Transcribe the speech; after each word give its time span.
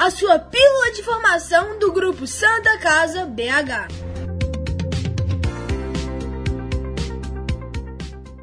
a 0.00 0.10
sua 0.10 0.38
pílula 0.38 0.92
de 0.94 1.02
formação 1.02 1.78
do 1.78 1.92
Grupo 1.92 2.26
Santa 2.26 2.78
Casa 2.78 3.26
BH. 3.26 3.86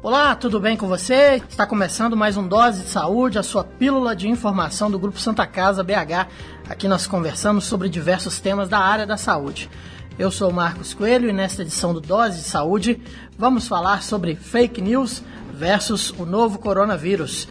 Olá, 0.00 0.36
tudo 0.36 0.60
bem 0.60 0.76
com 0.76 0.86
você? 0.86 1.42
Está 1.48 1.66
começando 1.66 2.16
mais 2.16 2.36
um 2.36 2.46
Dose 2.46 2.84
de 2.84 2.88
Saúde, 2.88 3.40
a 3.40 3.42
sua 3.42 3.64
pílula 3.64 4.14
de 4.14 4.28
informação 4.28 4.88
do 4.88 5.00
Grupo 5.00 5.18
Santa 5.18 5.48
Casa 5.48 5.82
BH. 5.82 6.28
Aqui 6.68 6.86
nós 6.86 7.08
conversamos 7.08 7.64
sobre 7.64 7.88
diversos 7.88 8.38
temas 8.38 8.68
da 8.68 8.78
área 8.78 9.04
da 9.04 9.16
saúde. 9.16 9.68
Eu 10.16 10.30
sou 10.30 10.52
Marcos 10.52 10.94
Coelho 10.94 11.28
e 11.28 11.32
nesta 11.32 11.62
edição 11.62 11.92
do 11.92 12.00
Dose 12.00 12.36
de 12.36 12.44
Saúde 12.44 13.02
vamos 13.36 13.66
falar 13.66 14.04
sobre 14.04 14.36
fake 14.36 14.80
news 14.80 15.24
versus 15.52 16.10
o 16.10 16.24
novo 16.24 16.60
coronavírus. 16.60 17.48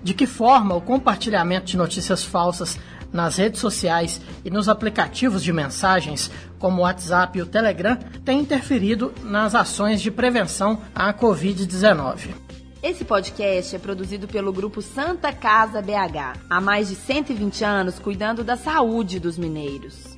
De 0.00 0.14
que 0.14 0.28
forma 0.28 0.76
o 0.76 0.80
compartilhamento 0.80 1.66
de 1.66 1.76
notícias 1.76 2.22
falsas 2.22 2.78
nas 3.12 3.36
redes 3.36 3.60
sociais 3.60 4.20
e 4.44 4.50
nos 4.50 4.68
aplicativos 4.68 5.42
de 5.42 5.52
mensagens, 5.52 6.30
como 6.58 6.78
o 6.78 6.84
WhatsApp 6.84 7.38
e 7.38 7.42
o 7.42 7.46
Telegram, 7.46 7.96
tem 8.24 8.40
interferido 8.40 9.12
nas 9.22 9.54
ações 9.54 10.00
de 10.00 10.10
prevenção 10.10 10.80
à 10.94 11.12
Covid-19. 11.12 12.34
Esse 12.82 13.04
podcast 13.04 13.74
é 13.74 13.78
produzido 13.78 14.28
pelo 14.28 14.52
grupo 14.52 14.80
Santa 14.80 15.32
Casa 15.32 15.82
BH, 15.82 16.38
há 16.48 16.60
mais 16.60 16.88
de 16.88 16.94
120 16.94 17.64
anos 17.64 17.98
cuidando 17.98 18.44
da 18.44 18.56
saúde 18.56 19.18
dos 19.18 19.36
mineiros. 19.36 20.16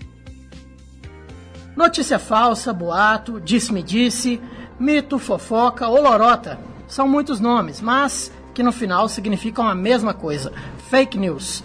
Notícia 1.75 2.19
falsa, 2.19 2.73
boato, 2.73 3.41
disse-me-disse, 3.41 4.41
mito, 4.79 5.19
fofoca 5.19 5.89
ou 5.89 6.03
lorota. 6.03 6.59
São 6.87 7.09
muitos 7.09 7.41
nomes, 7.41 7.81
mas 7.81 8.31
que 8.53 8.63
no 8.63 8.73
final 8.73 9.09
significam 9.09 9.67
a 9.67 9.75
mesma 9.75 10.13
coisa: 10.13 10.53
fake 10.91 11.17
news 11.17 11.63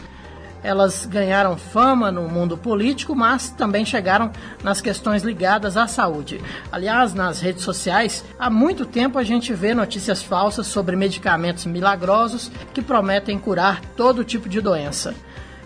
elas 0.65 1.05
ganharam 1.05 1.55
fama 1.55 2.11
no 2.11 2.27
mundo 2.27 2.57
político, 2.57 3.15
mas 3.15 3.49
também 3.49 3.85
chegaram 3.85 4.31
nas 4.63 4.81
questões 4.81 5.23
ligadas 5.23 5.77
à 5.77 5.87
saúde. 5.87 6.41
Aliás, 6.71 7.13
nas 7.13 7.39
redes 7.39 7.63
sociais, 7.63 8.25
há 8.39 8.49
muito 8.49 8.85
tempo 8.85 9.19
a 9.19 9.23
gente 9.23 9.53
vê 9.53 9.73
notícias 9.73 10.23
falsas 10.23 10.67
sobre 10.67 10.95
medicamentos 10.95 11.65
milagrosos 11.65 12.51
que 12.73 12.81
prometem 12.81 13.37
curar 13.37 13.81
todo 13.95 14.23
tipo 14.23 14.49
de 14.49 14.59
doença. 14.59 15.13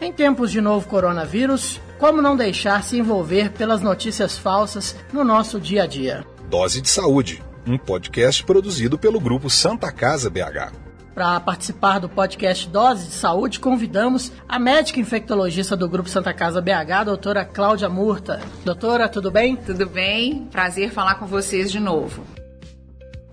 Em 0.02 0.12
tempos 0.12 0.52
de 0.52 0.62
novo 0.62 0.88
coronavírus, 0.88 1.80
como 1.98 2.22
não 2.22 2.36
deixar 2.36 2.84
se 2.84 2.98
envolver 2.98 3.52
pelas 3.52 3.82
notícias 3.82 4.38
falsas 4.38 4.96
no 5.12 5.24
nosso 5.24 5.60
dia 5.60 5.84
a 5.84 5.88
dia? 5.88 6.26
Dose 6.50 6.82
de 6.82 6.90
Saúde, 6.90 7.44
um 7.68 7.78
podcast 7.78 8.44
produzido 8.44 8.98
pelo 8.98 9.20
grupo 9.20 9.50
Santa 9.50 9.92
Casa 9.92 10.30
BH. 10.30 10.89
Para 11.20 11.38
participar 11.42 12.00
do 12.00 12.08
podcast 12.08 12.70
Dose 12.70 13.08
de 13.08 13.12
Saúde, 13.12 13.60
convidamos 13.60 14.32
a 14.48 14.58
médica 14.58 15.02
infectologista 15.02 15.76
do 15.76 15.90
Grupo 15.90 16.08
Santa 16.08 16.34
Casa 16.34 16.62
BH, 16.62 16.92
a 16.94 17.04
doutora 17.04 17.44
Cláudia 17.44 17.90
Murta. 17.90 18.40
Doutora, 18.64 19.10
tudo 19.10 19.30
bem? 19.30 19.58
Tudo 19.58 19.86
bem, 19.86 20.48
prazer 20.50 20.92
falar 20.92 21.16
com 21.16 21.26
vocês 21.26 21.70
de 21.70 21.78
novo. 21.78 22.24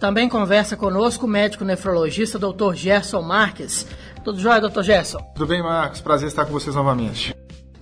Também 0.01 0.29
conversa 0.29 0.77
conosco 0.77 1.27
o 1.27 1.29
médico 1.29 1.64
nefrologista, 1.64 2.41
doutor 2.41 2.75
Gerson 2.75 3.23
Marques. 3.23 3.87
Tudo 4.25 4.41
jóia, 4.41 4.61
doutor 4.61 4.83
Gerson? 4.83 5.19
Tudo 5.37 5.47
bem, 5.47 5.62
Marcos? 5.62 6.01
Prazer 6.01 6.27
estar 6.27 6.45
com 6.45 6.51
vocês 6.51 6.75
novamente. 6.75 7.37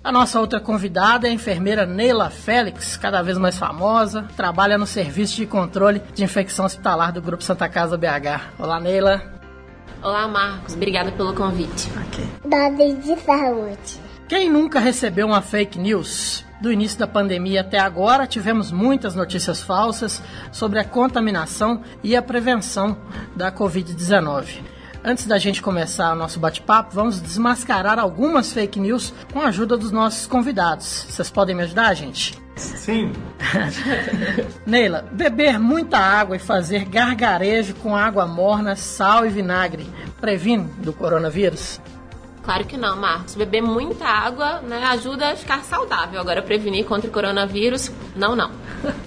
A 0.05 0.13
nossa 0.13 0.39
outra 0.39 0.61
convidada 0.61 1.27
é 1.27 1.31
a 1.31 1.33
enfermeira 1.33 1.87
Neila 1.87 2.29
Félix, 2.29 2.99
cada 2.99 3.23
vez 3.23 3.39
mais 3.39 3.57
famosa, 3.57 4.29
trabalha 4.37 4.77
no 4.77 4.87
Serviço 4.87 5.35
de 5.37 5.47
Controle 5.47 6.03
de 6.13 6.23
Infecção 6.23 6.67
Hospitalar 6.67 7.11
do 7.11 7.23
Grupo 7.23 7.43
Santa 7.43 7.71
Casa 7.71 7.97
BH. 7.97 8.53
Olá, 8.59 8.79
Neila. 8.79 9.44
Olá, 10.05 10.29
Marcos. 10.29 10.75
Obrigada 10.75 11.11
pelo 11.13 11.33
convite. 11.33 11.91
Ok. 11.97 12.29
Dose 12.45 12.93
de 12.97 13.21
saúde. 13.23 13.99
Quem 14.29 14.51
nunca 14.51 14.79
recebeu 14.79 15.27
uma 15.27 15.41
fake 15.41 15.79
news? 15.79 16.45
Do 16.61 16.71
início 16.71 16.99
da 16.99 17.07
pandemia 17.07 17.63
até 17.63 17.79
agora, 17.79 18.27
tivemos 18.27 18.71
muitas 18.71 19.15
notícias 19.15 19.63
falsas 19.63 20.23
sobre 20.53 20.79
a 20.79 20.85
contaminação 20.85 21.81
e 22.03 22.15
a 22.15 22.21
prevenção 22.21 22.99
da 23.35 23.51
Covid-19. 23.51 24.61
Antes 25.03 25.25
da 25.25 25.39
gente 25.39 25.63
começar 25.63 26.13
o 26.13 26.17
nosso 26.17 26.39
bate-papo, 26.39 26.95
vamos 26.95 27.19
desmascarar 27.19 27.99
algumas 27.99 28.53
fake 28.53 28.79
news 28.79 29.15
com 29.33 29.41
a 29.41 29.47
ajuda 29.47 29.75
dos 29.75 29.91
nossos 29.91 30.27
convidados. 30.27 31.07
Vocês 31.09 31.31
podem 31.31 31.57
me 31.57 31.63
ajudar, 31.63 31.95
gente? 31.95 32.44
Sim. 32.57 33.13
Neila, 34.65 35.05
beber 35.11 35.59
muita 35.59 35.99
água 35.99 36.37
e 36.37 36.39
fazer 36.39 36.85
gargarejo 36.85 37.75
com 37.77 37.97
água 37.97 38.27
morna, 38.27 38.77
sal 38.77 39.27
e 39.27 39.29
vinagre 39.29 39.87
previne 40.21 40.65
do 40.79 40.93
coronavírus? 40.93 41.81
Claro 42.43 42.65
que 42.65 42.77
não, 42.77 42.97
Marcos. 42.97 43.35
Beber 43.35 43.63
muita 43.63 44.07
água 44.07 44.61
né, 44.61 44.83
ajuda 44.85 45.33
a 45.33 45.37
ficar 45.37 45.63
saudável. 45.65 46.21
Agora, 46.21 46.43
prevenir 46.43 46.85
contra 46.85 47.09
o 47.09 47.13
coronavírus, 47.13 47.91
não, 48.17 48.35
não. 48.35 48.51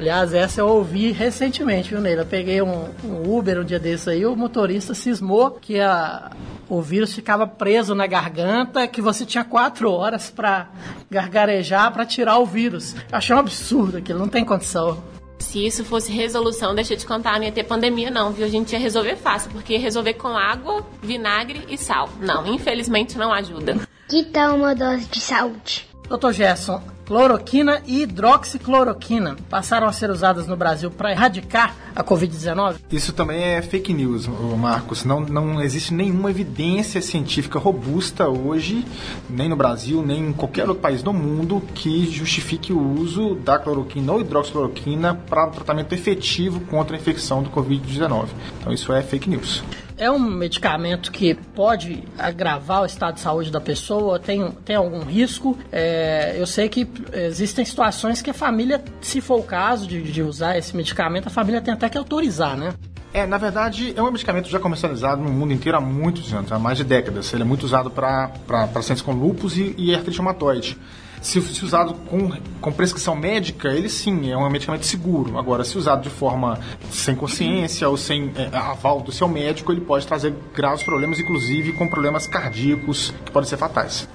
Aliás, 0.00 0.32
essa 0.32 0.62
eu 0.62 0.66
ouvi 0.66 1.12
recentemente, 1.12 1.90
viu, 1.90 2.00
Neila? 2.00 2.24
Peguei 2.24 2.62
um, 2.62 2.88
um 3.04 3.36
Uber 3.36 3.60
um 3.60 3.64
dia 3.64 3.78
desse 3.78 4.08
aí, 4.08 4.24
o 4.24 4.34
motorista 4.34 4.94
cismou 4.94 5.50
que 5.50 5.78
a, 5.78 6.30
o 6.70 6.80
vírus 6.80 7.12
ficava 7.12 7.46
preso 7.46 7.94
na 7.94 8.06
garganta, 8.06 8.88
que 8.88 9.02
você 9.02 9.26
tinha 9.26 9.44
quatro 9.44 9.92
horas 9.92 10.30
para 10.30 10.70
gargarejar 11.10 11.92
para 11.92 12.06
tirar 12.06 12.38
o 12.38 12.46
vírus. 12.46 12.94
Eu 12.94 13.18
achei 13.18 13.36
um 13.36 13.40
absurdo 13.40 13.98
aquilo, 13.98 14.18
não 14.18 14.28
tem 14.28 14.42
condição. 14.42 15.04
Se 15.38 15.66
isso 15.66 15.84
fosse 15.84 16.10
resolução, 16.10 16.74
deixa 16.74 16.94
eu 16.94 16.98
te 16.98 17.04
contar, 17.04 17.38
não 17.38 17.44
ia 17.44 17.52
ter 17.52 17.64
pandemia 17.64 18.10
não, 18.10 18.32
viu? 18.32 18.46
A 18.46 18.48
gente 18.48 18.72
ia 18.72 18.78
resolver 18.78 19.16
fácil, 19.16 19.50
porque 19.50 19.74
ia 19.74 19.80
resolver 19.80 20.14
com 20.14 20.28
água, 20.28 20.82
vinagre 21.02 21.66
e 21.68 21.76
sal. 21.76 22.08
Não, 22.22 22.46
infelizmente 22.46 23.18
não 23.18 23.34
ajuda. 23.34 23.76
Que 24.08 24.24
tal 24.24 24.56
uma 24.56 24.74
dose 24.74 25.04
de 25.04 25.20
saúde? 25.20 25.89
Doutor 26.10 26.32
Gerson, 26.32 26.82
cloroquina 27.06 27.82
e 27.86 28.02
hidroxicloroquina 28.02 29.36
passaram 29.48 29.86
a 29.86 29.92
ser 29.92 30.10
usadas 30.10 30.44
no 30.48 30.56
Brasil 30.56 30.90
para 30.90 31.12
erradicar 31.12 31.76
a 31.94 32.02
Covid-19? 32.02 32.80
Isso 32.90 33.12
também 33.12 33.40
é 33.40 33.62
fake 33.62 33.94
news, 33.94 34.26
Marcos. 34.58 35.04
Não, 35.04 35.20
não 35.20 35.62
existe 35.62 35.94
nenhuma 35.94 36.28
evidência 36.28 37.00
científica 37.00 37.60
robusta 37.60 38.28
hoje, 38.28 38.84
nem 39.28 39.48
no 39.48 39.54
Brasil, 39.54 40.02
nem 40.04 40.30
em 40.30 40.32
qualquer 40.32 40.62
outro 40.62 40.82
país 40.82 41.00
do 41.00 41.12
mundo, 41.12 41.62
que 41.76 42.10
justifique 42.10 42.72
o 42.72 43.00
uso 43.00 43.36
da 43.36 43.56
cloroquina 43.56 44.12
ou 44.12 44.20
hidroxicloroquina 44.20 45.14
para 45.14 45.46
tratamento 45.46 45.92
efetivo 45.92 46.58
contra 46.62 46.96
a 46.96 46.98
infecção 46.98 47.40
do 47.40 47.50
Covid-19. 47.50 48.26
Então 48.58 48.72
isso 48.72 48.92
é 48.92 49.00
fake 49.00 49.30
news 49.30 49.62
é 50.00 50.10
um 50.10 50.18
medicamento 50.18 51.12
que 51.12 51.34
pode 51.34 52.02
agravar 52.18 52.82
o 52.82 52.86
estado 52.86 53.16
de 53.16 53.20
saúde 53.20 53.52
da 53.52 53.60
pessoa? 53.60 54.18
Tem, 54.18 54.50
tem 54.64 54.74
algum 54.74 55.00
risco? 55.00 55.56
É, 55.70 56.34
eu 56.38 56.46
sei 56.46 56.70
que 56.70 56.88
existem 57.12 57.62
situações 57.66 58.22
que 58.22 58.30
a 58.30 58.34
família, 58.34 58.82
se 59.02 59.20
for 59.20 59.38
o 59.38 59.42
caso 59.42 59.86
de, 59.86 60.02
de 60.02 60.22
usar 60.22 60.56
esse 60.56 60.74
medicamento, 60.74 61.26
a 61.26 61.30
família 61.30 61.60
tem 61.60 61.74
até 61.74 61.86
que 61.90 61.98
autorizar, 61.98 62.56
né? 62.56 62.72
É, 63.12 63.26
na 63.26 63.36
verdade, 63.36 63.92
é 63.94 64.02
um 64.02 64.10
medicamento 64.10 64.48
já 64.48 64.58
comercializado 64.58 65.20
no 65.20 65.30
mundo 65.30 65.52
inteiro 65.52 65.76
há 65.76 65.80
muitos 65.80 66.32
anos, 66.32 66.50
há 66.50 66.58
mais 66.58 66.78
de 66.78 66.84
décadas. 66.84 67.30
Ele 67.34 67.42
é 67.42 67.46
muito 67.46 67.64
usado 67.64 67.90
para 67.90 68.30
pacientes 68.72 69.02
com 69.02 69.12
lúpus 69.12 69.58
e, 69.58 69.74
e 69.76 69.94
artrite 69.94 70.16
reumatoide. 70.16 70.78
Se, 71.20 71.40
se, 71.40 71.64
usado 71.64 71.94
com, 72.08 72.30
com 72.60 72.72
prescrição 72.72 73.14
médica, 73.14 73.68
ele 73.68 73.88
sim 73.88 74.30
é 74.30 74.36
um 74.36 74.48
medicamento 74.48 74.86
seguro. 74.86 75.38
Agora, 75.38 75.64
se 75.64 75.76
usado 75.76 76.02
de 76.02 76.10
forma 76.10 76.58
sem 76.90 77.14
consciência 77.14 77.88
ou 77.88 77.96
sem 77.96 78.32
é, 78.36 78.56
aval 78.56 79.00
do 79.00 79.12
seu 79.12 79.28
médico, 79.28 79.70
ele 79.70 79.82
pode 79.82 80.06
trazer 80.06 80.34
graves 80.54 80.82
problemas, 80.82 81.20
inclusive 81.20 81.72
com 81.74 81.86
problemas 81.88 82.26
cardíacos 82.26 83.12
que 83.24 83.30
podem 83.30 83.48
ser 83.48 83.58
fatais. 83.58 84.08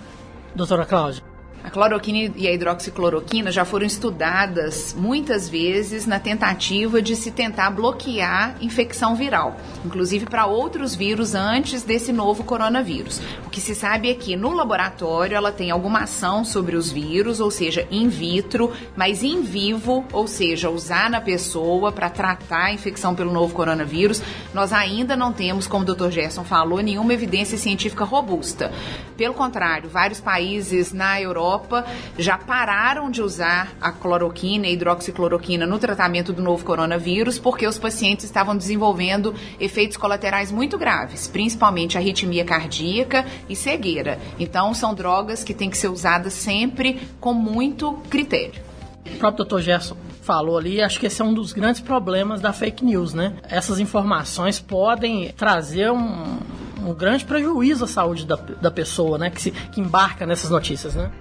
Doutora 0.56 0.86
Cláudia. 0.86 1.35
A 1.66 1.72
cloroquina 1.72 2.32
e 2.36 2.48
a 2.48 2.54
hidroxicloroquina 2.54 3.52
já 3.52 3.66
foram 3.66 3.88
estudadas 3.88 4.96
muitas 4.96 5.50
vezes 5.50 6.06
na 6.06 6.20
tentativa 6.20 7.02
de 7.02 7.16
se 7.16 7.32
tentar 7.32 7.72
bloquear 7.72 8.56
infecção 8.62 9.16
viral, 9.16 9.58
inclusive 9.84 10.28
para 10.28 10.46
outros 10.46 10.94
vírus 10.94 11.34
antes 11.34 11.82
desse 11.82 12.14
novo 12.14 12.44
coronavírus. 12.44 13.20
O 13.48 13.50
que 13.50 13.60
se 13.60 13.74
sabe 13.74 14.12
é 14.12 14.14
que 14.14 14.36
no 14.36 14.54
laboratório 14.54 15.36
ela 15.36 15.52
tem 15.52 15.72
alguma 15.72 16.02
ação 16.02 16.46
sobre 16.46 16.76
os 16.76 16.92
vírus, 16.92 17.40
ou 17.40 17.50
seja, 17.50 17.88
in 17.90 18.10
vitro, 18.10 18.72
mas 18.96 19.24
em 19.24 19.42
vivo, 19.42 20.06
ou 20.14 20.28
seja, 20.28 20.70
usar 20.70 21.10
na 21.10 21.20
pessoa 21.20 21.92
para 21.92 22.12
tratar 22.12 22.66
a 22.66 22.74
infecção 22.74 23.16
pelo 23.16 23.34
novo 23.34 23.56
coronavírus, 23.56 24.22
nós 24.54 24.72
ainda 24.72 25.18
não 25.18 25.34
temos, 25.34 25.66
como 25.66 25.84
o 25.84 25.96
Dr. 25.96 26.12
Gerson 26.12 26.44
falou, 26.44 26.80
nenhuma 26.80 27.12
evidência 27.12 27.58
científica 27.58 28.04
robusta. 28.04 28.72
Pelo 29.18 29.34
contrário, 29.34 29.90
vários 29.90 30.22
países 30.22 30.94
na 30.94 31.20
Europa 31.20 31.55
Europa 31.56 31.86
já 32.18 32.38
pararam 32.38 33.10
de 33.10 33.22
usar 33.22 33.74
a 33.80 33.92
cloroquina 33.92 34.68
e 34.68 34.74
hidroxicloroquina 34.74 35.66
no 35.66 35.80
tratamento 35.80 36.34
do 36.34 36.42
novo 36.42 36.66
coronavírus 36.66 37.40
porque 37.40 37.66
os 37.66 37.78
pacientes 37.78 38.26
estavam 38.26 38.56
desenvolvendo 38.56 39.34
efeitos 39.60 39.98
colaterais 39.98 40.52
muito 40.52 40.78
graves, 40.78 41.28
principalmente 41.28 41.98
arritmia 41.98 42.44
cardíaca 42.44 43.26
e 43.50 43.56
cegueira. 43.56 44.20
Então, 44.38 44.74
são 44.74 44.94
drogas 44.94 45.44
que 45.44 45.54
têm 45.54 45.70
que 45.70 45.78
ser 45.78 45.88
usadas 45.88 46.34
sempre 46.34 47.00
com 47.20 47.34
muito 47.34 47.94
critério. 48.10 48.62
O 49.06 49.18
próprio 49.18 49.46
Dr. 49.46 49.60
Gerson 49.60 49.98
falou 50.22 50.58
ali, 50.58 50.82
acho 50.82 51.00
que 51.00 51.06
esse 51.06 51.22
é 51.22 51.26
um 51.26 51.34
dos 51.34 51.54
grandes 51.54 51.80
problemas 51.80 52.42
da 52.42 52.52
fake 52.52 52.84
news, 52.84 53.14
né? 53.14 53.36
Essas 53.48 53.80
informações 53.80 54.60
podem 54.60 55.32
trazer 55.34 55.92
um, 55.92 56.40
um 56.84 56.94
grande 56.94 57.24
prejuízo 57.24 57.86
à 57.86 57.88
saúde 57.88 58.26
da, 58.26 58.36
da 58.36 58.72
pessoa, 58.72 59.20
né? 59.20 59.30
Que, 59.30 59.42
se, 59.42 59.52
que 59.52 59.80
embarca 59.80 60.26
nessas 60.26 60.50
notícias, 60.50 60.96
né? 60.96 61.12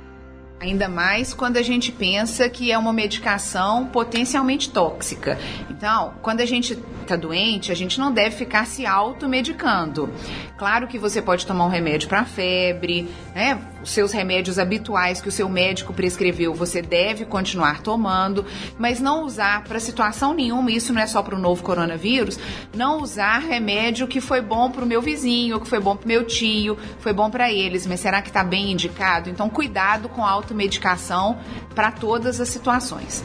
Ainda 0.64 0.88
mais 0.88 1.34
quando 1.34 1.58
a 1.58 1.62
gente 1.62 1.92
pensa 1.92 2.48
que 2.48 2.72
é 2.72 2.78
uma 2.78 2.90
medicação 2.90 3.84
potencialmente 3.84 4.70
tóxica. 4.70 5.38
Então, 5.68 6.14
quando 6.22 6.40
a 6.40 6.46
gente 6.46 6.78
está 7.02 7.16
doente, 7.16 7.70
a 7.70 7.74
gente 7.74 8.00
não 8.00 8.10
deve 8.10 8.34
ficar 8.34 8.66
se 8.66 8.86
automedicando. 8.86 10.10
Claro 10.56 10.88
que 10.88 10.98
você 10.98 11.20
pode 11.20 11.46
tomar 11.46 11.66
um 11.66 11.68
remédio 11.68 12.08
para 12.08 12.24
febre, 12.24 13.08
né? 13.34 13.60
Os 13.82 13.90
seus 13.90 14.12
remédios 14.12 14.58
habituais 14.58 15.20
que 15.20 15.28
o 15.28 15.32
seu 15.32 15.46
médico 15.46 15.92
prescreveu, 15.92 16.54
você 16.54 16.80
deve 16.80 17.26
continuar 17.26 17.82
tomando, 17.82 18.46
mas 18.78 18.98
não 18.98 19.24
usar 19.24 19.62
para 19.64 19.78
situação 19.78 20.32
nenhuma, 20.32 20.70
isso 20.70 20.94
não 20.94 21.02
é 21.02 21.06
só 21.06 21.22
para 21.22 21.34
o 21.34 21.38
novo 21.38 21.62
coronavírus, 21.62 22.38
não 22.74 23.02
usar 23.02 23.40
remédio 23.40 24.08
que 24.08 24.22
foi 24.22 24.40
bom 24.40 24.70
para 24.70 24.84
o 24.84 24.86
meu 24.86 25.02
vizinho, 25.02 25.60
que 25.60 25.68
foi 25.68 25.80
bom 25.80 25.94
para 25.94 26.06
o 26.06 26.08
meu 26.08 26.24
tio, 26.24 26.78
foi 27.00 27.12
bom 27.12 27.28
para 27.28 27.52
eles, 27.52 27.86
mas 27.86 28.00
será 28.00 28.22
que 28.22 28.28
está 28.28 28.42
bem 28.42 28.72
indicado? 28.72 29.28
Então, 29.28 29.50
cuidado 29.50 30.08
com 30.08 30.24
a 30.24 30.30
automedicação 30.54 31.36
para 31.74 31.90
todas 31.90 32.40
as 32.40 32.48
situações. 32.48 33.24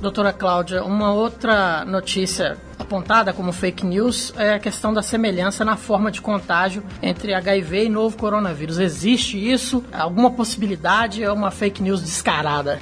Doutora 0.00 0.30
Cláudia, 0.32 0.84
uma 0.84 1.12
outra 1.12 1.82
notícia 1.86 2.58
apontada 2.78 3.32
como 3.32 3.50
fake 3.50 3.84
news 3.84 4.32
é 4.36 4.52
a 4.52 4.58
questão 4.58 4.92
da 4.92 5.02
semelhança 5.02 5.64
na 5.64 5.74
forma 5.74 6.10
de 6.10 6.20
contágio 6.20 6.84
entre 7.02 7.32
HIV 7.32 7.86
e 7.86 7.88
novo 7.88 8.16
coronavírus. 8.18 8.78
Existe 8.78 9.38
isso? 9.38 9.82
Alguma 9.90 10.30
possibilidade? 10.30 11.24
É 11.24 11.32
uma 11.32 11.50
fake 11.50 11.82
news 11.82 12.02
descarada? 12.02 12.78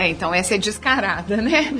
É, 0.00 0.08
então 0.08 0.32
essa 0.32 0.54
é 0.54 0.58
descarada, 0.58 1.36
né? 1.36 1.74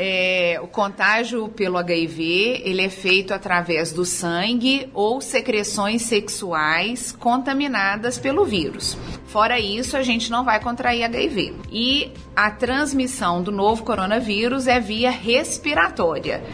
É, 0.00 0.60
o 0.62 0.68
contágio 0.68 1.48
pelo 1.48 1.76
HIV 1.76 2.62
ele 2.64 2.82
é 2.82 2.88
feito 2.88 3.34
através 3.34 3.90
do 3.90 4.04
sangue 4.04 4.88
ou 4.94 5.20
secreções 5.20 6.02
sexuais 6.02 7.10
contaminadas 7.10 8.16
pelo 8.16 8.44
vírus. 8.44 8.96
Fora 9.26 9.58
isso, 9.58 9.96
a 9.96 10.02
gente 10.04 10.30
não 10.30 10.44
vai 10.44 10.60
contrair 10.60 11.02
HIV. 11.02 11.52
E 11.72 12.12
a 12.36 12.48
transmissão 12.48 13.42
do 13.42 13.50
novo 13.50 13.82
coronavírus 13.82 14.68
é 14.68 14.78
via 14.78 15.10
respiratória 15.10 16.44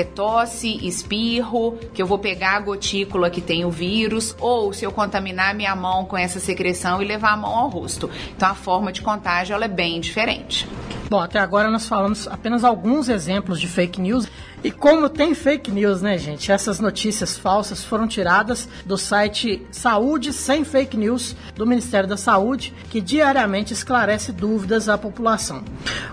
é 0.00 0.04
tosse, 0.04 0.86
espirro, 0.86 1.78
que 1.92 2.00
eu 2.00 2.06
vou 2.06 2.18
pegar 2.18 2.56
a 2.56 2.60
gotícula 2.60 3.30
que 3.30 3.40
tem 3.40 3.64
o 3.64 3.70
vírus, 3.70 4.34
ou 4.40 4.72
se 4.72 4.84
eu 4.84 4.92
contaminar 4.92 5.54
minha 5.54 5.74
mão 5.74 6.04
com 6.04 6.16
essa 6.16 6.40
secreção 6.40 7.02
e 7.02 7.04
levar 7.04 7.32
a 7.32 7.36
mão 7.36 7.54
ao 7.54 7.68
rosto. 7.68 8.10
Então 8.36 8.48
a 8.48 8.54
forma 8.54 8.92
de 8.92 9.02
contágio 9.02 9.54
ela 9.54 9.64
é 9.64 9.68
bem 9.68 10.00
diferente. 10.00 10.68
Bom, 11.10 11.20
até 11.20 11.38
agora 11.38 11.70
nós 11.70 11.88
falamos 11.88 12.28
apenas 12.28 12.64
alguns 12.64 13.08
exemplos 13.08 13.58
de 13.58 13.66
fake 13.66 13.98
news. 13.98 14.28
E 14.62 14.70
como 14.70 15.08
tem 15.08 15.34
fake 15.34 15.70
news, 15.70 16.02
né, 16.02 16.18
gente? 16.18 16.52
Essas 16.52 16.80
notícias 16.80 17.38
falsas 17.38 17.82
foram 17.82 18.06
tiradas 18.06 18.68
do 18.84 18.98
site 18.98 19.66
Saúde 19.70 20.34
Sem 20.34 20.64
Fake 20.64 20.98
News 20.98 21.34
do 21.54 21.66
Ministério 21.66 22.08
da 22.08 22.18
Saúde, 22.18 22.74
que 22.90 23.00
diariamente 23.00 23.72
esclarece 23.72 24.32
dúvidas 24.32 24.86
à 24.88 24.98
população. 24.98 25.62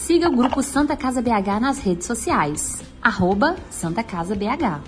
Siga 0.00 0.30
o 0.30 0.34
grupo 0.34 0.62
Santa 0.62 0.96
Casa 0.96 1.20
BH 1.20 1.60
nas 1.60 1.78
redes 1.78 2.06
sociais. 2.06 2.82
Arroba 3.02 3.54
Santa 3.68 4.02
Casa 4.02 4.34
BH. 4.34 4.80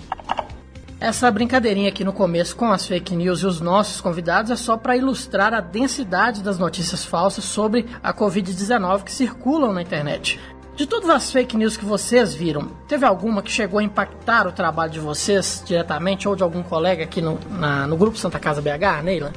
Essa 0.99 1.29
brincadeirinha 1.29 1.89
aqui 1.89 2.03
no 2.03 2.11
começo 2.11 2.55
com 2.55 2.71
as 2.71 2.87
fake 2.87 3.15
news 3.15 3.41
e 3.41 3.45
os 3.45 3.61
nossos 3.61 4.01
convidados 4.01 4.49
é 4.49 4.55
só 4.55 4.75
para 4.75 4.97
ilustrar 4.97 5.53
a 5.53 5.61
densidade 5.61 6.41
das 6.41 6.57
notícias 6.57 7.05
falsas 7.05 7.43
sobre 7.43 7.85
a 8.01 8.11
Covid-19 8.11 9.03
que 9.03 9.11
circulam 9.11 9.71
na 9.71 9.83
internet. 9.83 10.39
De 10.75 10.87
todas 10.87 11.09
as 11.11 11.31
fake 11.31 11.55
news 11.55 11.77
que 11.77 11.85
vocês 11.85 12.33
viram, 12.33 12.71
teve 12.87 13.05
alguma 13.05 13.43
que 13.43 13.51
chegou 13.51 13.79
a 13.79 13.83
impactar 13.83 14.47
o 14.47 14.51
trabalho 14.51 14.91
de 14.91 14.99
vocês 14.99 15.63
diretamente 15.63 16.27
ou 16.27 16.35
de 16.35 16.41
algum 16.41 16.63
colega 16.63 17.03
aqui 17.03 17.21
no, 17.21 17.37
na, 17.51 17.85
no 17.85 17.95
grupo 17.95 18.17
Santa 18.17 18.39
Casa 18.39 18.63
BH, 18.63 19.03
Neila? 19.03 19.31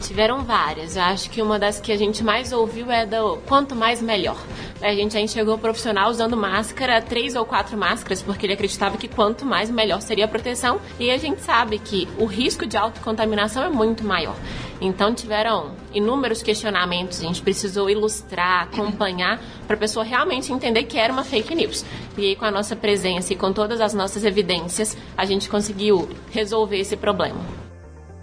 Tiveram 0.00 0.44
várias. 0.44 0.96
Eu 0.96 1.02
acho 1.02 1.30
que 1.30 1.40
uma 1.40 1.58
das 1.58 1.80
que 1.80 1.90
a 1.90 1.96
gente 1.96 2.22
mais 2.22 2.52
ouviu 2.52 2.90
é 2.90 3.06
do 3.06 3.38
quanto 3.46 3.74
mais 3.74 4.02
melhor. 4.02 4.36
A 4.80 4.94
gente 4.94 5.16
aí 5.16 5.26
chegou 5.26 5.56
profissional 5.56 6.10
usando 6.10 6.36
máscara, 6.36 7.00
três 7.00 7.34
ou 7.34 7.46
quatro 7.46 7.78
máscaras, 7.78 8.22
porque 8.22 8.44
ele 8.44 8.52
acreditava 8.52 8.98
que 8.98 9.08
quanto 9.08 9.46
mais 9.46 9.70
melhor 9.70 10.02
seria 10.02 10.26
a 10.26 10.28
proteção. 10.28 10.80
E 11.00 11.10
a 11.10 11.16
gente 11.16 11.40
sabe 11.40 11.78
que 11.78 12.06
o 12.18 12.26
risco 12.26 12.66
de 12.66 12.76
autocontaminação 12.76 13.64
é 13.64 13.70
muito 13.70 14.04
maior. 14.04 14.36
Então 14.80 15.14
tiveram 15.14 15.74
inúmeros 15.94 16.42
questionamentos, 16.42 17.20
a 17.20 17.22
gente 17.22 17.40
precisou 17.40 17.88
ilustrar, 17.88 18.64
acompanhar, 18.64 19.40
para 19.66 19.76
a 19.76 19.78
pessoa 19.78 20.04
realmente 20.04 20.52
entender 20.52 20.84
que 20.84 20.98
era 20.98 21.10
uma 21.10 21.24
fake 21.24 21.54
news. 21.54 21.84
E 22.18 22.26
aí, 22.26 22.36
com 22.36 22.44
a 22.44 22.50
nossa 22.50 22.76
presença 22.76 23.32
e 23.32 23.36
com 23.36 23.52
todas 23.52 23.80
as 23.80 23.94
nossas 23.94 24.24
evidências, 24.24 24.96
a 25.16 25.24
gente 25.24 25.48
conseguiu 25.48 26.08
resolver 26.30 26.78
esse 26.78 26.96
problema. 26.96 27.65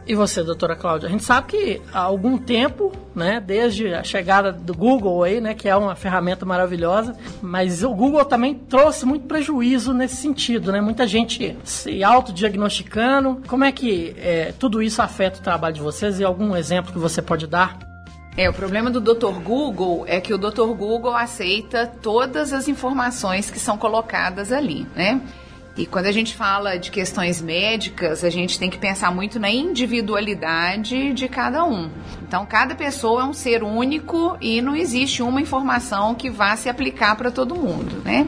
E 0.06 0.16
você, 0.16 0.44
doutora 0.44 0.76
Cláudia? 0.76 1.08
A 1.08 1.12
gente 1.12 1.24
sabe 1.24 1.48
que 1.48 1.82
há 1.94 2.02
algum 2.02 2.38
tempo, 2.38 2.92
né, 3.16 3.40
desde 3.40 3.94
a 3.94 4.04
chegada 4.04 4.52
do 4.52 4.74
Google 4.74 5.24
aí, 5.24 5.40
né, 5.40 5.54
que 5.54 5.70
é 5.70 5.76
uma 5.76 5.96
ferramenta 5.96 6.46
maravilhosa, 6.46 7.16
mas 7.42 7.84
o 7.84 7.94
Google 7.94 8.26
também 8.26 8.54
trouxe 8.54 9.06
muito 9.06 9.28
prejuízo 9.28 9.94
nesse 9.94 10.18
sentido, 10.18 10.72
né? 10.72 10.82
Muita 10.82 11.08
gente 11.08 11.58
se 11.64 12.04
autodiagnosticando. 12.04 13.42
Como 13.48 13.64
é 13.64 13.72
que 13.72 14.14
é, 14.18 14.54
tudo 14.60 14.82
isso 14.82 15.02
afeta 15.02 15.40
o 15.40 15.44
trabalho 15.44 15.76
de 15.76 15.82
vocês 15.82 16.20
e 16.20 16.24
algum 16.24 16.56
exemplo 16.56 16.92
que 16.92 17.00
você 17.00 17.22
pode 17.22 17.48
dar? 17.48 17.78
É, 18.36 18.50
o 18.50 18.54
problema 18.54 18.90
do 18.90 19.00
Dr. 19.00 19.40
Google 19.44 20.06
é 20.08 20.20
que 20.20 20.34
o 20.34 20.38
Dr. 20.38 20.74
Google 20.76 21.16
aceita 21.16 21.86
todas 21.86 22.52
as 22.52 22.68
informações 22.68 23.50
que 23.50 23.60
são 23.60 23.78
colocadas 23.78 24.52
ali, 24.52 24.88
né? 24.96 25.22
E 25.76 25.88
quando 25.88 26.06
a 26.06 26.12
gente 26.12 26.36
fala 26.36 26.78
de 26.78 26.92
questões 26.92 27.42
médicas, 27.42 28.24
a 28.24 28.30
gente 28.30 28.60
tem 28.60 28.70
que 28.70 28.78
pensar 28.78 29.12
muito 29.12 29.40
na 29.40 29.50
individualidade 29.50 31.14
de 31.14 31.28
cada 31.28 31.66
um. 31.66 31.90
Então, 32.28 32.46
cada 32.46 32.76
pessoa 32.76 33.24
é 33.24 33.26
um 33.26 33.34
ser 33.34 33.64
único 33.64 34.38
e 34.40 34.62
não 34.62 34.76
existe 34.76 35.24
uma 35.24 35.42
informação 35.42 36.14
que 36.14 36.30
vá 36.30 36.56
se 36.56 36.70
aplicar 36.70 37.16
para 37.16 37.32
todo 37.32 37.56
mundo, 37.56 38.02
né? 38.06 38.28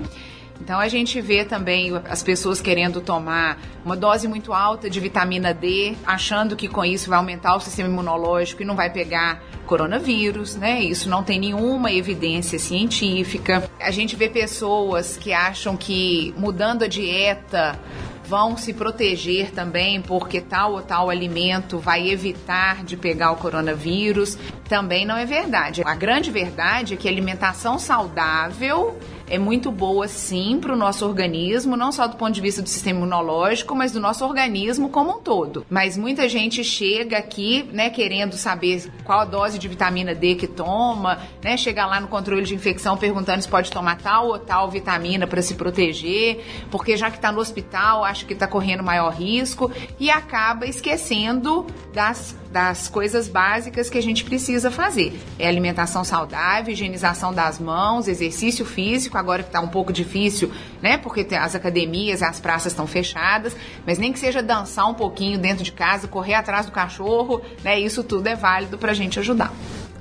Então 0.59 0.79
a 0.79 0.87
gente 0.87 1.19
vê 1.21 1.45
também 1.45 1.91
as 2.09 2.23
pessoas 2.23 2.61
querendo 2.61 3.01
tomar 3.01 3.57
uma 3.83 3.95
dose 3.95 4.27
muito 4.27 4.53
alta 4.53 4.89
de 4.89 4.99
vitamina 4.99 5.53
D, 5.53 5.95
achando 6.05 6.55
que 6.55 6.67
com 6.67 6.83
isso 6.83 7.09
vai 7.09 7.17
aumentar 7.19 7.55
o 7.55 7.59
sistema 7.59 7.89
imunológico 7.89 8.61
e 8.61 8.65
não 8.65 8.75
vai 8.75 8.89
pegar 8.89 9.43
coronavírus, 9.65 10.55
né? 10.55 10.81
Isso 10.81 11.09
não 11.09 11.23
tem 11.23 11.39
nenhuma 11.39 11.91
evidência 11.91 12.57
científica. 12.57 13.69
A 13.79 13.91
gente 13.91 14.15
vê 14.15 14.29
pessoas 14.29 15.17
que 15.17 15.33
acham 15.33 15.75
que 15.75 16.33
mudando 16.37 16.83
a 16.83 16.87
dieta 16.87 17.79
vão 18.27 18.57
se 18.57 18.73
proteger 18.73 19.51
também 19.51 20.01
porque 20.01 20.41
tal 20.41 20.73
ou 20.73 20.81
tal 20.81 21.09
alimento 21.09 21.77
vai 21.77 22.09
evitar 22.09 22.83
de 22.83 22.97
pegar 22.97 23.31
o 23.31 23.35
coronavírus. 23.35 24.37
Também 24.67 25.05
não 25.05 25.15
é 25.15 25.25
verdade. 25.25 25.83
A 25.85 25.93
grande 25.95 26.31
verdade 26.31 26.95
é 26.95 26.97
que 26.97 27.07
alimentação 27.07 27.77
saudável 27.77 28.97
é 29.27 29.37
muito 29.37 29.71
boa 29.71 30.07
sim 30.07 30.59
para 30.59 30.73
o 30.73 30.75
nosso 30.75 31.05
organismo, 31.05 31.75
não 31.75 31.91
só 31.91 32.07
do 32.07 32.15
ponto 32.15 32.33
de 32.33 32.41
vista 32.41 32.61
do 32.61 32.69
sistema 32.69 32.99
imunológico, 32.99 33.75
mas 33.75 33.91
do 33.91 33.99
nosso 33.99 34.23
organismo 34.25 34.89
como 34.89 35.17
um 35.17 35.19
todo. 35.19 35.65
Mas 35.69 35.97
muita 35.97 36.29
gente 36.29 36.63
chega 36.63 37.17
aqui, 37.17 37.69
né, 37.71 37.89
querendo 37.89 38.35
saber 38.37 38.91
qual 39.03 39.21
a 39.21 39.25
dose 39.25 39.57
de 39.57 39.67
vitamina 39.67 40.13
D 40.13 40.35
que 40.35 40.47
toma, 40.47 41.19
né, 41.43 41.57
chega 41.57 41.85
lá 41.85 41.99
no 41.99 42.07
controle 42.07 42.43
de 42.43 42.53
infecção 42.53 42.97
perguntando 42.97 43.41
se 43.41 43.47
pode 43.47 43.71
tomar 43.71 43.97
tal 43.97 44.27
ou 44.27 44.39
tal 44.39 44.69
vitamina 44.69 45.25
para 45.25 45.41
se 45.41 45.55
proteger, 45.55 46.43
porque 46.69 46.97
já 46.97 47.09
que 47.09 47.17
está 47.17 47.31
no 47.31 47.39
hospital, 47.39 48.03
acha 48.03 48.25
que 48.25 48.33
está 48.33 48.47
correndo 48.47 48.83
maior 48.83 49.13
risco 49.13 49.71
e 49.99 50.09
acaba 50.09 50.65
esquecendo 50.65 51.65
das 51.93 52.35
das 52.55 52.87
coisas 52.87 53.27
básicas 53.27 53.89
que 53.89 53.97
a 53.97 54.01
gente 54.01 54.23
precisa 54.23 54.71
fazer. 54.71 55.19
É 55.37 55.45
alimentação 55.45 56.05
saudável, 56.05 56.71
higienização 56.71 57.33
das 57.33 57.59
mãos, 57.59 58.07
exercício 58.07 58.65
físico, 58.65 59.14
agora 59.19 59.43
que 59.43 59.49
está 59.49 59.59
um 59.59 59.67
pouco 59.67 59.91
difícil, 59.91 60.51
né? 60.81 60.97
Porque 60.97 61.27
as 61.35 61.55
academias, 61.55 62.21
as 62.21 62.39
praças 62.39 62.71
estão 62.71 62.87
fechadas, 62.87 63.55
mas 63.85 63.97
nem 63.97 64.11
que 64.11 64.19
seja 64.19 64.41
dançar 64.41 64.89
um 64.89 64.93
pouquinho 64.93 65.37
dentro 65.37 65.63
de 65.63 65.71
casa, 65.71 66.07
correr 66.07 66.35
atrás 66.35 66.65
do 66.65 66.71
cachorro, 66.71 67.41
né? 67.63 67.79
Isso 67.79 68.03
tudo 68.03 68.27
é 68.27 68.35
válido 68.35 68.77
para 68.77 68.91
a 68.91 68.95
gente 68.95 69.19
ajudar 69.19 69.51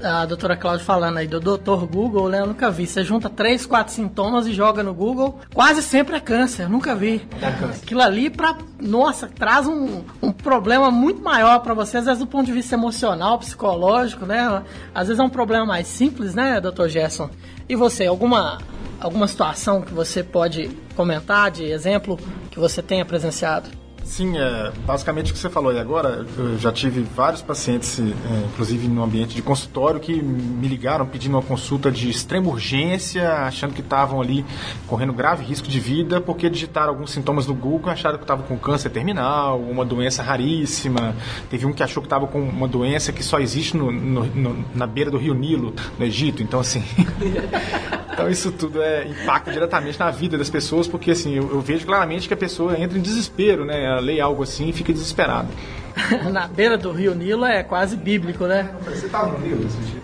a 0.04 0.26
doutora 0.26 0.56
Cláudia 0.56 0.84
falando 0.84 1.16
aí 1.16 1.26
do 1.26 1.40
doutor 1.40 1.86
Google, 1.86 2.28
né? 2.28 2.40
Eu 2.40 2.46
nunca 2.46 2.70
vi. 2.70 2.86
Você 2.86 3.02
junta 3.02 3.30
três, 3.30 3.64
quatro 3.64 3.92
sintomas 3.92 4.46
e 4.46 4.52
joga 4.52 4.82
no 4.82 4.92
Google, 4.92 5.38
quase 5.52 5.82
sempre 5.82 6.16
é 6.16 6.20
câncer, 6.20 6.68
nunca 6.68 6.94
vi. 6.94 7.26
É 7.40 7.50
câncer. 7.52 7.82
Aquilo 7.82 8.02
ali, 8.02 8.28
pra, 8.28 8.56
nossa, 8.80 9.26
traz 9.26 9.66
um, 9.66 10.02
um 10.22 10.32
problema 10.32 10.90
muito 10.90 11.22
maior 11.22 11.60
para 11.60 11.74
você, 11.74 11.98
às 11.98 12.04
vezes 12.04 12.20
do 12.20 12.26
ponto 12.26 12.46
de 12.46 12.52
vista 12.52 12.74
emocional, 12.74 13.38
psicológico, 13.38 14.26
né? 14.26 14.62
Às 14.94 15.08
vezes 15.08 15.20
é 15.20 15.24
um 15.24 15.30
problema 15.30 15.64
mais 15.64 15.86
simples, 15.86 16.34
né, 16.34 16.60
doutor 16.60 16.88
Gerson? 16.88 17.30
E 17.68 17.74
você, 17.74 18.06
alguma, 18.06 18.58
alguma 19.04 19.28
situação 19.28 19.82
que 19.82 19.92
você 19.92 20.22
pode 20.22 20.70
comentar 20.96 21.50
de 21.50 21.64
exemplo 21.64 22.18
que 22.50 22.58
você 22.58 22.82
tenha 22.82 23.04
presenciado? 23.04 23.68
Sim, 24.02 24.36
é, 24.36 24.70
basicamente 24.84 25.30
o 25.30 25.34
que 25.34 25.40
você 25.40 25.48
falou 25.48 25.70
aí 25.70 25.78
agora, 25.78 26.26
eu 26.36 26.58
já 26.58 26.70
tive 26.70 27.00
vários 27.02 27.40
pacientes, 27.40 27.98
é, 27.98 28.04
inclusive 28.46 28.86
no 28.86 29.02
ambiente 29.02 29.34
de 29.34 29.40
consultório, 29.40 29.98
que 29.98 30.22
me 30.22 30.68
ligaram 30.68 31.06
pedindo 31.06 31.32
uma 31.32 31.42
consulta 31.42 31.90
de 31.90 32.10
extrema 32.10 32.48
urgência, 32.50 33.30
achando 33.30 33.72
que 33.72 33.80
estavam 33.80 34.20
ali 34.20 34.44
correndo 34.86 35.12
grave 35.14 35.42
risco 35.42 35.66
de 35.68 35.80
vida, 35.80 36.20
porque 36.20 36.50
digitaram 36.50 36.90
alguns 36.90 37.12
sintomas 37.12 37.46
no 37.46 37.54
Google, 37.54 37.90
acharam 37.90 38.18
que 38.18 38.24
estavam 38.24 38.46
com 38.46 38.58
câncer 38.58 38.90
terminal, 38.90 39.58
uma 39.58 39.86
doença 39.86 40.22
raríssima. 40.22 41.16
Teve 41.48 41.64
um 41.64 41.72
que 41.72 41.82
achou 41.82 42.02
que 42.02 42.06
estava 42.06 42.26
com 42.26 42.40
uma 42.40 42.68
doença 42.68 43.10
que 43.10 43.22
só 43.22 43.38
existe 43.38 43.74
no, 43.74 43.90
no, 43.90 44.24
no, 44.26 44.64
na 44.74 44.86
beira 44.86 45.10
do 45.10 45.16
rio 45.16 45.32
Nilo, 45.32 45.74
no 45.98 46.04
Egito. 46.04 46.42
Então, 46.42 46.60
assim. 46.60 46.84
Então 48.14 48.30
isso 48.30 48.52
tudo 48.52 48.80
é, 48.80 49.06
impacta 49.06 49.50
diretamente 49.50 49.98
na 49.98 50.10
vida 50.10 50.38
das 50.38 50.48
pessoas, 50.48 50.86
porque 50.86 51.10
assim, 51.10 51.34
eu, 51.34 51.50
eu, 51.50 51.60
vejo 51.60 51.84
claramente 51.84 52.28
que 52.28 52.34
a 52.34 52.36
pessoa 52.36 52.78
entra 52.78 52.96
em 52.96 53.02
desespero, 53.02 53.64
né? 53.64 53.84
Ela 53.84 54.00
lê 54.00 54.20
algo 54.20 54.44
assim 54.44 54.68
e 54.68 54.72
fica 54.72 54.92
desesperada. 54.92 55.48
na 56.32 56.46
beira 56.46 56.78
do 56.78 56.92
rio 56.92 57.14
Nilo 57.14 57.44
é 57.44 57.62
quase 57.62 57.96
bíblico, 57.96 58.46
né? 58.46 58.72
Você 58.84 59.08
tá 59.08 59.26
no 59.26 59.38
Nilo 59.38 59.66
esse 59.66 59.76
dia? 59.78 60.02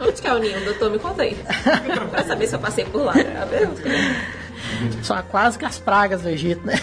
Onde 0.00 0.22
que 0.22 0.26
é 0.26 0.34
o 0.34 0.38
Nilo, 0.38 0.64
doutor? 0.64 0.90
Me 0.90 0.98
conta 0.98 1.22
aí. 1.22 1.36
Pra 2.10 2.24
saber 2.24 2.46
se 2.46 2.56
eu 2.56 2.60
passei 2.60 2.84
por 2.86 3.02
lá. 3.02 3.14
São 5.02 5.22
quase 5.24 5.58
que 5.58 5.66
as 5.66 5.78
pragas 5.78 6.22
do 6.22 6.30
Egito, 6.30 6.66
né? 6.66 6.74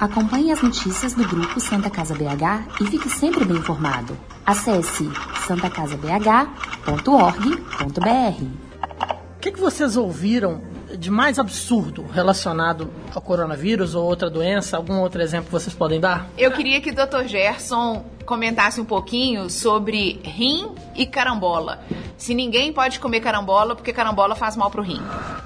Acompanhe 0.00 0.50
as 0.50 0.62
notícias 0.62 1.12
do 1.14 1.26
grupo 1.28 1.60
Santa 1.60 1.88
Casa 1.88 2.14
BH 2.14 2.80
e 2.80 2.86
fique 2.86 3.08
sempre 3.08 3.44
bem 3.44 3.58
informado. 3.58 4.18
Acesse 4.44 5.08
santacasabh.org.br. 5.46 8.44
O 9.36 9.40
que, 9.40 9.52
que 9.52 9.60
vocês 9.60 9.96
ouviram 9.96 10.60
de 10.96 11.10
mais 11.10 11.38
absurdo 11.38 12.04
relacionado 12.12 12.90
ao 13.14 13.20
coronavírus 13.20 13.94
ou 13.94 14.04
outra 14.04 14.28
doença? 14.28 14.76
Algum 14.76 15.00
outro 15.00 15.22
exemplo 15.22 15.46
que 15.46 15.52
vocês 15.52 15.74
podem 15.74 16.00
dar? 16.00 16.28
Eu 16.36 16.52
queria 16.52 16.80
que 16.80 16.90
o 16.90 16.94
Dr. 16.94 17.26
Gerson 17.26 18.04
comentasse 18.24 18.80
um 18.80 18.84
pouquinho 18.84 19.50
sobre 19.50 20.20
rim 20.24 20.70
e 20.94 21.06
carambola. 21.06 21.80
Se 22.16 22.34
ninguém 22.34 22.72
pode 22.72 23.00
comer 23.00 23.20
carambola, 23.20 23.74
porque 23.74 23.92
carambola 23.92 24.36
faz 24.36 24.56
mal 24.56 24.70
pro 24.70 24.82
rim. 24.82 25.00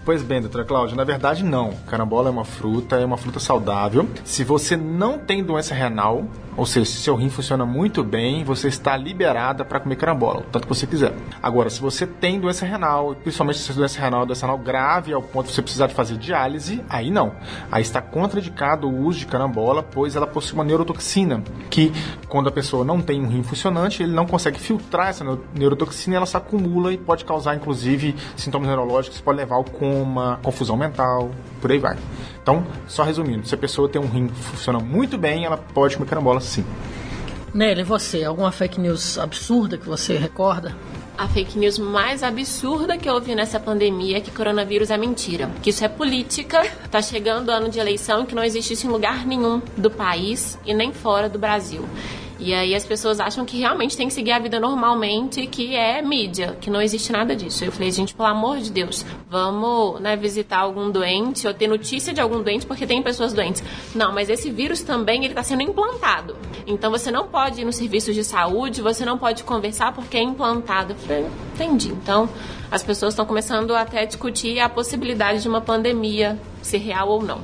Pois 0.04 0.22
bem, 0.22 0.40
doutora 0.40 0.64
Cláudia, 0.64 0.96
na 0.96 1.04
verdade 1.04 1.42
não. 1.42 1.72
Carambola 1.86 2.28
é 2.28 2.30
uma 2.30 2.44
fruta, 2.44 2.96
é 2.96 3.04
uma 3.04 3.16
fruta 3.16 3.40
saudável. 3.40 4.08
Se 4.24 4.44
você 4.44 4.76
não 4.76 5.18
tem 5.18 5.42
doença 5.42 5.74
renal, 5.74 6.26
ou 6.56 6.64
seja, 6.64 6.86
se 6.86 6.98
seu 6.98 7.14
rim 7.14 7.28
funciona 7.28 7.66
muito 7.66 8.02
bem, 8.02 8.42
você 8.42 8.68
está 8.68 8.96
liberada 8.96 9.64
para 9.64 9.78
comer 9.78 9.96
carambola, 9.96 10.40
o 10.40 10.44
tanto 10.44 10.66
que 10.66 10.74
você 10.74 10.86
quiser. 10.86 11.14
Agora, 11.42 11.68
se 11.68 11.80
você 11.80 12.06
tem 12.06 12.40
doença 12.40 12.64
renal, 12.64 13.14
principalmente 13.14 13.58
se 13.58 13.70
a 13.70 13.74
doença 13.74 14.00
renal 14.00 14.22
é 14.22 14.26
doença 14.26 14.46
renal 14.46 14.58
grave 14.58 15.12
ao 15.12 15.22
ponto 15.22 15.48
de 15.48 15.52
você 15.54 15.62
precisar 15.62 15.86
de 15.86 15.94
fazer 15.94 16.16
diálise, 16.16 16.82
aí 16.88 17.10
não. 17.10 17.34
Aí 17.70 17.82
está 17.82 18.00
contraindicado 18.00 18.88
o 18.88 19.04
uso 19.04 19.18
de 19.18 19.26
carambola, 19.26 19.82
pois 19.82 20.16
ela 20.16 20.26
possui 20.26 20.54
uma 20.54 20.64
neurotoxina, 20.64 21.42
que 21.68 21.92
quando 22.28 22.48
a 22.48 22.52
pessoa 22.52 22.65
não 22.84 23.00
tem 23.00 23.20
um 23.20 23.28
rim 23.28 23.42
funcionante, 23.42 24.02
ele 24.02 24.12
não 24.12 24.26
consegue 24.26 24.58
filtrar 24.58 25.08
essa 25.08 25.24
neurotoxina 25.54 26.14
e 26.14 26.16
ela 26.16 26.26
se 26.26 26.36
acumula 26.36 26.92
e 26.92 26.98
pode 26.98 27.24
causar, 27.24 27.54
inclusive, 27.54 28.14
sintomas 28.36 28.68
neurológicos, 28.68 29.20
pode 29.20 29.38
levar 29.38 29.56
ao 29.56 29.64
coma, 29.64 30.40
confusão 30.42 30.76
mental, 30.76 31.30
por 31.60 31.70
aí 31.70 31.78
vai. 31.78 31.96
Então, 32.42 32.66
só 32.86 33.02
resumindo, 33.02 33.46
se 33.46 33.54
a 33.54 33.58
pessoa 33.58 33.88
tem 33.88 34.00
um 34.00 34.08
rim 34.08 34.28
que 34.28 34.40
funciona 34.40 34.78
muito 34.78 35.18
bem, 35.18 35.44
ela 35.44 35.56
pode 35.56 35.96
comer 35.96 36.08
carambola 36.08 36.40
sim. 36.40 36.64
Nele, 37.52 37.84
você, 37.84 38.24
alguma 38.24 38.52
fake 38.52 38.80
news 38.80 39.18
absurda 39.18 39.78
que 39.78 39.86
você 39.86 40.16
recorda? 40.16 40.76
A 41.16 41.26
fake 41.26 41.58
news 41.58 41.78
mais 41.78 42.22
absurda 42.22 42.98
que 42.98 43.08
eu 43.08 43.14
ouvi 43.14 43.34
nessa 43.34 43.58
pandemia 43.58 44.18
é 44.18 44.20
que 44.20 44.30
coronavírus 44.30 44.90
é 44.90 44.98
mentira. 44.98 45.50
Que 45.62 45.70
isso 45.70 45.82
é 45.82 45.88
política. 45.88 46.62
Tá 46.90 47.00
chegando 47.00 47.48
o 47.48 47.52
ano 47.52 47.70
de 47.70 47.78
eleição 47.78 48.26
que 48.26 48.34
não 48.34 48.44
existe 48.44 48.74
isso 48.74 48.86
em 48.86 48.90
lugar 48.90 49.24
nenhum 49.24 49.62
do 49.78 49.90
país 49.90 50.58
e 50.66 50.74
nem 50.74 50.92
fora 50.92 51.26
do 51.26 51.38
Brasil. 51.38 51.88
E 52.38 52.52
aí 52.52 52.74
as 52.74 52.84
pessoas 52.84 53.18
acham 53.18 53.44
que 53.44 53.58
realmente 53.58 53.96
tem 53.96 54.08
que 54.08 54.12
seguir 54.14 54.32
a 54.32 54.38
vida 54.38 54.60
normalmente, 54.60 55.46
que 55.46 55.74
é 55.74 56.02
mídia, 56.02 56.56
que 56.60 56.68
não 56.68 56.82
existe 56.82 57.10
nada 57.10 57.34
disso. 57.34 57.64
Eu 57.64 57.72
falei, 57.72 57.90
gente, 57.90 58.14
pelo 58.14 58.28
amor 58.28 58.58
de 58.58 58.70
Deus, 58.70 59.06
vamos 59.28 60.00
né, 60.00 60.16
visitar 60.16 60.58
algum 60.58 60.90
doente 60.90 61.46
ou 61.46 61.54
ter 61.54 61.66
notícia 61.66 62.12
de 62.12 62.20
algum 62.20 62.42
doente, 62.42 62.66
porque 62.66 62.86
tem 62.86 63.02
pessoas 63.02 63.32
doentes. 63.32 63.62
Não, 63.94 64.12
mas 64.12 64.28
esse 64.28 64.50
vírus 64.50 64.82
também 64.82 65.24
ele 65.24 65.32
está 65.32 65.42
sendo 65.42 65.62
implantado. 65.62 66.36
Então 66.66 66.90
você 66.90 67.10
não 67.10 67.26
pode 67.26 67.62
ir 67.62 67.64
nos 67.64 67.76
serviços 67.76 68.14
de 68.14 68.22
saúde, 68.22 68.82
você 68.82 69.04
não 69.04 69.16
pode 69.16 69.42
conversar 69.42 69.92
porque 69.92 70.18
é 70.18 70.22
implantado. 70.22 70.92
Eu 70.92 70.98
falei, 70.98 71.26
entendi. 71.54 71.88
Então 71.88 72.28
as 72.70 72.82
pessoas 72.82 73.14
estão 73.14 73.24
começando 73.24 73.74
até 73.74 74.00
a 74.00 74.04
discutir 74.04 74.60
a 74.60 74.68
possibilidade 74.68 75.40
de 75.40 75.48
uma 75.48 75.60
pandemia, 75.60 76.38
ser 76.60 76.78
real 76.78 77.08
ou 77.08 77.22
não. 77.22 77.40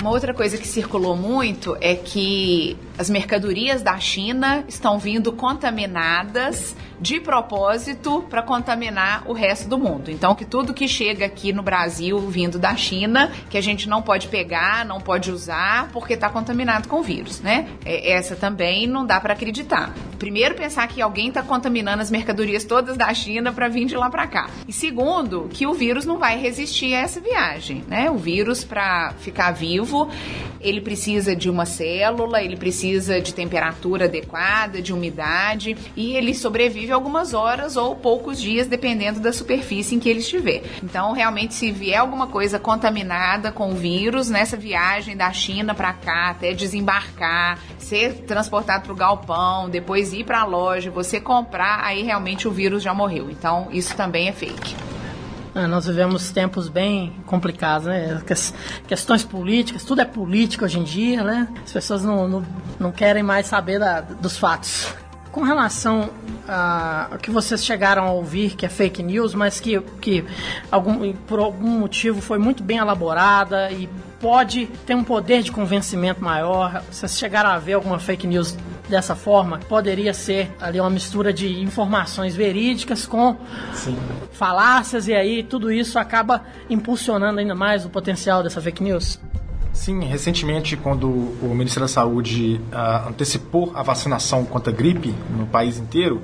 Uma 0.00 0.10
outra 0.10 0.32
coisa 0.32 0.56
que 0.56 0.66
circulou 0.66 1.14
muito 1.14 1.76
é 1.78 1.94
que 1.94 2.74
as 3.00 3.08
mercadorias 3.08 3.80
da 3.80 3.98
China 3.98 4.62
estão 4.68 4.98
vindo 4.98 5.32
contaminadas 5.32 6.76
de 7.00 7.18
propósito 7.18 8.22
para 8.28 8.42
contaminar 8.42 9.22
o 9.26 9.32
resto 9.32 9.66
do 9.66 9.78
mundo. 9.78 10.10
Então, 10.10 10.34
que 10.34 10.44
tudo 10.44 10.74
que 10.74 10.86
chega 10.86 11.24
aqui 11.24 11.50
no 11.50 11.62
Brasil 11.62 12.18
vindo 12.28 12.58
da 12.58 12.76
China, 12.76 13.32
que 13.48 13.56
a 13.56 13.60
gente 13.62 13.88
não 13.88 14.02
pode 14.02 14.28
pegar, 14.28 14.84
não 14.84 15.00
pode 15.00 15.30
usar, 15.32 15.88
porque 15.94 16.12
está 16.12 16.28
contaminado 16.28 16.88
com 16.88 17.02
vírus, 17.02 17.40
né? 17.40 17.68
É, 17.86 18.12
essa 18.12 18.36
também 18.36 18.86
não 18.86 19.06
dá 19.06 19.18
para 19.18 19.32
acreditar. 19.32 19.94
Primeiro, 20.18 20.54
pensar 20.54 20.86
que 20.86 21.00
alguém 21.00 21.28
está 21.28 21.42
contaminando 21.42 22.02
as 22.02 22.10
mercadorias 22.10 22.64
todas 22.64 22.98
da 22.98 23.14
China 23.14 23.50
para 23.50 23.66
vir 23.68 23.86
de 23.86 23.96
lá 23.96 24.10
para 24.10 24.26
cá. 24.26 24.50
E 24.68 24.72
segundo, 24.74 25.48
que 25.50 25.66
o 25.66 25.72
vírus 25.72 26.04
não 26.04 26.18
vai 26.18 26.38
resistir 26.38 26.94
a 26.94 26.98
essa 26.98 27.18
viagem, 27.18 27.82
né? 27.88 28.10
O 28.10 28.18
vírus, 28.18 28.62
para 28.62 29.14
ficar 29.20 29.52
vivo, 29.52 30.10
ele 30.60 30.82
precisa 30.82 31.34
de 31.34 31.48
uma 31.48 31.64
célula, 31.64 32.42
ele 32.42 32.58
precisa 32.58 32.89
de 32.98 33.34
temperatura 33.34 34.06
adequada, 34.06 34.82
de 34.82 34.92
umidade, 34.92 35.76
e 35.96 36.16
ele 36.16 36.34
sobrevive 36.34 36.92
algumas 36.92 37.34
horas 37.34 37.76
ou 37.76 37.94
poucos 37.96 38.40
dias, 38.40 38.66
dependendo 38.66 39.20
da 39.20 39.32
superfície 39.32 39.94
em 39.94 39.98
que 39.98 40.08
ele 40.08 40.20
estiver. 40.20 40.62
Então, 40.82 41.12
realmente, 41.12 41.54
se 41.54 41.70
vier 41.70 41.98
alguma 41.98 42.26
coisa 42.26 42.58
contaminada 42.58 43.52
com 43.52 43.74
vírus 43.74 44.28
nessa 44.28 44.56
viagem 44.56 45.16
da 45.16 45.32
China 45.32 45.74
para 45.74 45.92
cá, 45.92 46.30
até 46.30 46.52
desembarcar, 46.52 47.58
ser 47.78 48.14
transportado 48.26 48.84
para 48.84 48.92
o 48.92 48.96
galpão, 48.96 49.68
depois 49.68 50.12
ir 50.12 50.24
para 50.24 50.40
a 50.40 50.44
loja, 50.44 50.90
você 50.90 51.20
comprar, 51.20 51.84
aí 51.84 52.02
realmente 52.02 52.48
o 52.48 52.50
vírus 52.50 52.82
já 52.82 52.94
morreu. 52.94 53.30
Então, 53.30 53.68
isso 53.70 53.96
também 53.96 54.28
é 54.28 54.32
fake. 54.32 54.99
Ah, 55.54 55.66
nós 55.66 55.86
vivemos 55.86 56.30
tempos 56.30 56.68
bem 56.68 57.12
complicados, 57.26 57.86
né? 57.88 58.22
questões 58.86 59.24
políticas, 59.24 59.82
tudo 59.82 60.00
é 60.00 60.04
político 60.04 60.64
hoje 60.64 60.78
em 60.78 60.84
dia, 60.84 61.24
né? 61.24 61.48
As 61.64 61.72
pessoas 61.72 62.04
não, 62.04 62.28
não, 62.28 62.44
não 62.78 62.92
querem 62.92 63.22
mais 63.22 63.46
saber 63.46 63.80
da, 63.80 64.00
dos 64.00 64.36
fatos. 64.36 64.94
Com 65.32 65.42
relação 65.42 66.10
a, 66.48 67.10
que 67.20 67.30
vocês 67.30 67.64
chegaram 67.64 68.04
a 68.04 68.12
ouvir, 68.12 68.56
que 68.56 68.64
é 68.64 68.68
fake 68.68 69.02
news, 69.02 69.34
mas 69.34 69.58
que, 69.60 69.80
que 70.00 70.24
algum, 70.70 71.12
por 71.12 71.40
algum 71.40 71.78
motivo 71.80 72.20
foi 72.20 72.38
muito 72.38 72.62
bem 72.62 72.78
elaborada 72.78 73.70
e 73.72 73.88
pode 74.20 74.66
ter 74.86 74.94
um 74.94 75.04
poder 75.04 75.42
de 75.42 75.50
convencimento 75.50 76.22
maior. 76.22 76.82
Vocês 76.90 77.18
chegaram 77.18 77.50
a 77.50 77.58
ver 77.58 77.74
alguma 77.74 77.98
fake 77.98 78.26
news 78.26 78.56
dessa 78.90 79.14
forma? 79.14 79.58
Poderia 79.58 80.12
ser 80.12 80.54
ali 80.60 80.80
uma 80.80 80.90
mistura 80.90 81.32
de 81.32 81.60
informações 81.60 82.36
verídicas 82.36 83.06
com 83.06 83.36
Sim. 83.72 83.96
falácias 84.32 85.08
e 85.08 85.14
aí 85.14 85.42
tudo 85.42 85.72
isso 85.72 85.98
acaba 85.98 86.42
impulsionando 86.68 87.40
ainda 87.40 87.54
mais 87.54 87.86
o 87.86 87.88
potencial 87.88 88.42
dessa 88.42 88.60
fake 88.60 88.82
news? 88.82 89.18
Sim, 89.80 90.00
recentemente, 90.00 90.76
quando 90.76 91.08
o 91.08 91.54
Ministério 91.54 91.88
da 91.88 91.88
Saúde 91.88 92.60
uh, 92.70 93.08
antecipou 93.08 93.72
a 93.74 93.82
vacinação 93.82 94.44
contra 94.44 94.70
a 94.70 94.76
gripe 94.76 95.14
no 95.34 95.46
país 95.46 95.78
inteiro, 95.78 96.20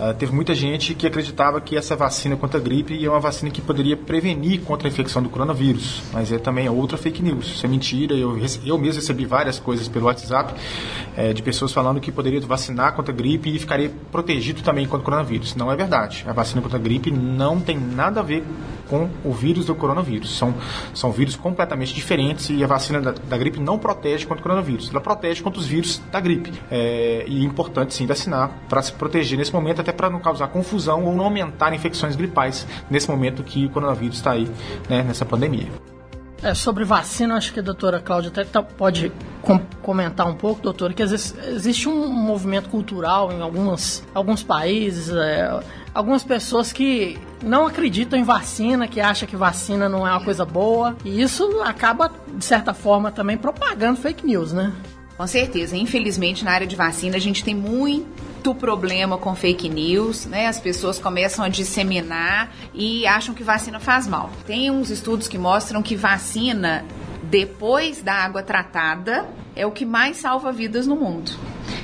uh, 0.00 0.12
teve 0.14 0.34
muita 0.34 0.52
gente 0.52 0.96
que 0.96 1.06
acreditava 1.06 1.60
que 1.60 1.76
essa 1.76 1.94
vacina 1.94 2.36
contra 2.36 2.58
a 2.58 2.60
gripe 2.60 3.04
é 3.04 3.08
uma 3.08 3.20
vacina 3.20 3.52
que 3.52 3.60
poderia 3.60 3.96
prevenir 3.96 4.62
contra 4.62 4.88
a 4.88 4.90
infecção 4.90 5.22
do 5.22 5.28
coronavírus. 5.28 6.02
Mas 6.12 6.32
é 6.32 6.38
também 6.38 6.68
outra 6.68 6.98
fake 6.98 7.22
news. 7.22 7.46
Isso 7.46 7.64
é 7.64 7.68
mentira. 7.68 8.16
Eu, 8.16 8.36
eu 8.66 8.76
mesmo 8.76 9.00
recebi 9.00 9.24
várias 9.24 9.60
coisas 9.60 9.86
pelo 9.86 10.06
WhatsApp 10.06 10.52
é, 11.16 11.32
de 11.32 11.40
pessoas 11.40 11.72
falando 11.72 12.00
que 12.00 12.10
poderia 12.10 12.40
vacinar 12.40 12.96
contra 12.96 13.14
a 13.14 13.16
gripe 13.16 13.48
e 13.54 13.60
ficaria 13.60 13.92
protegido 14.10 14.60
também 14.60 14.86
contra 14.86 15.02
o 15.02 15.04
coronavírus. 15.04 15.54
Não 15.54 15.70
é 15.70 15.76
verdade. 15.76 16.24
A 16.26 16.32
vacina 16.32 16.60
contra 16.60 16.76
a 16.76 16.82
gripe 16.82 17.12
não 17.12 17.60
tem 17.60 17.78
nada 17.78 18.18
a 18.18 18.24
ver 18.24 18.42
com 18.88 19.08
o 19.24 19.32
vírus 19.32 19.66
do 19.66 19.74
coronavírus. 19.74 20.36
São, 20.36 20.54
são 20.94 21.12
vírus 21.12 21.36
completamente 21.36 21.94
diferentes 21.94 22.50
e 22.50 22.62
a 22.62 22.66
vacina 22.66 23.00
da, 23.00 23.12
da 23.12 23.36
gripe 23.36 23.60
não 23.60 23.78
protege 23.78 24.26
contra 24.26 24.40
o 24.40 24.42
coronavírus. 24.42 24.90
Ela 24.90 25.00
protege 25.00 25.42
contra 25.42 25.60
os 25.60 25.66
vírus 25.66 26.00
da 26.10 26.20
gripe. 26.20 26.52
É, 26.70 27.24
e 27.26 27.40
é 27.40 27.44
importante 27.44 27.94
sim 27.94 28.06
vacinar 28.06 28.50
para 28.68 28.82
se 28.82 28.92
proteger 28.92 29.38
nesse 29.38 29.52
momento, 29.52 29.80
até 29.80 29.92
para 29.92 30.10
não 30.10 30.20
causar 30.20 30.48
confusão 30.48 31.04
ou 31.04 31.14
não 31.14 31.24
aumentar 31.24 31.72
infecções 31.72 32.16
gripais 32.16 32.66
nesse 32.90 33.08
momento 33.08 33.42
que 33.42 33.66
o 33.66 33.70
coronavírus 33.70 34.16
está 34.16 34.32
aí, 34.32 34.48
né, 34.88 35.02
nessa 35.02 35.24
pandemia. 35.24 35.68
É, 36.40 36.54
sobre 36.54 36.84
vacina, 36.84 37.34
acho 37.34 37.52
que 37.52 37.58
a 37.58 37.62
doutora 37.62 37.98
Cláudia 37.98 38.30
até 38.30 38.44
tá, 38.44 38.62
pode 38.62 39.10
com, 39.42 39.58
comentar 39.82 40.26
um 40.26 40.34
pouco, 40.34 40.62
doutora, 40.62 40.94
que 40.94 41.02
às 41.02 41.10
vezes 41.10 41.34
existe 41.48 41.88
um 41.88 42.08
movimento 42.08 42.68
cultural 42.68 43.32
em 43.32 43.40
algumas, 43.40 44.06
alguns 44.14 44.44
países, 44.44 45.10
é, 45.10 45.60
algumas 45.94 46.22
pessoas 46.24 46.72
que 46.72 47.18
não 47.42 47.66
acreditam 47.66 48.18
em 48.18 48.22
vacina, 48.22 48.88
que 48.88 49.00
acham 49.00 49.28
que 49.28 49.36
vacina 49.36 49.88
não 49.88 50.06
é 50.06 50.10
uma 50.10 50.24
coisa 50.24 50.44
boa, 50.44 50.96
e 51.04 51.20
isso 51.20 51.60
acaba, 51.62 52.12
de 52.34 52.44
certa 52.44 52.74
forma, 52.74 53.10
também 53.10 53.36
propagando 53.36 54.00
fake 54.00 54.26
news, 54.26 54.52
né? 54.52 54.72
Com 55.16 55.26
certeza. 55.26 55.76
Infelizmente, 55.76 56.44
na 56.44 56.52
área 56.52 56.66
de 56.66 56.76
vacina, 56.76 57.16
a 57.16 57.20
gente 57.20 57.42
tem 57.42 57.54
muito 57.54 58.54
problema 58.54 59.18
com 59.18 59.34
fake 59.34 59.68
news, 59.68 60.26
né? 60.26 60.46
As 60.46 60.60
pessoas 60.60 60.98
começam 60.98 61.44
a 61.44 61.48
disseminar 61.48 62.52
e 62.72 63.04
acham 63.06 63.34
que 63.34 63.42
vacina 63.42 63.80
faz 63.80 64.06
mal. 64.06 64.30
Tem 64.46 64.70
uns 64.70 64.90
estudos 64.90 65.26
que 65.26 65.36
mostram 65.36 65.82
que 65.82 65.96
vacina 65.96 66.84
depois 67.24 68.00
da 68.00 68.14
água 68.14 68.42
tratada 68.42 69.28
é 69.56 69.66
o 69.66 69.72
que 69.72 69.84
mais 69.84 70.18
salva 70.18 70.52
vidas 70.52 70.86
no 70.86 70.94
mundo. 70.94 71.32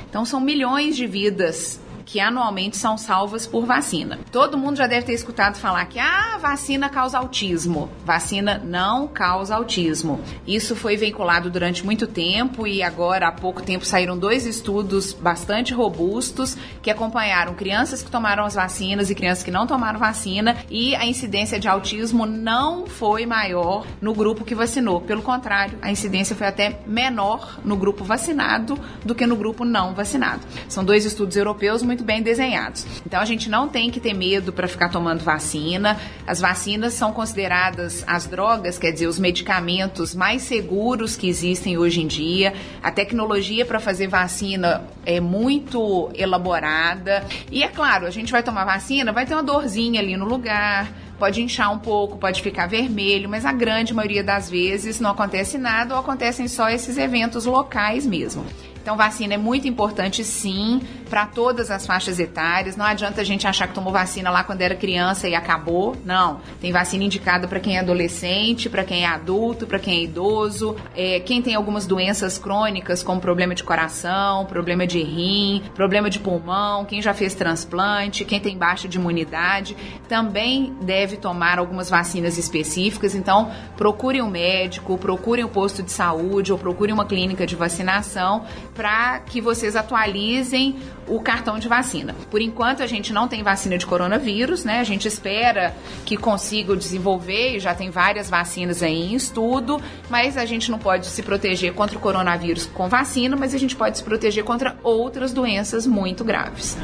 Então 0.09 0.23
são 0.23 0.39
milhões 0.39 0.95
de 0.95 1.05
vidas 1.05 1.79
que 2.05 2.19
anualmente 2.19 2.77
são 2.77 2.97
salvas 2.97 3.47
por 3.47 3.65
vacina. 3.65 4.19
Todo 4.31 4.57
mundo 4.57 4.77
já 4.77 4.87
deve 4.87 5.05
ter 5.05 5.13
escutado 5.13 5.57
falar 5.57 5.85
que 5.85 5.99
ah, 5.99 6.37
vacina 6.39 6.87
causa 6.89 7.17
autismo. 7.17 7.89
Vacina 8.05 8.61
não 8.63 9.07
causa 9.07 9.55
autismo. 9.55 10.21
Isso 10.45 10.75
foi 10.75 10.95
veiculado 10.95 11.49
durante 11.49 11.83
muito 11.83 12.05
tempo 12.05 12.67
e 12.67 12.83
agora 12.83 13.27
há 13.27 13.31
pouco 13.31 13.61
tempo 13.61 13.85
saíram 13.85 14.17
dois 14.17 14.45
estudos 14.45 15.13
bastante 15.13 15.73
robustos 15.73 16.55
que 16.81 16.91
acompanharam 16.91 17.55
crianças 17.55 18.03
que 18.03 18.11
tomaram 18.11 18.45
as 18.45 18.53
vacinas 18.53 19.09
e 19.09 19.15
crianças 19.15 19.43
que 19.43 19.51
não 19.51 19.65
tomaram 19.65 19.99
vacina 19.99 20.57
e 20.69 20.95
a 20.95 21.05
incidência 21.05 21.59
de 21.59 21.67
autismo 21.67 22.25
não 22.25 22.85
foi 22.85 23.25
maior 23.25 23.85
no 23.99 24.13
grupo 24.13 24.45
que 24.45 24.53
vacinou. 24.53 25.01
Pelo 25.01 25.21
contrário, 25.21 25.77
a 25.81 25.91
incidência 25.91 26.35
foi 26.35 26.47
até 26.47 26.79
menor 26.85 27.59
no 27.63 27.75
grupo 27.75 28.03
vacinado 28.03 28.77
do 29.03 29.15
que 29.15 29.25
no 29.25 29.35
grupo 29.35 29.65
não 29.65 29.93
vacinado. 29.93 30.41
São 30.69 30.83
dois 30.83 31.05
estudos 31.05 31.35
europeus 31.35 31.81
muito 31.81 31.94
muito 31.95 32.03
bem 32.03 32.21
desenhados. 32.21 32.85
Então 33.05 33.21
a 33.21 33.25
gente 33.25 33.49
não 33.49 33.69
tem 33.69 33.89
que 33.89 34.01
ter 34.01 34.13
medo 34.13 34.51
para 34.51 34.67
ficar 34.67 34.89
tomando 34.89 35.23
vacina. 35.23 35.97
As 36.27 36.41
vacinas 36.41 36.93
são 36.93 37.13
consideradas 37.13 38.03
as 38.05 38.27
drogas, 38.27 38.77
quer 38.77 38.91
dizer, 38.91 39.07
os 39.07 39.17
medicamentos 39.17 40.13
mais 40.13 40.41
seguros 40.41 41.15
que 41.15 41.29
existem 41.29 41.77
hoje 41.77 42.01
em 42.01 42.07
dia. 42.07 42.53
A 42.83 42.91
tecnologia 42.91 43.65
para 43.65 43.79
fazer 43.79 44.07
vacina 44.07 44.83
é 45.05 45.21
muito 45.21 46.11
elaborada. 46.13 47.25
E 47.49 47.63
é 47.63 47.69
claro, 47.69 48.05
a 48.05 48.11
gente 48.11 48.29
vai 48.29 48.43
tomar 48.43 48.65
vacina, 48.65 49.13
vai 49.13 49.25
ter 49.25 49.33
uma 49.33 49.43
dorzinha 49.43 50.01
ali 50.01 50.17
no 50.17 50.25
lugar 50.25 50.91
pode 51.17 51.41
inchar 51.41 51.71
um 51.71 51.79
pouco, 51.79 52.17
pode 52.17 52.41
ficar 52.41 52.67
vermelho, 52.67 53.29
mas 53.29 53.45
a 53.45 53.53
grande 53.53 53.93
maioria 53.93 54.21
das 54.21 54.49
vezes 54.49 54.99
não 54.99 55.11
acontece 55.11 55.57
nada 55.57 55.93
ou 55.93 56.01
acontecem 56.01 56.45
só 56.45 56.69
esses 56.69 56.97
eventos 56.97 57.45
locais 57.45 58.05
mesmo. 58.05 58.45
Então, 58.85 58.95
vacina 58.95 59.33
é 59.33 59.37
muito 59.37 59.67
importante, 59.67 60.23
sim, 60.23 60.79
para 61.15 61.27
todas 61.27 61.71
as 61.71 61.85
faixas 61.85 62.19
etárias. 62.19 62.75
Não 62.75 62.83
adianta 62.83 63.21
a 63.21 63.23
gente 63.23 63.47
achar 63.47 63.69
que 63.69 63.73
tomou 63.73 63.93
vacina 63.93 64.29
lá 64.29 64.43
quando 64.43 64.61
era 64.61 64.75
criança 64.75 65.29
e 65.29 65.33
acabou. 65.33 65.95
Não. 66.03 66.41
Tem 66.59 66.73
vacina 66.73 67.05
indicada 67.05 67.47
para 67.47 67.57
quem 67.57 67.77
é 67.77 67.79
adolescente, 67.79 68.69
para 68.69 68.83
quem 68.83 69.05
é 69.05 69.07
adulto, 69.07 69.65
para 69.65 69.79
quem 69.79 69.99
é 69.99 70.03
idoso, 70.03 70.75
é, 70.93 71.21
quem 71.21 71.41
tem 71.41 71.55
algumas 71.55 71.87
doenças 71.87 72.37
crônicas, 72.37 73.01
como 73.01 73.21
problema 73.21 73.55
de 73.55 73.63
coração, 73.63 74.45
problema 74.45 74.85
de 74.85 75.01
rim, 75.01 75.63
problema 75.73 76.09
de 76.09 76.19
pulmão, 76.19 76.83
quem 76.83 77.01
já 77.01 77.13
fez 77.13 77.33
transplante, 77.33 78.25
quem 78.25 78.41
tem 78.41 78.57
baixa 78.57 78.85
de 78.85 78.97
imunidade, 78.97 79.77
também 80.09 80.75
deve 80.81 81.15
tomar 81.15 81.59
algumas 81.59 81.89
vacinas 81.89 82.37
específicas. 82.37 83.15
Então, 83.15 83.53
procure 83.77 84.21
um 84.21 84.29
médico, 84.29 84.97
procure 84.97 85.41
um 85.45 85.47
posto 85.47 85.81
de 85.81 85.93
saúde 85.93 86.51
ou 86.51 86.57
procure 86.57 86.91
uma 86.91 87.05
clínica 87.05 87.47
de 87.47 87.55
vacinação 87.55 88.43
para 88.73 89.19
que 89.19 89.39
vocês 89.39 89.77
atualizem 89.77 90.75
o 91.07 91.19
cartão 91.19 91.59
de 91.59 91.67
vacina. 91.67 92.15
Por 92.31 92.41
enquanto, 92.41 92.81
a 92.81 92.87
gente 92.87 93.13
não 93.13 93.27
tem 93.27 93.43
vacina 93.43 93.77
de 93.77 93.85
coronavírus, 93.85 94.63
né? 94.63 94.79
A 94.79 94.83
gente 94.83 95.07
espera 95.07 95.75
que 96.05 96.17
consiga 96.17 96.75
desenvolver, 96.75 97.55
e 97.55 97.59
já 97.59 97.73
tem 97.73 97.89
várias 97.89 98.29
vacinas 98.29 98.81
aí 98.81 99.11
em 99.11 99.15
estudo, 99.15 99.81
mas 100.09 100.37
a 100.37 100.45
gente 100.45 100.71
não 100.71 100.79
pode 100.79 101.07
se 101.07 101.21
proteger 101.21 101.73
contra 101.73 101.97
o 101.97 102.01
coronavírus 102.01 102.65
com 102.65 102.87
vacina, 102.89 103.35
mas 103.35 103.53
a 103.53 103.57
gente 103.57 103.75
pode 103.75 103.97
se 103.97 104.03
proteger 104.03 104.43
contra 104.43 104.75
outras 104.83 105.31
doenças 105.31 105.85
muito 105.85 106.23
graves. 106.23 106.77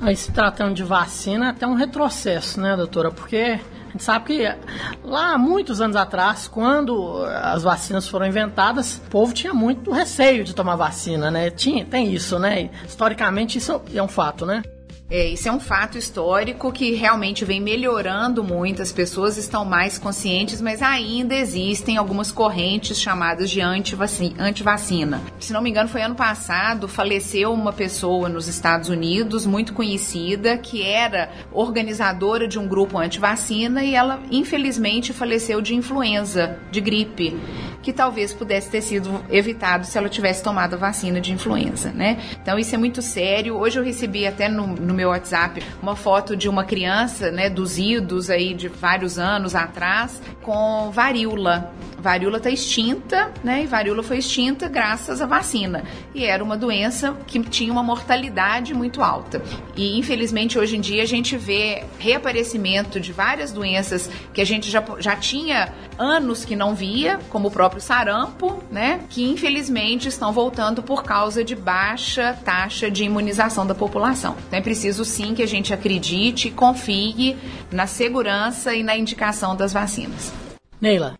Aí 0.00 0.16
se 0.16 0.30
tratando 0.32 0.74
de 0.74 0.84
vacina, 0.84 1.46
é 1.46 1.50
até 1.50 1.66
um 1.66 1.74
retrocesso, 1.74 2.60
né, 2.60 2.76
doutora? 2.76 3.10
Porque 3.10 3.58
gente 3.94 4.04
sabe 4.04 4.24
que 4.26 4.56
lá 5.04 5.38
muitos 5.38 5.80
anos 5.80 5.96
atrás, 5.96 6.48
quando 6.48 7.24
as 7.24 7.62
vacinas 7.62 8.08
foram 8.08 8.26
inventadas, 8.26 8.96
o 8.96 9.10
povo 9.10 9.32
tinha 9.32 9.54
muito 9.54 9.92
receio 9.92 10.44
de 10.44 10.54
tomar 10.54 10.76
vacina, 10.76 11.30
né? 11.30 11.48
Tinha, 11.50 11.84
tem 11.84 12.12
isso, 12.12 12.38
né? 12.38 12.70
Historicamente 12.84 13.58
isso 13.58 13.80
é 13.94 14.02
um 14.02 14.08
fato, 14.08 14.44
né? 14.44 14.62
É, 15.10 15.28
isso 15.28 15.48
é 15.48 15.52
um 15.52 15.60
fato 15.60 15.98
histórico 15.98 16.72
que 16.72 16.92
realmente 16.92 17.44
vem 17.44 17.60
melhorando 17.60 18.42
muito, 18.42 18.80
as 18.80 18.90
pessoas 18.90 19.36
estão 19.36 19.64
mais 19.64 19.98
conscientes, 19.98 20.62
mas 20.62 20.80
ainda 20.80 21.34
existem 21.34 21.98
algumas 21.98 22.32
correntes 22.32 22.98
chamadas 22.98 23.50
de 23.50 23.60
antivacina. 23.60 25.20
Se 25.38 25.52
não 25.52 25.60
me 25.60 25.68
engano, 25.68 25.90
foi 25.90 26.00
ano 26.00 26.14
passado, 26.14 26.88
faleceu 26.88 27.52
uma 27.52 27.72
pessoa 27.72 28.30
nos 28.30 28.48
Estados 28.48 28.88
Unidos, 28.88 29.44
muito 29.44 29.74
conhecida, 29.74 30.56
que 30.56 30.82
era 30.82 31.30
organizadora 31.52 32.48
de 32.48 32.58
um 32.58 32.66
grupo 32.66 32.98
antivacina 32.98 33.84
e 33.84 33.94
ela, 33.94 34.22
infelizmente, 34.30 35.12
faleceu 35.12 35.60
de 35.60 35.74
influenza, 35.74 36.58
de 36.70 36.80
gripe 36.80 37.38
que 37.84 37.92
talvez 37.92 38.32
pudesse 38.32 38.70
ter 38.70 38.80
sido 38.80 39.22
evitado 39.30 39.84
se 39.84 39.98
ela 39.98 40.08
tivesse 40.08 40.42
tomado 40.42 40.74
a 40.74 40.76
vacina 40.78 41.20
de 41.20 41.32
influenza, 41.32 41.92
né? 41.92 42.18
Então 42.40 42.58
isso 42.58 42.74
é 42.74 42.78
muito 42.78 43.02
sério. 43.02 43.56
Hoje 43.56 43.78
eu 43.78 43.84
recebi 43.84 44.26
até 44.26 44.48
no, 44.48 44.66
no 44.66 44.94
meu 44.94 45.10
WhatsApp 45.10 45.62
uma 45.82 45.94
foto 45.94 46.34
de 46.34 46.48
uma 46.48 46.64
criança, 46.64 47.30
né, 47.30 47.50
dos 47.50 47.78
idos 47.78 48.30
aí 48.30 48.54
de 48.54 48.68
vários 48.68 49.18
anos 49.18 49.54
atrás, 49.54 50.20
com 50.42 50.90
varíola. 50.90 51.70
Varíola 52.04 52.36
está 52.36 52.50
extinta, 52.50 53.32
né? 53.42 53.62
E 53.62 53.66
varíola 53.66 54.02
foi 54.02 54.18
extinta 54.18 54.68
graças 54.68 55.22
à 55.22 55.26
vacina. 55.26 55.84
E 56.14 56.22
era 56.22 56.44
uma 56.44 56.54
doença 56.54 57.16
que 57.26 57.42
tinha 57.44 57.72
uma 57.72 57.82
mortalidade 57.82 58.74
muito 58.74 59.02
alta. 59.02 59.42
E 59.74 59.98
infelizmente 59.98 60.58
hoje 60.58 60.76
em 60.76 60.82
dia 60.82 61.02
a 61.02 61.06
gente 61.06 61.34
vê 61.34 61.82
reaparecimento 61.98 63.00
de 63.00 63.10
várias 63.10 63.52
doenças 63.52 64.10
que 64.34 64.42
a 64.42 64.44
gente 64.44 64.70
já, 64.70 64.84
já 64.98 65.16
tinha 65.16 65.72
anos 65.96 66.44
que 66.44 66.54
não 66.54 66.74
via, 66.74 67.18
como 67.30 67.48
o 67.48 67.50
próprio 67.50 67.80
sarampo, 67.80 68.62
né? 68.70 69.00
Que 69.08 69.24
infelizmente 69.24 70.06
estão 70.06 70.30
voltando 70.30 70.82
por 70.82 71.04
causa 71.04 71.42
de 71.42 71.56
baixa 71.56 72.38
taxa 72.44 72.90
de 72.90 73.02
imunização 73.02 73.66
da 73.66 73.74
população. 73.74 74.36
Então 74.46 74.58
é 74.58 74.62
preciso 74.62 75.06
sim 75.06 75.34
que 75.34 75.42
a 75.42 75.48
gente 75.48 75.72
acredite 75.72 76.48
e 76.48 76.50
confie 76.50 77.34
na 77.72 77.86
segurança 77.86 78.74
e 78.74 78.82
na 78.82 78.94
indicação 78.94 79.56
das 79.56 79.72
vacinas. 79.72 80.30
Neila. 80.78 81.16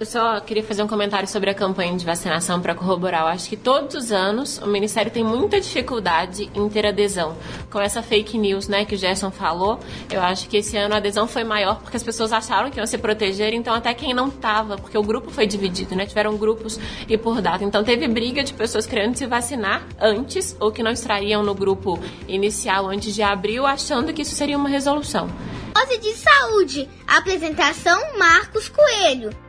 Eu 0.00 0.06
só 0.06 0.38
queria 0.38 0.62
fazer 0.62 0.80
um 0.80 0.86
comentário 0.86 1.26
sobre 1.26 1.50
a 1.50 1.54
campanha 1.54 1.96
de 1.96 2.06
vacinação 2.06 2.60
para 2.60 2.72
corroborar. 2.72 3.22
Eu 3.22 3.26
acho 3.26 3.48
que 3.48 3.56
todos 3.56 3.96
os 3.96 4.12
anos 4.12 4.58
o 4.58 4.66
Ministério 4.68 5.10
tem 5.10 5.24
muita 5.24 5.60
dificuldade 5.60 6.48
em 6.54 6.68
ter 6.68 6.86
adesão. 6.86 7.36
Com 7.68 7.80
essa 7.80 8.00
fake 8.00 8.38
news 8.38 8.68
né, 8.68 8.84
que 8.84 8.94
o 8.94 8.98
Gerson 8.98 9.32
falou, 9.32 9.80
eu 10.08 10.22
acho 10.22 10.48
que 10.48 10.58
esse 10.58 10.76
ano 10.76 10.94
a 10.94 10.98
adesão 10.98 11.26
foi 11.26 11.42
maior 11.42 11.80
porque 11.80 11.96
as 11.96 12.04
pessoas 12.04 12.32
acharam 12.32 12.70
que 12.70 12.78
iam 12.78 12.86
se 12.86 12.96
proteger, 12.96 13.52
então 13.52 13.74
até 13.74 13.92
quem 13.92 14.14
não 14.14 14.28
estava, 14.28 14.78
porque 14.78 14.96
o 14.96 15.02
grupo 15.02 15.32
foi 15.32 15.48
dividido, 15.48 15.96
né? 15.96 16.06
Tiveram 16.06 16.36
grupos 16.36 16.78
e 17.08 17.18
por 17.18 17.42
data. 17.42 17.64
Então 17.64 17.82
teve 17.82 18.06
briga 18.06 18.44
de 18.44 18.54
pessoas 18.54 18.86
querendo 18.86 19.16
se 19.16 19.26
vacinar 19.26 19.84
antes 20.00 20.56
ou 20.60 20.70
que 20.70 20.80
não 20.80 20.92
estariam 20.92 21.42
no 21.42 21.54
grupo 21.54 21.98
inicial 22.28 22.86
antes 22.86 23.12
de 23.12 23.22
abril, 23.22 23.66
achando 23.66 24.12
que 24.12 24.22
isso 24.22 24.36
seria 24.36 24.56
uma 24.56 24.68
resolução. 24.68 25.28
Dose 25.74 25.98
de 25.98 26.14
saúde. 26.14 26.88
Apresentação 27.04 28.16
Marcos 28.16 28.68
Coelho. 28.68 29.47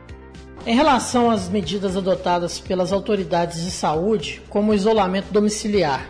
Em 0.66 0.74
relação 0.74 1.30
às 1.30 1.48
medidas 1.48 1.96
adotadas 1.96 2.60
pelas 2.60 2.92
autoridades 2.92 3.64
de 3.64 3.70
saúde, 3.70 4.42
como 4.50 4.72
o 4.72 4.74
isolamento 4.74 5.32
domiciliar, 5.32 6.06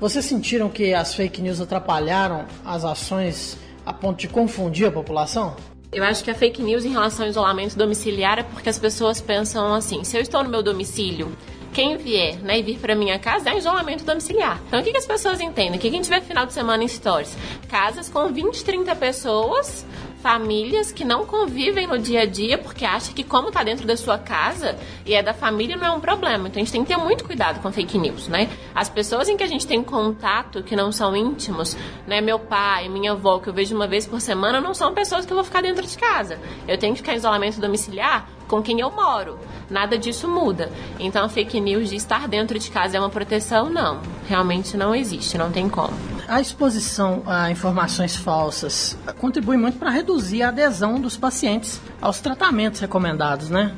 vocês 0.00 0.24
sentiram 0.24 0.68
que 0.68 0.92
as 0.92 1.14
fake 1.14 1.40
news 1.40 1.60
atrapalharam 1.60 2.44
as 2.64 2.84
ações 2.84 3.56
a 3.86 3.92
ponto 3.92 4.18
de 4.18 4.28
confundir 4.28 4.88
a 4.88 4.90
população? 4.90 5.56
Eu 5.92 6.02
acho 6.02 6.24
que 6.24 6.30
a 6.30 6.34
fake 6.34 6.60
news 6.60 6.84
em 6.84 6.90
relação 6.90 7.24
ao 7.24 7.30
isolamento 7.30 7.76
domiciliar 7.76 8.40
é 8.40 8.42
porque 8.42 8.68
as 8.68 8.78
pessoas 8.78 9.20
pensam 9.20 9.72
assim: 9.72 10.02
se 10.02 10.16
eu 10.16 10.22
estou 10.22 10.42
no 10.42 10.50
meu 10.50 10.62
domicílio, 10.62 11.34
quem 11.72 11.96
vier 11.96 12.36
né, 12.40 12.58
e 12.58 12.62
vir 12.62 12.78
para 12.78 12.96
minha 12.96 13.18
casa 13.18 13.50
é 13.50 13.56
isolamento 13.56 14.04
domiciliar. 14.04 14.60
Então 14.66 14.80
o 14.80 14.82
que, 14.82 14.90
que 14.90 14.98
as 14.98 15.06
pessoas 15.06 15.40
entendem? 15.40 15.78
O 15.78 15.80
que, 15.80 15.88
que 15.88 15.96
a 15.96 15.98
gente 15.98 16.10
vê 16.10 16.16
no 16.18 16.26
final 16.26 16.44
de 16.44 16.52
semana 16.52 16.82
em 16.82 16.88
stories? 16.88 17.36
Casas 17.68 18.08
com 18.08 18.26
20, 18.28 18.64
30 18.64 18.96
pessoas 18.96 19.86
famílias 20.28 20.92
que 20.92 21.06
não 21.06 21.24
convivem 21.24 21.86
no 21.86 21.98
dia 21.98 22.20
a 22.20 22.26
dia 22.26 22.58
porque 22.58 22.84
acham 22.84 23.14
que 23.14 23.24
como 23.24 23.50
tá 23.50 23.64
dentro 23.64 23.86
da 23.86 23.96
sua 23.96 24.18
casa 24.18 24.76
e 25.06 25.14
é 25.14 25.22
da 25.22 25.32
família 25.32 25.74
não 25.74 25.86
é 25.86 25.90
um 25.90 26.00
problema. 26.00 26.48
Então 26.48 26.60
a 26.60 26.64
gente 26.64 26.70
tem 26.70 26.84
que 26.84 26.88
ter 26.88 26.98
muito 26.98 27.24
cuidado 27.24 27.62
com 27.62 27.72
fake 27.72 27.96
news, 27.96 28.28
né? 28.28 28.46
As 28.74 28.90
pessoas 28.90 29.26
em 29.30 29.38
que 29.38 29.42
a 29.42 29.46
gente 29.46 29.66
tem 29.66 29.82
contato 29.82 30.62
que 30.62 30.76
não 30.76 30.92
são 30.92 31.16
íntimos, 31.16 31.74
né? 32.06 32.20
Meu 32.20 32.38
pai, 32.38 32.90
minha 32.90 33.12
avó, 33.12 33.38
que 33.38 33.48
eu 33.48 33.54
vejo 33.54 33.74
uma 33.74 33.86
vez 33.86 34.06
por 34.06 34.20
semana, 34.20 34.60
não 34.60 34.74
são 34.74 34.92
pessoas 34.92 35.24
que 35.24 35.32
eu 35.32 35.34
vou 35.34 35.44
ficar 35.44 35.62
dentro 35.62 35.86
de 35.86 35.96
casa. 35.96 36.38
Eu 36.66 36.76
tenho 36.76 36.92
que 36.92 37.00
ficar 37.00 37.14
em 37.14 37.16
isolamento 37.16 37.58
domiciliar 37.58 38.28
com 38.48 38.62
quem 38.62 38.80
eu 38.80 38.90
moro. 38.90 39.38
Nada 39.70 39.98
disso 39.98 40.26
muda. 40.26 40.72
Então 40.98 41.24
a 41.24 41.28
fake 41.28 41.60
news 41.60 41.90
de 41.90 41.96
estar 41.96 42.26
dentro 42.26 42.58
de 42.58 42.70
casa 42.70 42.96
é 42.96 43.00
uma 43.00 43.10
proteção? 43.10 43.68
Não. 43.70 44.00
Realmente 44.26 44.76
não 44.76 44.94
existe, 44.94 45.38
não 45.38 45.52
tem 45.52 45.68
como. 45.68 45.92
A 46.26 46.40
exposição 46.40 47.22
a 47.26 47.50
informações 47.50 48.16
falsas 48.16 48.98
contribui 49.18 49.56
muito 49.56 49.78
para 49.78 49.90
reduzir 49.90 50.42
a 50.42 50.48
adesão 50.48 51.00
dos 51.00 51.16
pacientes 51.16 51.80
aos 52.00 52.20
tratamentos 52.20 52.80
recomendados, 52.80 53.48
né? 53.50 53.74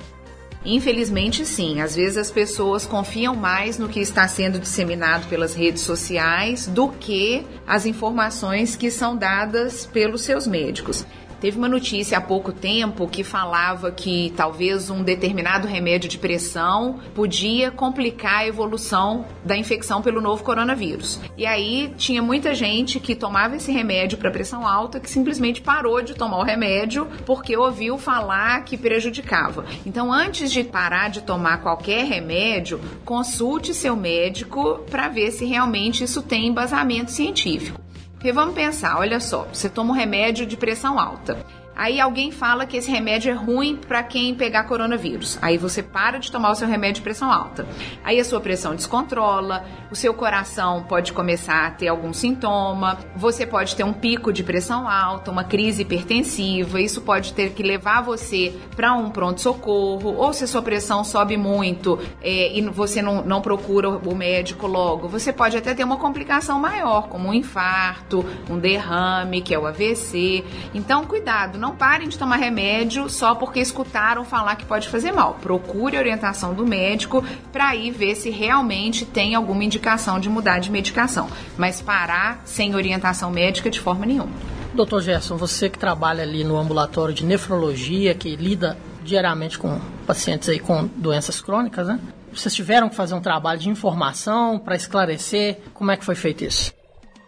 Infelizmente, 0.64 1.46
sim. 1.46 1.80
Às 1.80 1.96
vezes 1.96 2.18
as 2.18 2.30
pessoas 2.30 2.84
confiam 2.84 3.34
mais 3.34 3.78
no 3.78 3.88
que 3.88 4.00
está 4.00 4.28
sendo 4.28 4.58
disseminado 4.58 5.26
pelas 5.26 5.54
redes 5.54 5.82
sociais 5.82 6.66
do 6.66 6.88
que 6.88 7.46
as 7.66 7.86
informações 7.86 8.76
que 8.76 8.90
são 8.90 9.16
dadas 9.16 9.86
pelos 9.86 10.22
seus 10.22 10.46
médicos. 10.46 11.06
Teve 11.40 11.56
uma 11.56 11.68
notícia 11.68 12.18
há 12.18 12.20
pouco 12.20 12.52
tempo 12.52 13.08
que 13.08 13.24
falava 13.24 13.90
que 13.90 14.32
talvez 14.36 14.90
um 14.90 15.02
determinado 15.02 15.66
remédio 15.66 16.08
de 16.08 16.18
pressão 16.18 17.00
podia 17.14 17.70
complicar 17.70 18.40
a 18.40 18.46
evolução 18.46 19.24
da 19.42 19.56
infecção 19.56 20.02
pelo 20.02 20.20
novo 20.20 20.44
coronavírus. 20.44 21.18
E 21.38 21.46
aí 21.46 21.94
tinha 21.96 22.20
muita 22.20 22.54
gente 22.54 23.00
que 23.00 23.14
tomava 23.14 23.56
esse 23.56 23.72
remédio 23.72 24.18
para 24.18 24.30
pressão 24.30 24.66
alta 24.66 25.00
que 25.00 25.08
simplesmente 25.08 25.62
parou 25.62 26.02
de 26.02 26.14
tomar 26.14 26.38
o 26.38 26.44
remédio 26.44 27.08
porque 27.24 27.56
ouviu 27.56 27.96
falar 27.96 28.62
que 28.64 28.76
prejudicava. 28.76 29.64
Então, 29.86 30.12
antes 30.12 30.52
de 30.52 30.62
parar 30.62 31.08
de 31.08 31.22
tomar 31.22 31.62
qualquer 31.62 32.04
remédio, 32.04 32.78
consulte 33.02 33.72
seu 33.72 33.96
médico 33.96 34.80
para 34.90 35.08
ver 35.08 35.30
se 35.30 35.46
realmente 35.46 36.04
isso 36.04 36.20
tem 36.20 36.48
embasamento 36.48 37.10
científico. 37.10 37.80
Porque 38.20 38.34
vamos 38.34 38.54
pensar, 38.54 38.98
olha 38.98 39.18
só, 39.18 39.48
você 39.50 39.66
toma 39.66 39.94
um 39.94 39.96
remédio 39.96 40.44
de 40.44 40.54
pressão 40.54 41.00
alta. 41.00 41.42
Aí 41.74 42.00
alguém 42.00 42.30
fala 42.30 42.66
que 42.66 42.76
esse 42.76 42.90
remédio 42.90 43.30
é 43.30 43.34
ruim 43.34 43.76
para 43.76 44.02
quem 44.02 44.34
pegar 44.34 44.64
coronavírus. 44.64 45.38
Aí 45.40 45.56
você 45.56 45.82
para 45.82 46.18
de 46.18 46.30
tomar 46.30 46.50
o 46.50 46.54
seu 46.54 46.68
remédio 46.68 46.96
de 46.96 47.02
pressão 47.02 47.32
alta. 47.32 47.66
Aí 48.04 48.20
a 48.20 48.24
sua 48.24 48.40
pressão 48.40 48.74
descontrola, 48.74 49.64
o 49.90 49.96
seu 49.96 50.12
coração 50.12 50.84
pode 50.84 51.12
começar 51.12 51.66
a 51.66 51.70
ter 51.70 51.88
algum 51.88 52.12
sintoma, 52.12 52.98
você 53.16 53.46
pode 53.46 53.74
ter 53.74 53.84
um 53.84 53.92
pico 53.92 54.32
de 54.32 54.42
pressão 54.42 54.88
alta, 54.88 55.30
uma 55.30 55.44
crise 55.44 55.82
hipertensiva, 55.82 56.80
isso 56.80 57.00
pode 57.00 57.32
ter 57.32 57.50
que 57.50 57.62
levar 57.62 58.02
você 58.02 58.54
para 58.76 58.92
um 58.94 59.10
pronto-socorro, 59.10 60.14
ou 60.16 60.32
se 60.32 60.44
a 60.44 60.46
sua 60.46 60.62
pressão 60.62 61.02
sobe 61.04 61.36
muito 61.36 61.98
é, 62.22 62.56
e 62.56 62.62
você 62.68 63.00
não, 63.02 63.24
não 63.24 63.40
procura 63.40 63.88
o 63.88 64.14
médico 64.14 64.66
logo, 64.66 65.08
você 65.08 65.32
pode 65.32 65.56
até 65.56 65.74
ter 65.74 65.84
uma 65.84 65.96
complicação 65.96 66.58
maior, 66.58 67.08
como 67.08 67.28
um 67.28 67.34
infarto, 67.34 68.24
um 68.48 68.58
derrame, 68.58 69.40
que 69.40 69.54
é 69.54 69.58
o 69.58 69.66
AVC. 69.66 70.44
Então, 70.74 71.04
cuidado, 71.04 71.58
não 71.60 71.76
parem 71.76 72.08
de 72.08 72.18
tomar 72.18 72.36
remédio 72.36 73.08
só 73.08 73.34
porque 73.34 73.60
escutaram 73.60 74.24
falar 74.24 74.56
que 74.56 74.64
pode 74.64 74.88
fazer 74.88 75.12
mal. 75.12 75.34
Procure 75.34 75.98
orientação 75.98 76.54
do 76.54 76.66
médico 76.66 77.22
para 77.52 77.76
ir 77.76 77.90
ver 77.90 78.16
se 78.16 78.30
realmente 78.30 79.04
tem 79.04 79.34
alguma 79.34 79.62
indicação 79.62 80.18
de 80.18 80.28
mudar 80.28 80.58
de 80.58 80.70
medicação. 80.70 81.28
Mas 81.56 81.82
parar 81.82 82.40
sem 82.44 82.74
orientação 82.74 83.30
médica 83.30 83.70
de 83.70 83.78
forma 83.78 84.06
nenhuma. 84.06 84.32
Doutor 84.74 85.02
Gerson, 85.02 85.36
você 85.36 85.68
que 85.68 85.78
trabalha 85.78 86.22
ali 86.22 86.44
no 86.44 86.56
ambulatório 86.56 87.12
de 87.12 87.24
nefrologia, 87.24 88.14
que 88.14 88.34
lida 88.36 88.78
diariamente 89.04 89.58
com 89.58 89.78
pacientes 90.06 90.48
aí 90.48 90.58
com 90.58 90.86
doenças 90.96 91.40
crônicas, 91.40 91.88
né? 91.88 92.00
Vocês 92.32 92.54
tiveram 92.54 92.88
que 92.88 92.94
fazer 92.94 93.14
um 93.14 93.20
trabalho 93.20 93.58
de 93.58 93.68
informação 93.68 94.58
para 94.58 94.76
esclarecer 94.76 95.58
como 95.74 95.90
é 95.90 95.96
que 95.96 96.04
foi 96.04 96.14
feito 96.14 96.44
isso? 96.44 96.72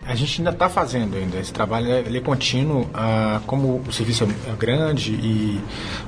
A 0.05 0.17
gente 0.17 0.41
ainda 0.41 0.51
está 0.51 0.69
fazendo 0.69 1.17
ainda. 1.17 1.39
Esse 1.39 1.53
trabalho 1.53 1.87
ele 1.89 2.19
é 2.19 2.21
contínuo. 2.21 2.91
Ah, 2.93 3.41
como 3.47 3.81
o 3.87 3.93
serviço 3.93 4.25
é 4.25 4.57
grande 4.57 5.13
e 5.13 5.61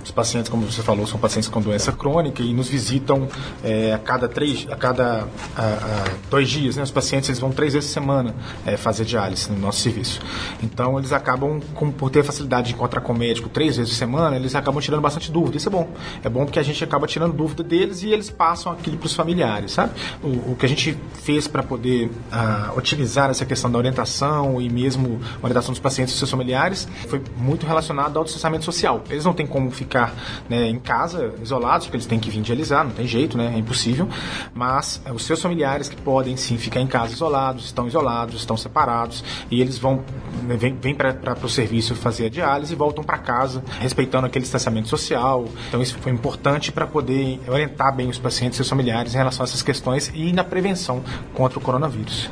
os 0.03 0.11
pacientes, 0.11 0.51
como 0.51 0.71
você 0.71 0.83
falou, 0.83 1.07
são 1.07 1.19
pacientes 1.19 1.49
com 1.49 1.61
doença 1.61 1.93
crônica 1.93 2.43
e 2.43 2.53
nos 2.53 2.69
visitam 2.69 3.29
é, 3.63 3.93
a 3.93 3.99
cada 3.99 4.29
três, 4.29 4.67
a 4.69 4.75
cada 4.75 5.29
a, 5.57 5.63
a 5.63 6.05
dois 6.29 6.49
dias. 6.49 6.77
Né? 6.77 6.83
Os 6.83 6.91
pacientes 6.91 7.29
eles 7.29 7.39
vão 7.39 7.53
três 7.53 7.73
vezes 7.73 7.89
por 7.91 7.95
semana 7.95 8.35
é, 8.67 8.77
fazer 8.77 9.05
diálise 9.05 9.51
no 9.53 9.59
nosso 9.59 9.81
serviço. 9.81 10.21
Então 10.61 10.99
eles 10.99 11.13
acabam, 11.13 11.61
com, 11.75 11.93
por 11.93 12.11
ter 12.11 12.25
facilidade 12.25 12.69
de 12.69 12.75
encontrar 12.75 13.01
com 13.01 13.13
o 13.13 13.17
médico 13.17 13.49
três 13.49 13.77
vezes 13.77 13.93
por 13.93 13.99
semana, 13.99 14.35
eles 14.35 14.57
acabam 14.57 14.83
tirando 14.83 15.03
bastante 15.03 15.31
dúvida. 15.31 15.57
Isso 15.57 15.69
é 15.69 15.73
bom. 15.73 15.89
É 16.25 16.29
bom 16.29 16.45
porque 16.45 16.59
a 16.59 16.65
gente 16.65 16.83
acaba 16.83 17.07
tirando 17.07 17.33
dúvida 17.33 17.63
deles 17.63 18.03
e 18.03 18.09
eles 18.09 18.29
passam 18.29 18.73
aquilo 18.73 18.97
para 18.97 19.07
os 19.07 19.15
familiares, 19.15 19.71
sabe? 19.71 19.93
O, 20.21 20.53
o, 20.53 20.57
que 20.59 20.67
a 20.67 20.69
gente 20.69 20.99
fez 21.23 21.47
para 21.47 21.63
poder 21.63 22.11
ah, 22.33 22.73
otimizar 22.77 23.31
essa 23.31 23.47
questão 23.47 23.71
da 23.71 23.84
orientação 23.85 24.61
e 24.61 24.69
mesmo 24.71 25.21
orientação 25.43 25.73
dos 25.73 25.81
pacientes 25.81 26.15
e 26.15 26.19
seus 26.19 26.31
familiares 26.31 26.89
foi 27.09 27.23
muito 27.37 27.67
relacionado 27.67 28.19
ao 28.19 28.25
distanciamento 28.25 28.65
social. 28.65 29.03
Eles 29.11 29.25
não 29.25 29.33
têm 29.33 29.47
como 29.47 29.71
ficar 29.71 30.15
né, 30.49 30.69
em 30.69 30.79
casa 30.79 31.35
isolados, 31.43 31.87
porque 31.87 31.97
eles 31.97 32.07
têm 32.07 32.19
que 32.19 32.31
vir 32.31 32.43
dializar, 32.43 32.85
não 32.85 32.93
tem 32.93 33.07
jeito, 33.07 33.37
né, 33.37 33.53
é 33.55 33.59
impossível. 33.59 34.09
Mas 34.55 35.01
é, 35.05 35.13
os 35.13 35.25
seus 35.25 35.41
familiares 35.41 35.89
que 35.89 35.97
podem 35.97 36.37
sim 36.37 36.57
ficar 36.57 36.81
em 36.81 36.87
casa 36.87 37.13
isolados, 37.13 37.67
estão 37.67 37.87
isolados, 37.87 38.37
estão 38.37 38.57
separados 38.57 39.23
e 39.51 39.61
eles 39.61 39.79
vão 39.79 40.03
né, 40.45 40.57
vêm, 40.57 40.77
vêm 40.81 40.95
para 40.95 41.37
o 41.43 41.49
serviço 41.49 41.95
fazer 41.95 42.27
a 42.27 42.29
diálise 42.29 42.73
e 42.73 42.77
voltam 42.77 43.05
para 43.05 43.19
casa 43.19 43.63
respeitando 43.81 44.27
aquele 44.27 44.43
distanciamento 44.43 44.89
social. 44.89 45.45
Então 45.69 45.83
isso 45.83 45.99
foi 45.99 46.13
importante 46.13 46.73
para 46.73 46.87
poder 46.87 47.41
orientar 47.49 47.95
bem 47.95 48.09
os 48.09 48.19
pacientes 48.19 48.57
e 48.57 48.59
seus 48.59 48.69
familiares 48.69 49.15
em 49.15 49.19
relação 49.19 49.45
a 49.45 49.49
essas 49.49 49.63
questões 49.63 50.11
e 50.15 50.33
na 50.33 50.45
prevenção 50.45 51.03
contra 51.35 51.59
o 51.59 51.63
coronavírus 51.63 52.31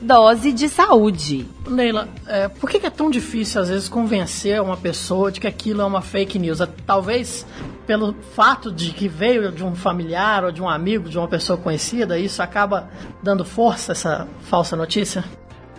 dose 0.00 0.52
de 0.52 0.68
saúde. 0.68 1.46
Neila, 1.68 2.08
é, 2.26 2.48
por 2.48 2.68
que 2.68 2.84
é 2.84 2.90
tão 2.90 3.10
difícil 3.10 3.60
às 3.60 3.68
vezes 3.68 3.88
convencer 3.88 4.60
uma 4.60 4.76
pessoa 4.76 5.30
de 5.30 5.40
que 5.40 5.46
aquilo 5.46 5.82
é 5.82 5.84
uma 5.84 6.00
fake 6.00 6.38
news? 6.38 6.60
É, 6.60 6.68
talvez 6.86 7.46
pelo 7.86 8.14
fato 8.34 8.70
de 8.70 8.92
que 8.92 9.08
veio 9.08 9.50
de 9.50 9.64
um 9.64 9.74
familiar 9.74 10.44
ou 10.44 10.52
de 10.52 10.62
um 10.62 10.68
amigo, 10.68 11.08
de 11.08 11.18
uma 11.18 11.28
pessoa 11.28 11.58
conhecida, 11.58 12.18
isso 12.18 12.42
acaba 12.42 12.88
dando 13.22 13.44
força 13.44 13.90
a 13.90 13.94
essa 13.94 14.28
falsa 14.42 14.76
notícia? 14.76 15.24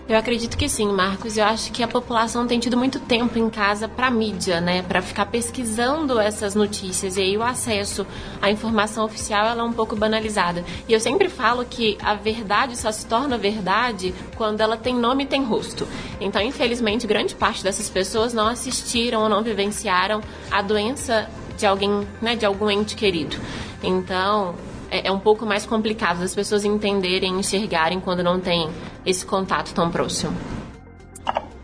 Eu 0.10 0.18
acredito 0.18 0.58
que 0.58 0.68
sim, 0.68 0.92
Marcos. 0.92 1.38
Eu 1.38 1.46
acho 1.46 1.72
que 1.72 1.82
a 1.82 1.88
população 1.88 2.46
tem 2.46 2.60
tido 2.60 2.76
muito 2.76 3.00
tempo 3.00 3.38
em 3.38 3.50
casa 3.50 3.88
para 3.88 4.12
mídia, 4.12 4.60
né, 4.60 4.82
para 4.82 5.02
ficar 5.02 5.28
pesquisando 5.28 6.20
essas 6.20 6.54
notícias 6.54 7.16
e 7.16 7.22
aí 7.22 7.38
o 7.38 7.44
acesso 7.44 8.06
à 8.42 8.52
informação 8.52 9.06
oficial 9.06 9.46
ela 9.48 9.62
é 9.62 9.64
um 9.64 9.72
pouco 9.72 9.96
banalizada. 9.96 10.66
E 10.88 10.92
eu 10.92 11.00
sempre 11.00 11.30
falo 11.30 11.64
que 11.64 11.98
a 12.02 12.14
verdade 12.14 12.78
só 12.78 12.92
se 12.92 13.06
torna 13.06 13.38
verdade 13.38 14.14
quando 14.36 14.60
ela 14.60 14.76
tem 14.76 14.96
nome 14.96 15.24
e 15.24 15.28
tem 15.28 15.44
rosto. 15.44 15.88
Então, 16.20 16.42
infelizmente, 16.42 17.08
grande 17.08 17.34
parte 17.36 17.64
dessas 17.64 17.90
pessoas 17.90 18.34
não 18.34 18.48
assistiram 18.48 19.22
ou 19.22 19.30
não 19.30 19.44
vivenciaram 19.44 20.22
a 20.50 20.62
doença 20.62 21.30
de 21.58 21.66
alguém, 21.66 22.08
né, 22.22 22.36
de 22.36 22.46
algum 22.46 22.70
ente 22.70 22.96
querido. 22.96 23.38
Então, 23.84 24.56
é, 24.92 25.08
é 25.08 25.12
um 25.12 25.20
pouco 25.20 25.46
mais 25.46 25.66
complicado 25.66 26.20
das 26.20 26.36
pessoas 26.36 26.66
entenderem, 26.66 27.40
enxergarem 27.40 28.00
quando 28.00 28.22
não 28.22 28.40
tem 28.40 28.70
esse 29.06 29.26
contato 29.26 29.74
tão 29.74 29.90
próximo. 29.90 30.38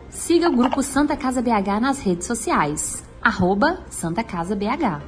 Siga 0.08 0.48
o 0.48 0.56
grupo 0.56 0.82
Santa 0.82 1.16
Casa 1.16 1.40
BH 1.40 1.80
nas 1.80 2.00
redes 2.00 2.26
sociais. 2.26 3.04
Arroba 3.22 3.80
Santa 3.90 4.24
Casa 4.24 4.56
BH. 4.56 5.02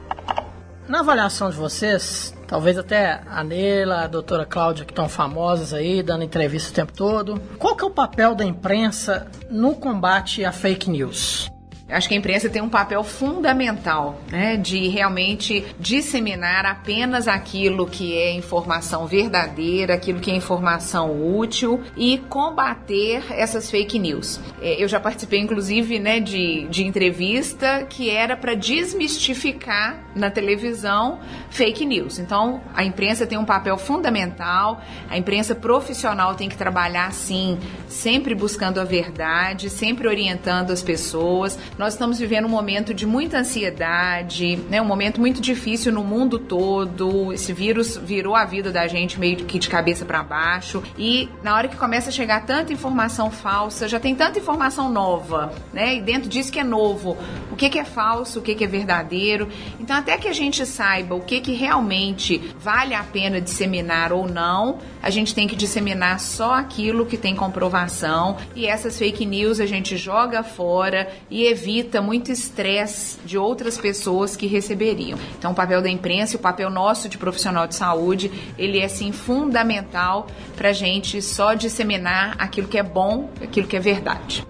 Na 0.87 1.00
avaliação 1.00 1.50
de 1.50 1.56
vocês, 1.56 2.35
talvez 2.46 2.76
até 2.76 3.22
a 3.28 3.44
Neila, 3.44 4.02
a 4.02 4.06
doutora 4.06 4.44
Cláudia, 4.44 4.85
que 4.85 4.92
estão 4.92 5.09
famosas 5.09 5.72
aí, 5.72 6.02
dando 6.02 6.24
entrevista 6.24 6.70
o 6.70 6.74
tempo 6.74 6.92
todo, 6.92 7.40
qual 7.59 7.76
que 7.76 7.85
é 7.85 7.87
o 7.87 7.90
papel 7.90 8.35
da 8.35 8.44
imprensa 8.44 9.30
no 9.48 9.74
combate 9.76 10.44
à 10.44 10.50
fake 10.50 10.90
news? 10.90 11.50
Acho 11.90 12.09
que 12.09 12.14
a 12.14 12.18
imprensa 12.18 12.48
tem 12.48 12.62
um 12.62 12.68
papel 12.68 13.03
fundamental, 13.03 14.20
né, 14.31 14.57
de 14.57 14.88
realmente 14.88 15.64
disseminar 15.79 16.64
apenas 16.64 17.26
aquilo 17.26 17.87
que 17.87 18.16
é 18.16 18.33
informação 18.33 19.07
verdadeira, 19.07 19.94
aquilo 19.94 20.20
que 20.20 20.31
é 20.31 20.35
informação 20.35 21.37
útil 21.37 21.83
e 21.96 22.18
combater 22.18 23.24
essas 23.31 23.70
fake 23.70 23.98
news. 23.98 24.40
É, 24.61 24.83
eu 24.83 24.88
já 24.88 25.00
participei, 25.00 25.40
inclusive, 25.40 25.98
né, 25.98 26.20
de, 26.20 26.66
de 26.68 26.85
entrevista 26.85 27.87
que 27.88 28.11
era 28.11 28.37
para 28.37 28.55
desmistificar 28.55 30.00
na 30.14 30.31
televisão 30.31 31.18
fake 31.50 31.85
news. 31.85 32.18
Então, 32.18 32.61
a 32.74 32.85
imprensa 32.85 33.26
tem 33.26 33.38
um 33.38 33.44
papel 33.44 33.76
fundamental, 33.76 34.81
a 35.09 35.18
imprensa 35.18 35.55
profissional 35.55 36.35
tem 36.35 36.48
que 36.48 36.57
trabalhar, 36.57 37.12
sim, 37.12 37.59
sempre 37.88 38.35
buscando 38.35 38.81
a 38.81 38.85
verdade, 38.85 39.68
sempre 39.68 40.07
orientando 40.07 40.70
as 40.70 40.83
pessoas 40.83 41.59
Nós 41.81 41.95
estamos 41.95 42.19
vivendo 42.19 42.45
um 42.45 42.51
momento 42.51 42.93
de 42.93 43.07
muita 43.07 43.38
ansiedade, 43.38 44.57
né? 44.69 44.83
Um 44.83 44.85
momento 44.85 45.19
muito 45.19 45.40
difícil 45.40 45.90
no 45.90 46.05
mundo 46.05 46.38
todo. 46.38 47.33
Esse 47.33 47.55
vírus 47.55 47.97
virou 47.97 48.37
a 48.37 48.45
vida 48.45 48.71
da 48.71 48.87
gente 48.87 49.19
meio 49.19 49.47
que 49.47 49.59
de 49.59 49.66
cabeça 49.66 50.05
para 50.05 50.23
baixo. 50.23 50.83
E 50.99 51.31
na 51.43 51.57
hora 51.57 51.69
que 51.69 51.79
começa 51.79 52.11
a 52.11 52.12
chegar 52.12 52.45
tanta 52.45 52.71
informação 52.71 53.31
falsa, 53.31 53.88
já 53.88 53.99
tem 53.99 54.14
tanta 54.14 54.38
informação 54.38 54.93
nova, 54.93 55.55
né? 55.73 55.95
E 55.95 56.03
dentro 56.03 56.29
disso 56.29 56.53
que 56.53 56.61
é 56.61 56.64
novo, 56.64 57.16
o 57.51 57.57
que, 57.57 57.71
que 57.71 57.79
é 57.79 57.85
falso, 57.85 58.40
o 58.40 58.43
que, 58.43 58.55
que 58.55 58.64
é 58.64 58.66
verdadeiro. 58.66 59.49
Então, 59.81 59.97
até 59.97 60.19
que 60.19 60.29
a 60.29 60.35
gente 60.35 60.66
saiba 60.66 61.14
o 61.14 61.23
que, 61.23 61.40
que 61.40 61.55
realmente 61.55 62.53
vale 62.59 62.93
a 62.93 63.03
pena 63.03 63.40
disseminar 63.40 64.12
ou 64.12 64.29
não, 64.29 64.81
a 65.03 65.09
gente 65.09 65.35
tem 65.35 65.49
que 65.49 65.57
disseminar 65.57 66.21
só 66.21 66.53
aquilo 66.53 67.07
que 67.07 67.16
tem 67.16 67.35
comprovação. 67.35 68.37
E 68.55 68.66
essas 68.66 68.99
fake 68.99 69.25
news 69.25 69.61
a 69.61 69.66
gente 69.66 69.97
joga 69.97 70.43
fora 70.43 71.11
e 71.31 71.47
evita 71.47 71.69
muito 72.02 72.33
estresse 72.33 73.18
de 73.24 73.38
outras 73.38 73.78
pessoas 73.78 74.37
que 74.37 74.46
receberiam. 74.46 75.18
Então, 75.38 75.52
o 75.52 75.54
papel 75.54 75.80
da 75.80 75.88
imprensa 75.88 76.35
e 76.35 76.37
o 76.37 76.40
papel 76.40 76.70
nosso 76.70 77.09
de 77.09 77.16
profissional 77.16 77.66
de 77.66 77.74
saúde, 77.74 78.30
ele 78.59 78.78
é 78.78 78.88
sim 78.88 79.12
fundamental 79.12 80.26
para 80.56 80.70
a 80.70 80.72
gente 80.72 81.22
só 81.22 81.54
disseminar 81.54 82.35
aquilo 82.38 82.68
que 82.68 82.78
é 82.78 82.83
bom, 82.83 83.30
aquilo 83.42 83.66
que 83.66 83.76
é 83.76 83.80
verdade. 83.80 84.46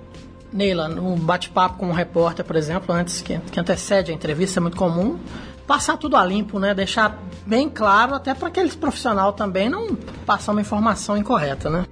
Neila, 0.53 0.89
num 0.89 1.15
bate-papo 1.17 1.79
com 1.79 1.89
um 1.89 1.93
repórter, 1.93 2.45
por 2.45 2.57
exemplo, 2.57 2.95
antes 2.95 3.23
que, 3.23 3.39
que 3.39 3.61
antecede 3.61 4.11
a 4.11 4.15
entrevista, 4.15 4.59
é 4.59 4.63
muito 4.63 4.77
comum 4.77 5.19
passar 5.67 5.97
tudo 5.97 6.17
a 6.17 6.25
limpo, 6.25 6.59
né? 6.59 6.75
Deixar 6.75 7.17
bem 7.47 7.69
claro, 7.69 8.15
até 8.15 8.35
para 8.35 8.49
aqueles 8.49 8.75
profissional 8.75 9.33
também 9.33 9.69
não 9.69 9.95
passar 10.27 10.51
uma 10.51 10.61
informação 10.61 11.17
incorreta, 11.17 11.71
né? 11.71 11.85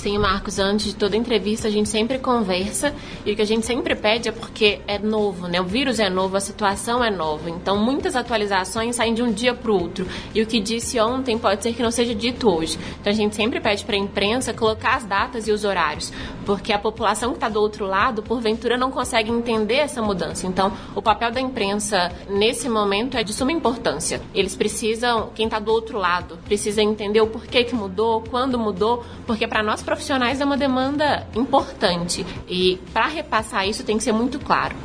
Sim, 0.00 0.16
Marcos, 0.16 0.58
antes 0.58 0.86
de 0.86 0.94
toda 0.94 1.14
entrevista 1.14 1.68
a 1.68 1.70
gente 1.70 1.90
sempre 1.90 2.18
conversa 2.18 2.94
e 3.26 3.32
o 3.32 3.36
que 3.36 3.42
a 3.42 3.46
gente 3.46 3.66
sempre 3.66 3.94
pede 3.94 4.30
é 4.30 4.32
porque 4.32 4.80
é 4.86 4.98
novo, 4.98 5.46
né? 5.46 5.60
O 5.60 5.64
vírus 5.64 6.00
é 6.00 6.08
novo, 6.08 6.38
a 6.38 6.40
situação 6.40 7.04
é 7.04 7.10
nova. 7.10 7.50
Então 7.50 7.76
muitas 7.76 8.16
atualizações 8.16 8.96
saem 8.96 9.12
de 9.12 9.22
um 9.22 9.30
dia 9.30 9.52
para 9.52 9.70
o 9.70 9.78
outro. 9.78 10.06
E 10.34 10.40
o 10.40 10.46
que 10.46 10.58
disse 10.58 10.98
ontem 10.98 11.36
pode 11.36 11.62
ser 11.62 11.74
que 11.74 11.82
não 11.82 11.90
seja 11.90 12.14
dito 12.14 12.48
hoje. 12.48 12.78
Então 12.98 13.12
a 13.12 13.14
gente 13.14 13.36
sempre 13.36 13.60
pede 13.60 13.84
para 13.84 13.94
a 13.94 13.98
imprensa 13.98 14.54
colocar 14.54 14.96
as 14.96 15.04
datas 15.04 15.46
e 15.46 15.52
os 15.52 15.64
horários, 15.64 16.10
porque 16.46 16.72
a 16.72 16.78
população 16.78 17.32
que 17.32 17.36
está 17.36 17.50
do 17.50 17.60
outro 17.60 17.84
lado, 17.84 18.22
porventura, 18.22 18.78
não 18.78 18.90
consegue 18.90 19.30
entender 19.30 19.80
essa 19.80 20.00
mudança. 20.00 20.46
Então 20.46 20.72
o 20.94 21.02
papel 21.02 21.30
da 21.30 21.42
imprensa 21.42 22.10
nesse 22.26 22.70
momento 22.70 23.18
é 23.18 23.22
de 23.22 23.34
suma 23.34 23.52
importância. 23.52 24.22
Eles 24.34 24.56
precisam, 24.56 25.28
quem 25.34 25.44
está 25.44 25.58
do 25.58 25.70
outro 25.70 25.98
lado, 25.98 26.38
precisa 26.46 26.82
entender 26.82 27.20
o 27.20 27.26
porquê 27.26 27.64
que 27.64 27.74
mudou, 27.74 28.24
quando 28.30 28.58
mudou, 28.58 29.04
porque 29.26 29.46
para 29.46 29.62
nós 29.62 29.82
profissionais 29.90 30.40
é 30.40 30.44
uma 30.44 30.56
demanda 30.56 31.26
importante 31.34 32.24
e 32.48 32.78
para 32.92 33.08
repassar 33.08 33.66
isso 33.66 33.82
tem 33.82 33.98
que 33.98 34.04
ser 34.04 34.12
muito 34.12 34.38
claro. 34.38 34.76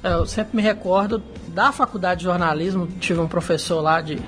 É, 0.00 0.12
eu 0.12 0.24
sempre 0.26 0.54
me 0.54 0.62
recordo 0.62 1.20
da 1.48 1.72
faculdade 1.72 2.20
de 2.20 2.26
jornalismo, 2.26 2.86
tive 3.00 3.18
um 3.18 3.26
professor 3.26 3.80
lá 3.80 4.00
de 4.00 4.22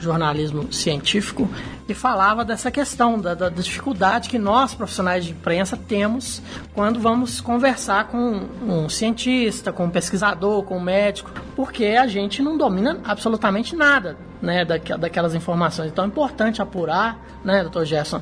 jornalismo 0.00 0.72
científico 0.72 1.48
e 1.88 1.94
falava 1.94 2.44
dessa 2.44 2.68
questão 2.68 3.16
da, 3.16 3.32
da, 3.32 3.48
dificuldade 3.48 4.28
que 4.28 4.40
nós 4.40 4.74
profissionais 4.74 5.24
de 5.24 5.30
imprensa 5.30 5.76
temos 5.76 6.42
quando 6.74 6.98
vamos 6.98 7.40
conversar 7.40 8.08
com 8.08 8.48
um 8.66 8.88
cientista, 8.88 9.72
com 9.72 9.84
um 9.84 9.90
pesquisador, 9.90 10.64
com 10.64 10.78
um 10.78 10.82
médico, 10.82 11.30
porque 11.54 11.84
a 11.84 12.08
gente 12.08 12.42
não 12.42 12.58
domina 12.58 12.98
absolutamente 13.04 13.76
nada, 13.76 14.16
né, 14.42 14.64
daquelas 14.64 15.32
informações. 15.32 15.92
Então 15.92 16.04
é 16.04 16.08
importante 16.08 16.60
apurar, 16.60 17.24
né, 17.44 17.62
doutor 17.62 17.84
Gerson? 17.84 18.20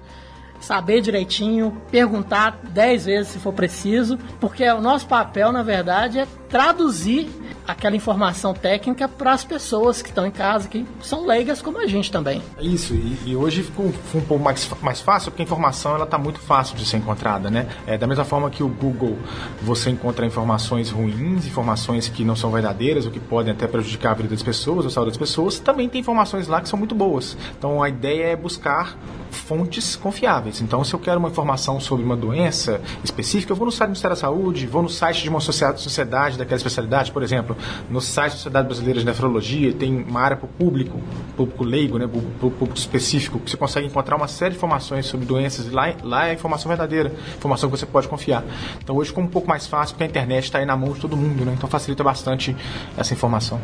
Saber 0.60 1.00
direitinho, 1.00 1.80
perguntar 1.90 2.58
dez 2.70 3.04
vezes 3.04 3.32
se 3.32 3.38
for 3.38 3.52
preciso, 3.52 4.18
porque 4.40 4.68
o 4.70 4.80
nosso 4.80 5.06
papel, 5.06 5.52
na 5.52 5.62
verdade, 5.62 6.18
é 6.18 6.26
traduzir 6.48 7.28
aquela 7.68 7.94
informação 7.94 8.54
técnica 8.54 9.06
para 9.06 9.34
as 9.34 9.44
pessoas 9.44 10.00
que 10.00 10.08
estão 10.08 10.26
em 10.26 10.30
casa, 10.30 10.66
que 10.68 10.86
são 11.02 11.26
leigas 11.26 11.60
como 11.60 11.78
a 11.78 11.86
gente 11.86 12.10
também. 12.10 12.42
Isso, 12.58 12.94
e, 12.94 13.18
e 13.26 13.36
hoje 13.36 13.62
ficou, 13.62 13.92
ficou, 13.92 14.22
um 14.22 14.24
pouco 14.24 14.42
mais, 14.42 14.70
mais 14.80 15.02
fácil, 15.02 15.30
porque 15.30 15.42
a 15.42 15.44
informação 15.44 15.94
ela 15.94 16.04
está 16.04 16.16
muito 16.16 16.40
fácil 16.40 16.74
de 16.74 16.86
ser 16.86 16.96
encontrada, 16.96 17.50
né? 17.50 17.68
É, 17.86 17.98
da 17.98 18.06
mesma 18.06 18.24
forma 18.24 18.48
que 18.48 18.62
o 18.62 18.68
Google 18.68 19.18
você 19.60 19.90
encontra 19.90 20.24
informações 20.24 20.90
ruins, 20.90 21.46
informações 21.46 22.08
que 22.08 22.24
não 22.24 22.34
são 22.34 22.50
verdadeiras, 22.50 23.04
ou 23.04 23.12
que 23.12 23.20
podem 23.20 23.52
até 23.52 23.66
prejudicar 23.66 24.12
a 24.12 24.14
vida 24.14 24.30
das 24.30 24.42
pessoas, 24.42 24.86
a 24.86 24.90
saúde 24.90 25.10
das 25.10 25.18
pessoas, 25.18 25.58
também 25.58 25.90
tem 25.90 26.00
informações 26.00 26.48
lá 26.48 26.62
que 26.62 26.68
são 26.70 26.78
muito 26.78 26.94
boas. 26.94 27.36
Então 27.58 27.82
a 27.82 27.88
ideia 27.90 28.28
é 28.28 28.36
buscar 28.36 28.96
fontes 29.30 29.96
confiáveis. 29.96 30.60
Então, 30.60 30.82
se 30.84 30.94
eu 30.94 30.98
quero 30.98 31.18
uma 31.18 31.28
informação 31.28 31.80
sobre 31.80 32.04
uma 32.04 32.16
doença 32.16 32.80
específica, 33.04 33.52
eu 33.52 33.56
vou 33.56 33.66
no 33.66 33.72
site 33.72 33.88
do 33.88 33.90
Ministério 33.90 34.16
da 34.16 34.20
Saúde, 34.20 34.66
vou 34.66 34.82
no 34.82 34.88
site 34.88 35.22
de 35.22 35.28
uma 35.28 35.40
sociedade 35.40 36.38
daquela 36.38 36.56
especialidade, 36.56 37.12
por 37.12 37.22
exemplo, 37.22 37.56
no 37.90 38.00
site 38.00 38.32
da 38.32 38.36
Sociedade 38.36 38.66
Brasileira 38.66 39.00
de 39.00 39.06
Nefrologia, 39.06 39.72
tem 39.72 40.02
uma 40.02 40.20
área 40.20 40.36
para 40.36 40.46
o 40.46 40.48
público, 40.48 41.00
público 41.36 41.64
leigo, 41.64 41.98
né, 41.98 42.06
público 42.06 42.68
específico, 42.74 43.38
que 43.38 43.50
você 43.50 43.56
consegue 43.56 43.86
encontrar 43.86 44.16
uma 44.16 44.28
série 44.28 44.50
de 44.50 44.56
informações 44.56 45.06
sobre 45.06 45.26
doenças 45.26 45.66
e 45.66 45.70
lá, 45.70 45.92
lá 46.02 46.28
é 46.28 46.34
informação 46.34 46.68
verdadeira, 46.68 47.12
informação 47.36 47.70
que 47.70 47.76
você 47.76 47.86
pode 47.86 48.08
confiar. 48.08 48.44
Então, 48.82 48.96
hoje 48.96 49.10
ficou 49.10 49.24
um 49.24 49.28
pouco 49.28 49.48
mais 49.48 49.66
fácil, 49.66 49.94
porque 49.94 50.04
a 50.04 50.06
internet 50.06 50.44
está 50.44 50.58
aí 50.58 50.66
na 50.66 50.76
mão 50.76 50.92
de 50.92 51.00
todo 51.00 51.16
mundo, 51.16 51.44
né? 51.44 51.54
então 51.56 51.68
facilita 51.68 52.02
bastante 52.02 52.56
essa 52.96 53.12
informação. 53.12 53.60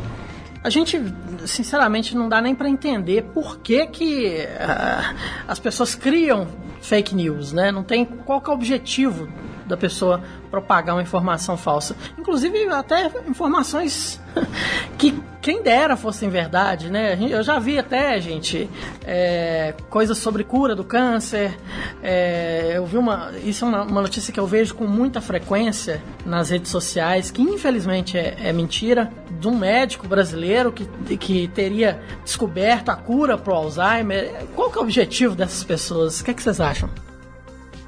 A 0.65 0.71
gente, 0.71 0.99
sinceramente, 1.45 2.17
não 2.17 2.27
dá 2.27 2.41
nem 2.41 2.55
para 2.55 2.71
entender 2.71 3.23
por 3.35 3.59
que, 3.59 3.87
que 3.87 4.39
uh, 4.39 5.15
as 5.47 5.59
pessoas 5.59 5.95
criam 5.95 6.49
fake 6.81 7.15
news, 7.15 7.53
né? 7.53 7.71
Não 7.71 7.83
tem 7.83 8.03
qual 8.07 8.43
é 8.47 8.49
o 8.49 8.55
objetivo 8.55 9.29
da 9.67 9.77
pessoa 9.77 10.23
propagar 10.51 10.95
uma 10.95 11.03
informação 11.03 11.57
falsa. 11.57 11.97
Inclusive, 12.19 12.67
até 12.69 13.11
informações 13.29 14.21
que 14.99 15.13
quem 15.45 15.63
dera 15.63 15.95
fossem 15.95 16.31
verdade, 16.31 16.91
né? 16.91 17.19
Eu 17.21 17.43
já 17.43 17.59
vi 17.59 17.79
até, 17.79 18.19
gente, 18.19 18.69
é, 19.05 19.75
coisas 19.91 20.17
sobre 20.17 20.43
cura 20.43 20.75
do 20.75 20.83
câncer. 20.83 21.55
É, 22.03 22.73
eu 22.77 22.87
vi 22.87 22.97
uma. 22.97 23.31
Isso 23.45 23.67
é 23.67 23.69
uma, 23.69 23.83
uma, 23.83 24.01
notícia 24.01 24.33
que 24.33 24.41
eu 24.41 24.47
vejo 24.47 24.75
com 24.75 24.87
muita 24.87 25.21
frequência 25.21 26.03
nas 26.25 26.49
redes 26.49 26.71
sociais, 26.71 27.31
que 27.31 27.43
infelizmente 27.43 28.17
é, 28.17 28.37
é 28.43 28.53
mentira, 28.55 29.13
de 29.39 29.47
um 29.47 29.55
médico 29.55 30.09
brasileiro 30.09 30.73
que, 30.73 30.87
que 31.19 31.47
teria 31.49 32.01
descoberto 32.25 32.89
a 32.89 32.97
cura 32.97 33.37
para 33.37 33.53
o 33.53 33.57
Alzheimer. 33.57 34.47
Qual 34.55 34.71
que 34.71 34.79
é 34.79 34.81
o 34.81 34.85
objetivo 34.85 35.35
dessas 35.35 35.63
pessoas? 35.63 36.21
O 36.21 36.25
que, 36.25 36.31
é 36.31 36.35
que 36.35 36.43
vocês 36.43 36.59
acham? 36.59 36.89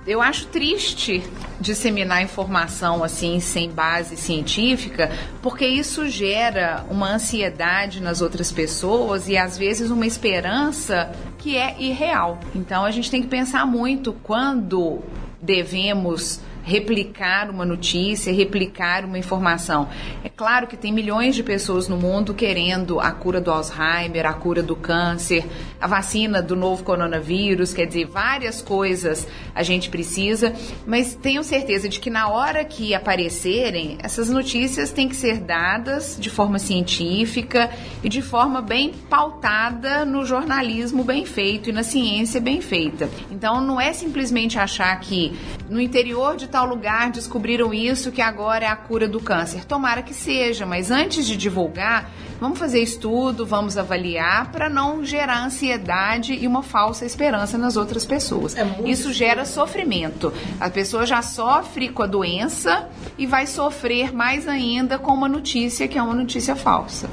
Eu 0.06 0.22
acho 0.22 0.46
triste 0.46 1.20
disseminar 1.60 2.22
informação 2.22 3.02
assim 3.02 3.40
sem 3.40 3.68
base 3.70 4.16
científica, 4.16 5.10
porque 5.42 5.66
isso 5.66 6.08
gera 6.08 6.84
uma 6.88 7.14
ansiedade 7.14 8.00
nas 8.00 8.20
outras 8.20 8.52
pessoas 8.52 9.28
e 9.28 9.36
às 9.36 9.58
vezes 9.58 9.90
uma 9.90 10.06
esperança 10.06 11.10
que 11.38 11.56
é 11.56 11.74
irreal. 11.80 12.38
Então 12.54 12.84
a 12.84 12.90
gente 12.92 13.10
tem 13.10 13.20
que 13.20 13.26
pensar 13.26 13.66
muito 13.66 14.12
quando 14.22 15.00
devemos 15.42 16.40
replicar 16.66 17.48
uma 17.48 17.64
notícia, 17.64 18.32
replicar 18.32 19.04
uma 19.04 19.16
informação. 19.16 19.88
É 20.24 20.28
claro 20.28 20.66
que 20.66 20.76
tem 20.76 20.92
milhões 20.92 21.36
de 21.36 21.44
pessoas 21.44 21.86
no 21.86 21.96
mundo 21.96 22.34
querendo 22.34 22.98
a 22.98 23.12
cura 23.12 23.40
do 23.40 23.52
Alzheimer, 23.52 24.26
a 24.26 24.32
cura 24.32 24.64
do 24.64 24.74
câncer, 24.74 25.46
a 25.80 25.86
vacina 25.86 26.42
do 26.42 26.56
novo 26.56 26.82
coronavírus, 26.82 27.72
quer 27.72 27.86
dizer, 27.86 28.06
várias 28.06 28.60
coisas 28.60 29.28
a 29.54 29.62
gente 29.62 29.88
precisa, 29.88 30.52
mas 30.84 31.14
tenho 31.14 31.44
certeza 31.44 31.88
de 31.88 32.00
que 32.00 32.10
na 32.10 32.28
hora 32.28 32.64
que 32.64 32.94
aparecerem, 32.94 33.96
essas 34.02 34.28
notícias 34.28 34.90
têm 34.90 35.08
que 35.08 35.14
ser 35.14 35.38
dadas 35.38 36.18
de 36.18 36.28
forma 36.28 36.58
científica 36.58 37.70
e 38.02 38.08
de 38.08 38.20
forma 38.20 38.60
bem 38.60 38.92
pautada 39.08 40.04
no 40.04 40.24
jornalismo 40.24 41.04
bem 41.04 41.24
feito 41.24 41.70
e 41.70 41.72
na 41.72 41.84
ciência 41.84 42.40
bem 42.40 42.60
feita. 42.60 43.08
Então 43.30 43.60
não 43.60 43.80
é 43.80 43.92
simplesmente 43.92 44.58
achar 44.58 44.98
que 44.98 45.32
no 45.70 45.80
interior 45.80 46.36
de 46.36 46.48
tal 46.56 46.64
lugar 46.64 47.10
descobriram 47.10 47.74
isso 47.74 48.10
que 48.10 48.22
agora 48.22 48.64
é 48.64 48.68
a 48.68 48.74
cura 48.74 49.06
do 49.06 49.20
câncer. 49.20 49.66
Tomara 49.66 50.00
que 50.00 50.14
seja, 50.14 50.64
mas 50.64 50.90
antes 50.90 51.26
de 51.26 51.36
divulgar, 51.36 52.10
vamos 52.40 52.58
fazer 52.58 52.80
estudo, 52.80 53.44
vamos 53.44 53.76
avaliar 53.76 54.50
para 54.50 54.70
não 54.70 55.04
gerar 55.04 55.44
ansiedade 55.44 56.32
e 56.32 56.46
uma 56.46 56.62
falsa 56.62 57.04
esperança 57.04 57.58
nas 57.58 57.76
outras 57.76 58.06
pessoas. 58.06 58.56
É 58.56 58.66
isso 58.86 59.12
gera 59.12 59.44
sofrimento. 59.44 60.32
A 60.58 60.70
pessoa 60.70 61.04
já 61.04 61.20
sofre 61.20 61.90
com 61.90 62.02
a 62.02 62.06
doença 62.06 62.88
e 63.18 63.26
vai 63.26 63.46
sofrer 63.46 64.14
mais 64.14 64.48
ainda 64.48 64.98
com 64.98 65.12
uma 65.12 65.28
notícia 65.28 65.86
que 65.86 65.98
é 65.98 66.02
uma 66.02 66.14
notícia 66.14 66.56
falsa 66.56 67.10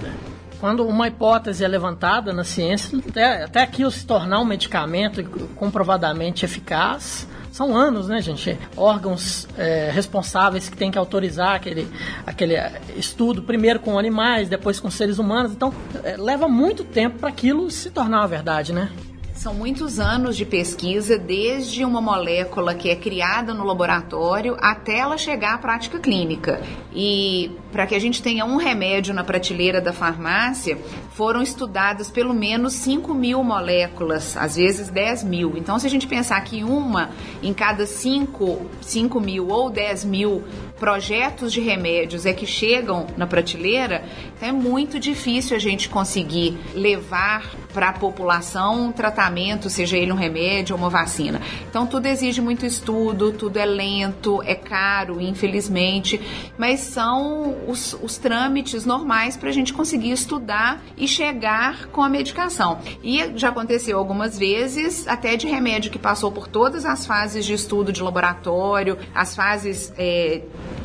quando 0.62 0.88
uma 0.88 1.10
hipótese 1.10 1.62
é 1.62 1.68
levantada 1.68 2.32
na 2.32 2.46
ciência, 2.46 2.98
até, 3.06 3.44
até 3.44 3.62
aquilo 3.62 3.92
se 3.92 4.06
tornar 4.06 4.40
um 4.40 4.46
medicamento 4.46 5.22
comprovadamente 5.58 6.46
eficaz, 6.46 7.28
são 7.54 7.78
anos, 7.78 8.08
né, 8.08 8.20
gente? 8.20 8.58
Órgãos 8.76 9.48
é, 9.56 9.92
responsáveis 9.94 10.68
que 10.70 10.76
têm 10.76 10.90
que 10.90 10.98
autorizar 10.98 11.54
aquele, 11.54 11.88
aquele 12.26 12.56
é, 12.56 12.82
estudo, 12.96 13.44
primeiro 13.44 13.80
com 13.80 14.00
animais, 14.00 14.50
depois 14.50 14.80
com 14.80 14.90
seres 14.90 15.20
humanos. 15.20 15.52
Então, 15.52 15.72
é, 16.04 16.18
leva 16.18 16.48
muito 16.48 16.84
tempo 16.84 17.20
para 17.20 17.30
aquilo 17.30 17.70
se 17.70 17.92
tornar 17.92 18.22
uma 18.22 18.28
verdade, 18.28 18.74
né? 18.74 18.90
São 19.44 19.54
muitos 19.54 20.00
anos 20.00 20.38
de 20.38 20.46
pesquisa, 20.46 21.18
desde 21.18 21.84
uma 21.84 22.00
molécula 22.00 22.74
que 22.74 22.90
é 22.90 22.96
criada 22.96 23.54
no 23.54 23.66
laboratório 23.66 24.56
até 24.58 25.00
ela 25.00 25.18
chegar 25.18 25.56
à 25.56 25.58
prática 25.58 26.00
clínica. 26.00 26.62
E 26.96 27.52
para 27.70 27.86
que 27.86 27.94
a 27.94 28.00
gente 28.00 28.24
tenha 28.24 28.46
um 28.46 28.56
remédio 28.56 29.14
na 29.14 29.22
prateleira 29.22 29.82
da 29.82 29.92
farmácia, 29.92 30.78
foram 31.12 31.42
estudadas 31.42 32.10
pelo 32.10 32.34
menos 32.34 32.72
5 32.72 33.14
mil 33.14 33.44
moléculas, 33.44 34.38
às 34.38 34.56
vezes 34.56 34.88
10 34.88 35.26
mil. 35.26 35.58
Então, 35.58 35.78
se 35.78 35.88
a 35.88 35.90
gente 35.90 36.08
pensar 36.08 36.40
que 36.46 36.64
uma 36.64 37.10
em 37.42 37.54
cada 37.54 37.86
5, 37.86 38.62
5 38.80 39.20
mil 39.20 39.50
ou 39.50 39.70
10 39.70 40.06
mil 40.06 40.42
projetos 40.80 41.52
de 41.52 41.60
remédios 41.60 42.26
é 42.26 42.32
que 42.32 42.46
chegam 42.46 43.08
na 43.18 43.28
prateleira, 43.28 44.06
é 44.42 44.54
muito 44.54 45.00
difícil 45.00 45.56
a 45.56 45.60
gente 45.60 45.90
conseguir 45.90 46.58
levar 46.74 47.52
para 47.74 47.90
a 47.90 47.94
população 47.94 48.86
um 48.86 48.92
tratamento, 48.92 49.70
seja 49.70 49.98
ele 49.98 50.12
um 50.12 50.16
remédio 50.16 50.76
ou 50.76 50.80
uma 50.80 50.90
vacina. 50.90 51.42
Então 51.70 51.86
tudo 51.86 52.06
exige 52.06 52.42
muito 52.42 52.66
estudo, 52.66 53.32
tudo 53.32 53.58
é 53.58 53.66
lento, 53.66 54.42
é 54.44 54.56
caro, 54.56 55.20
infelizmente, 55.20 56.22
mas 56.58 56.82
são 56.82 57.58
os, 57.68 57.98
os 58.02 58.18
trâmites 58.18 58.86
normais 58.86 59.36
para 59.36 59.50
a 59.50 59.52
gente 59.52 59.74
conseguir 59.74 60.12
estudar 60.12 60.82
e 60.98 61.08
chegar 61.08 61.88
com 61.88 62.04
a 62.04 62.10
medicação. 62.10 62.80
E 63.04 63.32
já 63.36 63.50
aconteceu 63.50 63.98
algumas 63.98 64.38
vezes, 64.38 65.08
até 65.08 65.36
de 65.36 65.48
remédio 65.48 65.92
que 65.92 66.00
passou 66.00 66.32
por 66.32 66.48
todas 66.48 66.86
as 66.86 67.06
fases 67.06 67.46
de 67.46 67.54
estudo 67.54 67.92
de 67.92 68.02
laboratório, 68.02 68.98
as 69.14 69.36
fases. 69.36 69.94
É, 69.98 70.42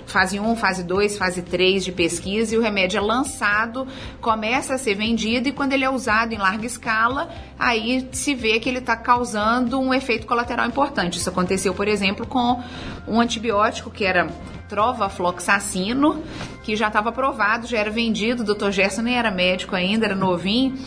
fase 0.08 0.40
1, 0.40 0.56
fase 0.56 0.82
2, 0.82 1.18
fase 1.18 1.42
3 1.42 1.84
de 1.84 1.92
pesquisa 1.92 2.54
e 2.54 2.58
o 2.58 2.62
remédio 2.62 2.98
é 2.98 3.00
lançado, 3.00 3.86
começa 4.20 4.74
a 4.74 4.78
ser 4.78 4.94
vendido 4.94 5.48
e 5.48 5.52
quando 5.52 5.74
ele 5.74 5.84
é 5.84 5.90
usado 5.90 6.32
em 6.32 6.38
larga 6.38 6.66
escala, 6.66 7.28
aí 7.58 8.08
se 8.10 8.34
vê 8.34 8.58
que 8.58 8.68
ele 8.68 8.78
está 8.78 8.96
causando 8.96 9.78
um 9.78 9.92
efeito 9.92 10.26
colateral 10.26 10.66
importante. 10.66 11.18
Isso 11.18 11.28
aconteceu, 11.28 11.74
por 11.74 11.86
exemplo, 11.86 12.26
com 12.26 12.62
um 13.06 13.20
antibiótico 13.20 13.90
que 13.90 14.04
era 14.04 14.28
trovafloxacino, 14.68 16.22
que 16.62 16.74
já 16.74 16.88
estava 16.88 17.10
aprovado, 17.10 17.66
já 17.66 17.78
era 17.78 17.90
vendido, 17.90 18.42
o 18.42 18.54
Dr. 18.54 18.70
Gerson 18.70 19.02
nem 19.02 19.18
era 19.18 19.30
médico 19.30 19.76
ainda, 19.76 20.06
era 20.06 20.14
novinho. 20.14 20.78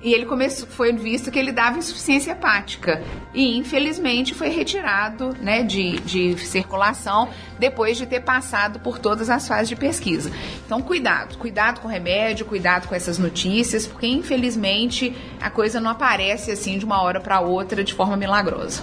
E 0.00 0.14
ele 0.14 0.26
começou, 0.26 0.68
foi 0.68 0.92
visto 0.92 1.30
que 1.30 1.38
ele 1.38 1.50
dava 1.50 1.78
insuficiência 1.78 2.32
hepática. 2.32 3.02
E 3.34 3.56
infelizmente 3.56 4.32
foi 4.32 4.48
retirado 4.48 5.34
né, 5.40 5.62
de, 5.62 5.98
de 6.00 6.38
circulação 6.38 7.28
depois 7.58 7.96
de 7.96 8.06
ter 8.06 8.20
passado 8.20 8.78
por 8.78 8.98
todas 8.98 9.28
as 9.28 9.48
fases 9.48 9.68
de 9.68 9.74
pesquisa. 9.76 10.30
Então, 10.64 10.80
cuidado, 10.80 11.36
cuidado 11.36 11.80
com 11.80 11.88
o 11.88 11.90
remédio, 11.90 12.46
cuidado 12.46 12.86
com 12.86 12.94
essas 12.94 13.18
notícias, 13.18 13.86
porque 13.86 14.06
infelizmente 14.06 15.16
a 15.40 15.50
coisa 15.50 15.80
não 15.80 15.90
aparece 15.90 16.52
assim 16.52 16.78
de 16.78 16.84
uma 16.84 17.02
hora 17.02 17.20
para 17.20 17.40
outra 17.40 17.82
de 17.82 17.92
forma 17.92 18.16
milagrosa. 18.16 18.82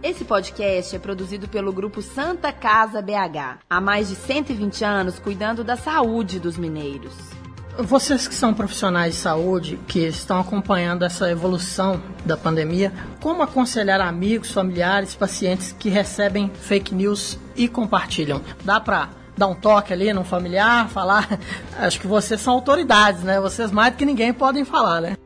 Esse 0.00 0.24
podcast 0.24 0.94
é 0.94 0.98
produzido 1.00 1.48
pelo 1.48 1.72
grupo 1.72 2.00
Santa 2.00 2.52
Casa 2.52 3.02
BH, 3.02 3.58
há 3.68 3.80
mais 3.80 4.08
de 4.08 4.14
120 4.14 4.84
anos 4.84 5.18
cuidando 5.18 5.64
da 5.64 5.76
saúde 5.76 6.38
dos 6.38 6.56
mineiros. 6.56 7.37
Vocês 7.78 8.26
que 8.26 8.34
são 8.34 8.52
profissionais 8.52 9.14
de 9.14 9.20
saúde, 9.20 9.78
que 9.86 10.00
estão 10.00 10.40
acompanhando 10.40 11.04
essa 11.04 11.30
evolução 11.30 12.02
da 12.26 12.36
pandemia, 12.36 12.92
como 13.20 13.40
aconselhar 13.40 14.00
amigos, 14.00 14.50
familiares, 14.50 15.14
pacientes 15.14 15.76
que 15.78 15.88
recebem 15.88 16.50
fake 16.60 16.92
news 16.92 17.38
e 17.54 17.68
compartilham? 17.68 18.42
Dá 18.64 18.80
para 18.80 19.10
dar 19.36 19.46
um 19.46 19.54
toque 19.54 19.92
ali 19.92 20.12
num 20.12 20.24
familiar, 20.24 20.88
falar? 20.88 21.38
Acho 21.78 22.00
que 22.00 22.08
vocês 22.08 22.40
são 22.40 22.54
autoridades, 22.54 23.22
né? 23.22 23.40
Vocês 23.40 23.70
mais 23.70 23.92
do 23.92 23.96
que 23.96 24.04
ninguém 24.04 24.32
podem 24.32 24.64
falar, 24.64 25.00
né? 25.00 25.16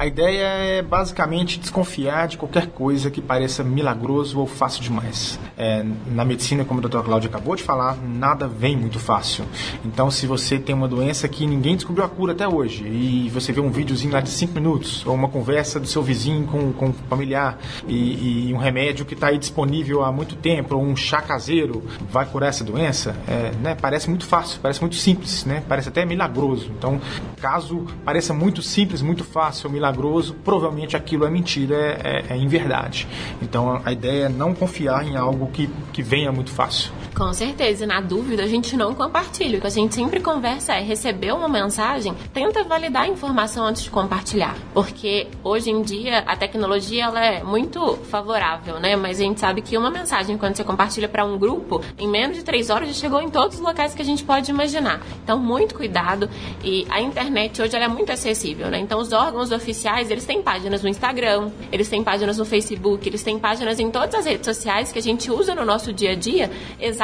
A 0.00 0.06
ideia 0.06 0.44
é 0.44 0.80
basicamente 0.80 1.60
desconfiar 1.60 2.26
de 2.26 2.38
qualquer 2.38 2.68
coisa 2.68 3.10
que 3.10 3.20
pareça 3.20 3.62
milagroso 3.62 4.40
ou 4.40 4.46
fácil 4.46 4.82
demais. 4.82 5.38
É, 5.58 5.84
na 6.06 6.24
medicina, 6.24 6.64
como 6.64 6.80
o 6.80 6.88
Dr. 6.88 7.02
Cláudio 7.02 7.28
acabou 7.28 7.54
de 7.54 7.62
falar, 7.62 7.98
nada 8.02 8.48
vem 8.48 8.74
muito 8.74 8.98
fácil. 8.98 9.44
Então, 9.84 10.10
se 10.10 10.26
você 10.26 10.58
tem 10.58 10.74
uma 10.74 10.88
doença 10.88 11.28
que 11.28 11.46
ninguém 11.46 11.76
descobriu 11.76 12.02
a 12.02 12.08
cura 12.08 12.32
até 12.32 12.48
hoje 12.48 12.82
e 12.88 13.28
você 13.28 13.52
vê 13.52 13.60
um 13.60 13.70
videozinho 13.70 14.14
lá 14.14 14.22
de 14.22 14.30
5 14.30 14.54
minutos 14.54 15.04
ou 15.04 15.14
uma 15.14 15.28
conversa 15.28 15.78
do 15.78 15.86
seu 15.86 16.02
vizinho 16.02 16.46
com, 16.46 16.72
com 16.72 16.86
um 16.86 16.92
familiar 16.94 17.58
e, 17.86 18.48
e 18.48 18.54
um 18.54 18.56
remédio 18.56 19.04
que 19.04 19.12
está 19.12 19.26
aí 19.26 19.36
disponível 19.36 20.02
há 20.02 20.10
muito 20.10 20.34
tempo 20.34 20.76
ou 20.76 20.82
um 20.82 20.96
chá 20.96 21.20
caseiro 21.20 21.84
vai 22.10 22.24
curar 22.24 22.48
essa 22.48 22.64
doença, 22.64 23.14
é, 23.28 23.52
né, 23.62 23.76
parece 23.78 24.08
muito 24.08 24.24
fácil, 24.24 24.60
parece 24.62 24.80
muito 24.80 24.96
simples, 24.96 25.44
né, 25.44 25.62
parece 25.68 25.90
até 25.90 26.06
milagroso. 26.06 26.72
Então, 26.78 26.98
caso 27.38 27.84
pareça 28.02 28.32
muito 28.32 28.62
simples, 28.62 29.02
muito 29.02 29.24
fácil, 29.24 29.68
milagroso, 29.68 29.89
milagroso, 29.90 30.34
provavelmente 30.44 30.96
aquilo 30.96 31.24
é 31.24 31.30
mentira, 31.30 31.74
é, 31.74 32.24
é, 32.30 32.34
é 32.34 32.36
inverdade. 32.36 33.06
Então 33.42 33.80
a 33.84 33.92
ideia 33.92 34.26
é 34.26 34.28
não 34.28 34.54
confiar 34.54 35.06
em 35.06 35.16
algo 35.16 35.48
que, 35.48 35.68
que 35.92 36.02
venha 36.02 36.32
muito 36.32 36.50
fácil. 36.50 36.92
Com 37.14 37.32
certeza, 37.34 37.86
na 37.86 38.00
dúvida 38.00 38.44
a 38.44 38.46
gente 38.46 38.76
não 38.76 38.94
compartilha. 38.94 39.58
O 39.58 39.60
que 39.60 39.66
a 39.66 39.70
gente 39.70 39.94
sempre 39.94 40.20
conversa 40.20 40.74
é 40.74 40.80
receber 40.80 41.32
uma 41.32 41.48
mensagem, 41.48 42.14
tenta 42.32 42.64
validar 42.64 43.02
a 43.02 43.08
informação 43.08 43.66
antes 43.66 43.82
de 43.82 43.90
compartilhar, 43.90 44.56
porque 44.72 45.26
hoje 45.42 45.70
em 45.70 45.82
dia 45.82 46.20
a 46.20 46.36
tecnologia 46.36 47.04
ela 47.04 47.22
é 47.22 47.42
muito 47.42 47.96
favorável, 48.04 48.78
né? 48.78 48.96
Mas 48.96 49.20
a 49.20 49.24
gente 49.24 49.40
sabe 49.40 49.60
que 49.60 49.76
uma 49.76 49.90
mensagem 49.90 50.38
quando 50.38 50.56
você 50.56 50.64
compartilha 50.64 51.08
para 51.08 51.24
um 51.24 51.36
grupo, 51.36 51.82
em 51.98 52.08
menos 52.08 52.38
de 52.38 52.44
três 52.44 52.70
horas 52.70 52.88
já 52.88 52.94
chegou 52.94 53.20
em 53.20 53.28
todos 53.28 53.56
os 53.56 53.62
locais 53.62 53.92
que 53.92 54.02
a 54.02 54.04
gente 54.04 54.24
pode 54.24 54.50
imaginar. 54.50 55.02
Então 55.22 55.38
muito 55.38 55.74
cuidado 55.74 56.30
e 56.64 56.86
a 56.88 57.00
internet 57.00 57.60
hoje 57.60 57.76
é 57.76 57.88
muito 57.88 58.12
acessível, 58.12 58.68
né? 58.68 58.78
Então 58.78 58.98
os 58.98 59.12
órgãos 59.12 59.50
oficiais 59.50 60.10
eles 60.10 60.24
têm 60.24 60.42
páginas 60.42 60.82
no 60.82 60.88
Instagram, 60.88 61.50
eles 61.72 61.88
têm 61.88 62.02
páginas 62.02 62.38
no 62.38 62.44
Facebook, 62.44 63.06
eles 63.06 63.22
têm 63.22 63.38
páginas 63.38 63.78
em 63.78 63.90
todas 63.90 64.14
as 64.14 64.24
redes 64.24 64.46
sociais 64.46 64.92
que 64.92 64.98
a 64.98 65.02
gente 65.02 65.30
usa 65.30 65.54
no 65.54 65.64
nosso 65.64 65.92
dia 65.92 66.12
a 66.12 66.14
dia 66.14 66.50
exatamente 66.80 66.99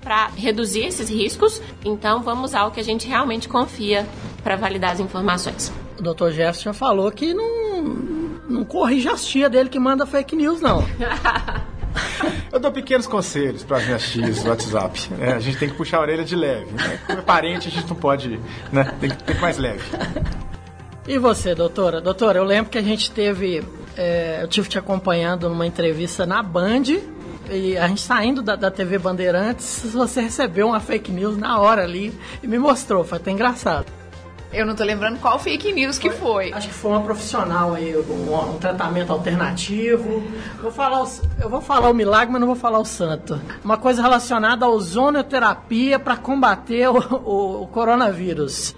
para 0.00 0.28
reduzir 0.36 0.84
esses 0.84 1.08
riscos. 1.08 1.60
Então, 1.84 2.22
vamos 2.22 2.54
ao 2.54 2.70
que 2.70 2.80
a 2.80 2.84
gente 2.84 3.06
realmente 3.06 3.48
confia 3.48 4.06
para 4.42 4.56
validar 4.56 4.92
as 4.92 5.00
informações. 5.00 5.72
O 5.98 6.02
Dr. 6.02 6.30
Jefferson 6.30 6.62
já 6.62 6.72
falou 6.72 7.10
que 7.10 7.34
não, 7.34 7.82
não 8.48 8.64
corrige 8.64 9.08
as 9.08 9.24
tia 9.24 9.48
dele 9.48 9.68
que 9.68 9.78
manda 9.78 10.06
fake 10.06 10.36
news, 10.36 10.60
não. 10.60 10.84
Eu 12.52 12.58
dou 12.58 12.72
pequenos 12.72 13.06
conselhos 13.06 13.62
para 13.62 13.78
as 13.78 13.84
minhas 13.84 14.02
tias 14.08 14.42
no 14.42 14.50
WhatsApp. 14.50 15.10
É, 15.20 15.32
a 15.32 15.40
gente 15.40 15.58
tem 15.58 15.68
que 15.68 15.74
puxar 15.74 15.98
a 15.98 16.00
orelha 16.00 16.24
de 16.24 16.34
leve. 16.34 16.70
Né? 16.72 16.98
Como 17.06 17.18
é 17.18 17.22
parente, 17.22 17.68
a 17.68 17.70
gente 17.70 17.88
não 17.88 17.96
pode. 17.96 18.40
Né? 18.72 18.84
Tem 19.00 19.10
que 19.10 19.22
ter 19.22 19.40
mais 19.40 19.58
leve. 19.58 19.82
E 21.06 21.18
você, 21.18 21.54
doutora? 21.54 22.00
Doutora, 22.00 22.38
eu 22.38 22.44
lembro 22.44 22.70
que 22.70 22.78
a 22.78 22.82
gente 22.82 23.10
teve. 23.10 23.62
É, 23.96 24.40
eu 24.42 24.48
tive 24.48 24.68
te 24.68 24.78
acompanhando 24.78 25.48
numa 25.48 25.66
entrevista 25.66 26.26
na 26.26 26.42
Band. 26.42 26.84
E 27.50 27.76
a 27.78 27.88
gente 27.88 28.02
saindo 28.02 28.42
da, 28.42 28.56
da 28.56 28.70
TV 28.70 28.98
Bandeirantes, 28.98 29.82
você 29.92 30.20
recebeu 30.20 30.68
uma 30.68 30.80
fake 30.80 31.10
news 31.10 31.36
na 31.36 31.58
hora 31.58 31.82
ali 31.82 32.12
e 32.42 32.46
me 32.46 32.58
mostrou, 32.58 33.04
foi 33.04 33.18
até 33.18 33.30
engraçado. 33.30 33.86
Eu 34.52 34.64
não 34.64 34.74
tô 34.74 34.82
lembrando 34.82 35.18
qual 35.18 35.38
fake 35.38 35.72
news 35.72 35.98
que 35.98 36.10
foi. 36.10 36.52
Acho 36.52 36.68
que 36.68 36.74
foi 36.74 36.90
uma 36.92 37.02
profissional 37.02 37.74
aí, 37.74 37.94
um, 37.94 38.54
um 38.54 38.58
tratamento 38.58 39.12
alternativo. 39.12 40.22
Vou 40.60 40.70
falar 40.70 41.02
o, 41.02 41.08
eu 41.38 41.50
vou 41.50 41.60
falar 41.60 41.90
o 41.90 41.94
milagre, 41.94 42.32
mas 42.32 42.40
não 42.40 42.46
vou 42.46 42.56
falar 42.56 42.78
o 42.78 42.84
santo. 42.84 43.38
Uma 43.62 43.76
coisa 43.76 44.00
relacionada 44.00 44.64
à 44.64 44.68
ozonioterapia 44.68 45.98
para 45.98 46.16
combater 46.16 46.88
o, 46.88 46.96
o, 46.96 47.62
o 47.62 47.66
coronavírus. 47.66 48.74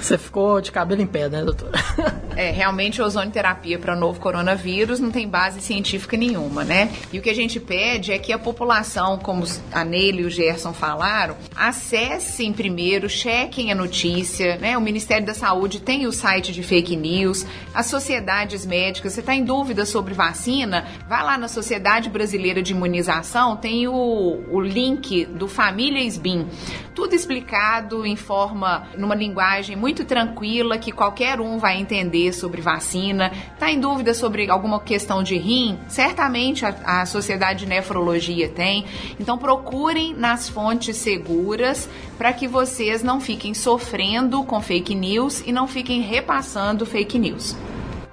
Você 0.00 0.18
ficou 0.18 0.60
de 0.60 0.70
cabelo 0.70 1.00
em 1.00 1.06
pé, 1.06 1.28
né, 1.28 1.42
doutora? 1.42 1.72
É, 2.36 2.50
realmente 2.52 3.02
a 3.02 3.04
ozonioterapia 3.04 3.78
para 3.78 3.94
novo 3.94 4.18
coronavírus 4.18 4.98
não 4.98 5.10
tem 5.10 5.28
base 5.28 5.60
científica 5.60 6.16
nenhuma, 6.16 6.64
né? 6.64 6.90
E 7.12 7.18
o 7.18 7.22
que 7.22 7.28
a 7.28 7.34
gente 7.34 7.60
pede 7.60 8.12
é 8.12 8.18
que 8.18 8.32
a 8.32 8.38
população, 8.38 9.18
como 9.18 9.44
a 9.70 9.84
Neila 9.84 10.22
e 10.22 10.24
o 10.24 10.30
Gerson 10.30 10.72
falaram, 10.72 11.36
acessem 11.54 12.52
primeiro, 12.52 13.10
chequem 13.10 13.70
a 13.70 13.74
notícia, 13.74 14.56
né? 14.56 14.78
O 14.78 14.80
Ministério 14.80 15.26
da 15.26 15.34
Saúde 15.34 15.80
tem 15.80 16.06
o 16.06 16.12
site 16.12 16.52
de 16.52 16.62
fake 16.62 16.96
news, 16.96 17.44
as 17.74 17.86
sociedades 17.86 18.64
médicas, 18.64 19.12
você 19.12 19.20
está 19.20 19.34
em 19.34 19.44
dúvida 19.44 19.84
sobre 19.84 20.14
vacina? 20.14 20.86
Vai 21.08 21.22
lá 21.22 21.36
na 21.36 21.48
Sociedade 21.48 22.08
Brasileira 22.08 22.62
de 22.62 22.72
Imunização, 22.72 23.56
tem 23.56 23.86
o, 23.86 24.44
o 24.50 24.60
link 24.60 25.26
do 25.26 25.46
Família 25.46 26.02
SBIM. 26.04 26.46
Tudo 26.94 27.14
explicado 27.14 28.06
em 28.06 28.16
forma, 28.16 28.88
numa 28.96 29.14
linguagem 29.14 29.76
muito 29.80 30.04
tranquila 30.04 30.76
que 30.76 30.92
qualquer 30.92 31.40
um 31.40 31.58
vai 31.58 31.78
entender 31.78 32.34
sobre 32.34 32.60
vacina. 32.60 33.32
Está 33.54 33.70
em 33.72 33.80
dúvida 33.80 34.12
sobre 34.12 34.50
alguma 34.50 34.78
questão 34.78 35.22
de 35.22 35.38
rim? 35.38 35.78
Certamente 35.88 36.66
a, 36.66 37.00
a 37.00 37.06
Sociedade 37.06 37.60
de 37.60 37.66
Nefrologia 37.66 38.50
tem. 38.50 38.84
Então 39.18 39.38
procurem 39.38 40.12
nas 40.14 40.50
fontes 40.50 40.98
seguras 40.98 41.88
para 42.18 42.30
que 42.30 42.46
vocês 42.46 43.02
não 43.02 43.20
fiquem 43.20 43.54
sofrendo 43.54 44.44
com 44.44 44.60
fake 44.60 44.94
news 44.94 45.42
e 45.46 45.50
não 45.50 45.66
fiquem 45.66 46.02
repassando 46.02 46.84
fake 46.84 47.18
news. 47.18 47.56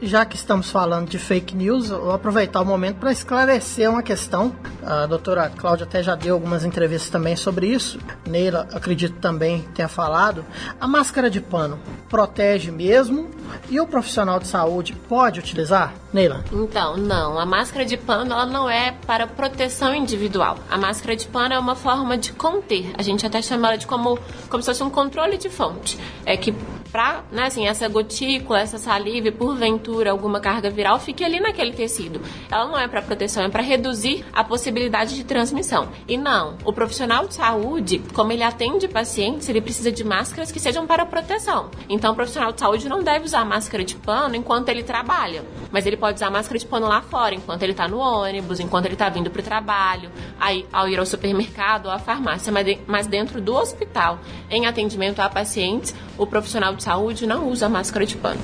Já 0.02 0.26
que 0.26 0.36
estamos 0.36 0.70
falando 0.70 1.10
de 1.10 1.18
fake 1.18 1.56
news, 1.56 1.90
vou 1.90 2.12
aproveitar 2.12 2.62
o 2.62 2.66
momento 2.66 2.98
para 2.98 3.12
esclarecer 3.12 3.90
uma 3.90 4.04
questão. 4.04 4.56
A 4.86 5.06
doutora 5.06 5.50
Cláudia 5.50 5.86
até 5.86 6.04
já 6.04 6.16
deu 6.16 6.36
algumas 6.36 6.64
entrevistas 6.64 7.10
também 7.10 7.36
sobre 7.36 7.68
isso. 7.68 8.00
Neila, 8.26 8.68
acredito 8.74 9.20
também 9.20 9.62
tenha 9.74 9.88
falado. 9.88 10.46
A 10.80 10.88
máscara 10.88 11.30
de 11.30 11.42
pano 11.42 11.80
protege 12.10 12.72
mesmo 12.72 13.30
e 13.70 13.80
o 13.80 13.88
profissional 13.88 14.40
de 14.40 14.48
saúde 14.48 14.94
pode 15.08 15.40
utilizar? 15.40 15.94
Neila? 16.14 16.44
Então, 16.52 16.96
não. 16.96 17.40
A 17.40 17.46
máscara 17.46 17.86
de 17.86 17.98
pano 17.98 18.34
ela 18.34 18.46
não 18.46 18.70
é 18.70 18.92
para 19.06 19.28
proteção 19.28 19.94
individual. 19.94 20.58
A 20.70 20.78
máscara 20.78 21.16
de 21.16 21.28
pano 21.28 21.54
é 21.54 21.60
uma 21.60 21.76
forma 21.76 22.18
de 22.18 22.34
conter. 22.34 22.92
A 22.98 23.02
gente 23.02 23.26
até 23.26 23.42
chama 23.42 23.68
ela 23.68 23.78
de 23.78 23.88
como, 23.88 24.20
como 24.50 24.62
se 24.62 24.68
fosse 24.68 24.84
um 24.84 24.90
controle 24.90 25.38
de 25.38 25.50
fonte. 25.50 26.00
É 26.26 26.38
que 26.38 26.54
para, 26.92 27.24
né, 27.32 27.46
assim, 27.46 27.68
essa 27.68 27.88
gotícula, 27.88 28.60
essa 28.60 28.78
saliva, 28.78 29.32
porventura 29.32 30.12
alguma 30.12 30.40
carga 30.40 30.70
viral 30.70 31.00
fique 31.00 31.24
ali 31.24 31.40
naquele 31.40 31.74
tecido. 31.74 32.22
Ela 32.50 32.66
não 32.66 32.78
é 32.78 32.88
para 32.88 33.02
proteção, 33.02 33.44
é 33.44 33.50
para 33.50 33.62
reduzir 33.62 34.26
a 34.34 34.44
possibilidade 34.44 35.16
de 35.16 35.24
transmissão. 35.24 35.90
E 36.08 36.18
não, 36.18 36.58
o 36.64 36.74
profissional 36.74 37.28
de 37.28 37.36
saúde, 37.36 38.02
como 38.14 38.32
ele 38.32 38.44
atende 38.44 38.88
pacientes, 38.88 39.48
ele 39.50 39.62
precisa 39.62 39.92
de 39.92 40.04
máscaras 40.04 40.52
que 40.52 40.60
sejam 40.60 40.88
para 40.88 41.06
proteção. 41.06 41.70
Então, 41.90 42.14
o 42.14 42.16
profissional 42.16 42.52
de 42.52 42.60
saúde 42.60 42.88
não 42.88 43.04
deve 43.04 43.26
usar 43.26 43.44
máscara 43.46 43.84
de 43.84 43.96
pano 43.96 44.36
enquanto 44.36 44.70
ele 44.70 44.84
trabalha, 44.84 45.44
mas 45.72 45.86
ele 45.86 45.98
pode 45.98 46.16
usar 46.16 46.30
máscara 46.30 46.58
de 46.58 46.66
pano 46.66 46.88
lá 46.88 47.02
fora, 47.02 47.36
enquanto 47.36 47.64
ele 47.64 47.74
está 47.74 47.88
no 47.88 48.00
ônibus, 48.00 48.60
enquanto 48.60 48.86
ele 48.86 48.96
está 48.96 49.10
vindo 49.10 49.30
para 49.30 49.42
o 49.42 49.44
trabalho, 49.44 50.12
aí 50.40 50.66
ao 50.72 50.88
ir 50.88 51.00
ao 51.00 51.06
supermercado 51.06 51.88
ou 51.88 51.92
à 51.92 52.00
farmácia, 52.00 52.54
mas 52.88 53.08
dentro 53.08 53.42
do 53.42 53.56
hospital, 53.56 54.20
em 54.50 54.66
atendimento 54.66 55.20
a 55.20 55.30
pacientes, 55.30 55.94
o 56.18 56.26
profissional 56.26 56.74
de 56.78 56.84
saúde 56.84 57.28
não 57.28 57.50
usa 57.50 57.68
máscara 57.68 58.06
de 58.06 58.16
pano. 58.16 58.40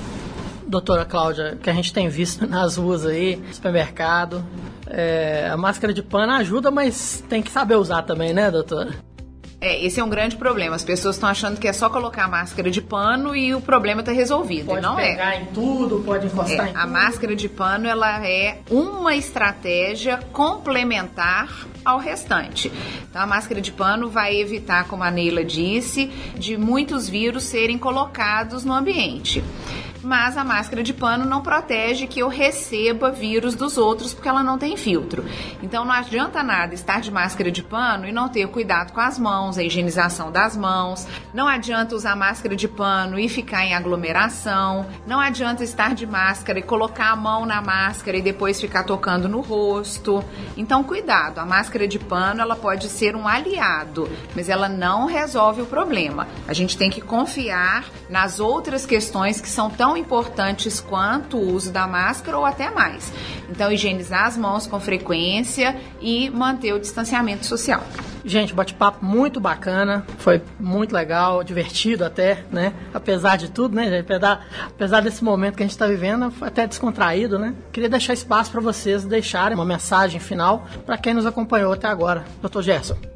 Doutora 0.67 1.05
Cláudia, 1.05 1.57
que 1.61 1.69
a 1.69 1.73
gente 1.73 1.93
tem 1.93 2.09
visto 2.09 2.45
nas 2.49 2.77
ruas 2.77 3.05
aí, 3.05 3.41
supermercado, 3.51 4.43
é, 4.87 5.49
a 5.51 5.55
máscara 5.55 5.93
de 5.93 6.01
pano 6.01 6.33
ajuda, 6.33 6.69
mas 6.69 7.23
tem 7.29 7.41
que 7.41 7.51
saber 7.51 7.75
usar 7.75 8.03
também, 8.03 8.33
né, 8.33 8.51
doutora? 8.51 8.91
É, 9.63 9.81
esse 9.81 9.97
é 9.97 10.03
um 10.03 10.09
grande 10.09 10.35
problema. 10.35 10.75
As 10.75 10.83
pessoas 10.83 11.15
estão 11.15 11.29
achando 11.29 11.57
que 11.57 11.69
é 11.69 11.71
só 11.71 11.89
colocar 11.89 12.25
a 12.25 12.27
máscara 12.27 12.69
de 12.69 12.81
pano 12.81 13.33
e 13.33 13.55
o 13.55 13.61
problema 13.61 14.01
está 14.01 14.11
resolvido. 14.11 14.65
Pode 14.65 14.81
não 14.81 14.97
pegar 14.97 15.35
é. 15.35 15.41
em 15.41 15.45
tudo, 15.45 16.03
pode 16.03 16.25
encostar 16.25 16.67
é, 16.67 16.71
em 16.71 16.75
a 16.75 16.81
tudo. 16.81 16.91
máscara 16.91 17.35
de 17.35 17.47
pano 17.47 17.87
ela 17.87 18.27
é 18.27 18.59
uma 18.69 19.15
estratégia 19.15 20.19
complementar 20.33 21.65
ao 21.83 21.99
restante. 21.99 22.71
Então 23.09 23.21
a 23.21 23.27
máscara 23.27 23.61
de 23.61 23.71
pano 23.71 24.09
vai 24.09 24.35
evitar, 24.39 24.87
como 24.87 25.03
a 25.03 25.11
Neila 25.11 25.43
disse, 25.43 26.07
de 26.37 26.57
muitos 26.57 27.09
vírus 27.09 27.43
serem 27.43 27.77
colocados 27.77 28.63
no 28.63 28.73
ambiente 28.73 29.43
mas 30.03 30.37
a 30.37 30.43
máscara 30.43 30.83
de 30.83 30.93
pano 30.93 31.25
não 31.25 31.41
protege 31.41 32.07
que 32.07 32.19
eu 32.19 32.27
receba 32.27 33.11
vírus 33.11 33.55
dos 33.55 33.77
outros 33.77 34.13
porque 34.13 34.27
ela 34.27 34.43
não 34.43 34.57
tem 34.57 34.75
filtro. 34.75 35.25
Então 35.61 35.85
não 35.85 35.93
adianta 35.93 36.43
nada 36.43 36.73
estar 36.73 36.99
de 36.99 37.09
máscara 37.09 37.49
de 37.49 37.63
pano 37.63 38.07
e 38.07 38.11
não 38.11 38.27
ter 38.27 38.47
cuidado 38.47 38.91
com 38.91 38.99
as 38.99 39.17
mãos, 39.17 39.57
a 39.57 39.63
higienização 39.63 40.31
das 40.31 40.57
mãos. 40.57 41.07
Não 41.33 41.47
adianta 41.47 41.95
usar 41.95 42.15
máscara 42.15 42.55
de 42.55 42.67
pano 42.67 43.17
e 43.17 43.29
ficar 43.29 43.65
em 43.65 43.73
aglomeração. 43.73 44.85
Não 45.07 45.19
adianta 45.19 45.63
estar 45.63 45.95
de 45.95 46.05
máscara 46.05 46.59
e 46.59 46.63
colocar 46.63 47.11
a 47.11 47.15
mão 47.15 47.45
na 47.45 47.61
máscara 47.61 48.17
e 48.17 48.21
depois 48.21 48.59
ficar 48.59 48.83
tocando 48.83 49.29
no 49.29 49.39
rosto. 49.39 50.23
Então 50.57 50.83
cuidado, 50.83 51.39
a 51.39 51.45
máscara 51.45 51.87
de 51.87 51.97
pano 51.97 52.41
ela 52.41 52.55
pode 52.55 52.89
ser 52.89 53.15
um 53.15 53.27
aliado, 53.27 54.09
mas 54.35 54.49
ela 54.49 54.67
não 54.67 55.05
resolve 55.05 55.61
o 55.61 55.65
problema. 55.65 56.27
A 56.47 56.53
gente 56.53 56.77
tem 56.77 56.89
que 56.89 57.01
confiar 57.01 57.85
nas 58.09 58.39
outras 58.39 58.85
questões 58.85 59.39
que 59.39 59.49
são 59.49 59.69
tão 59.69 59.92
importantes 59.97 60.79
quanto 60.79 61.37
o 61.37 61.53
uso 61.53 61.71
da 61.71 61.87
máscara 61.87 62.37
ou 62.37 62.45
até 62.45 62.69
mais. 62.69 63.11
Então, 63.49 63.71
higienizar 63.71 64.25
as 64.25 64.37
mãos 64.37 64.67
com 64.67 64.79
frequência 64.79 65.75
e 66.01 66.29
manter 66.29 66.73
o 66.73 66.79
distanciamento 66.79 67.45
social. 67.45 67.83
Gente, 68.25 68.53
bate-papo 68.53 69.03
muito 69.03 69.39
bacana, 69.39 70.05
foi 70.17 70.41
muito 70.57 70.93
legal, 70.93 71.43
divertido 71.43 72.05
até, 72.05 72.45
né? 72.49 72.73
Apesar 72.93 73.37
de 73.37 73.51
tudo, 73.51 73.75
né, 73.75 73.89
gente? 73.89 74.07
Apesar, 74.65 75.01
desse 75.01 75.23
momento 75.23 75.57
que 75.57 75.63
a 75.63 75.65
gente 75.65 75.71
está 75.73 75.87
vivendo, 75.87 76.31
foi 76.31 76.47
até 76.47 76.65
descontraído, 76.65 77.37
né? 77.37 77.53
Queria 77.71 77.89
deixar 77.89 78.13
espaço 78.13 78.49
para 78.49 78.61
vocês 78.61 79.03
deixarem 79.03 79.55
uma 79.55 79.65
mensagem 79.65 80.21
final 80.21 80.65
para 80.85 80.97
quem 80.97 81.13
nos 81.13 81.25
acompanhou 81.25 81.73
até 81.73 81.87
agora. 81.87 82.23
Dr. 82.41 82.61
Gerson. 82.61 83.12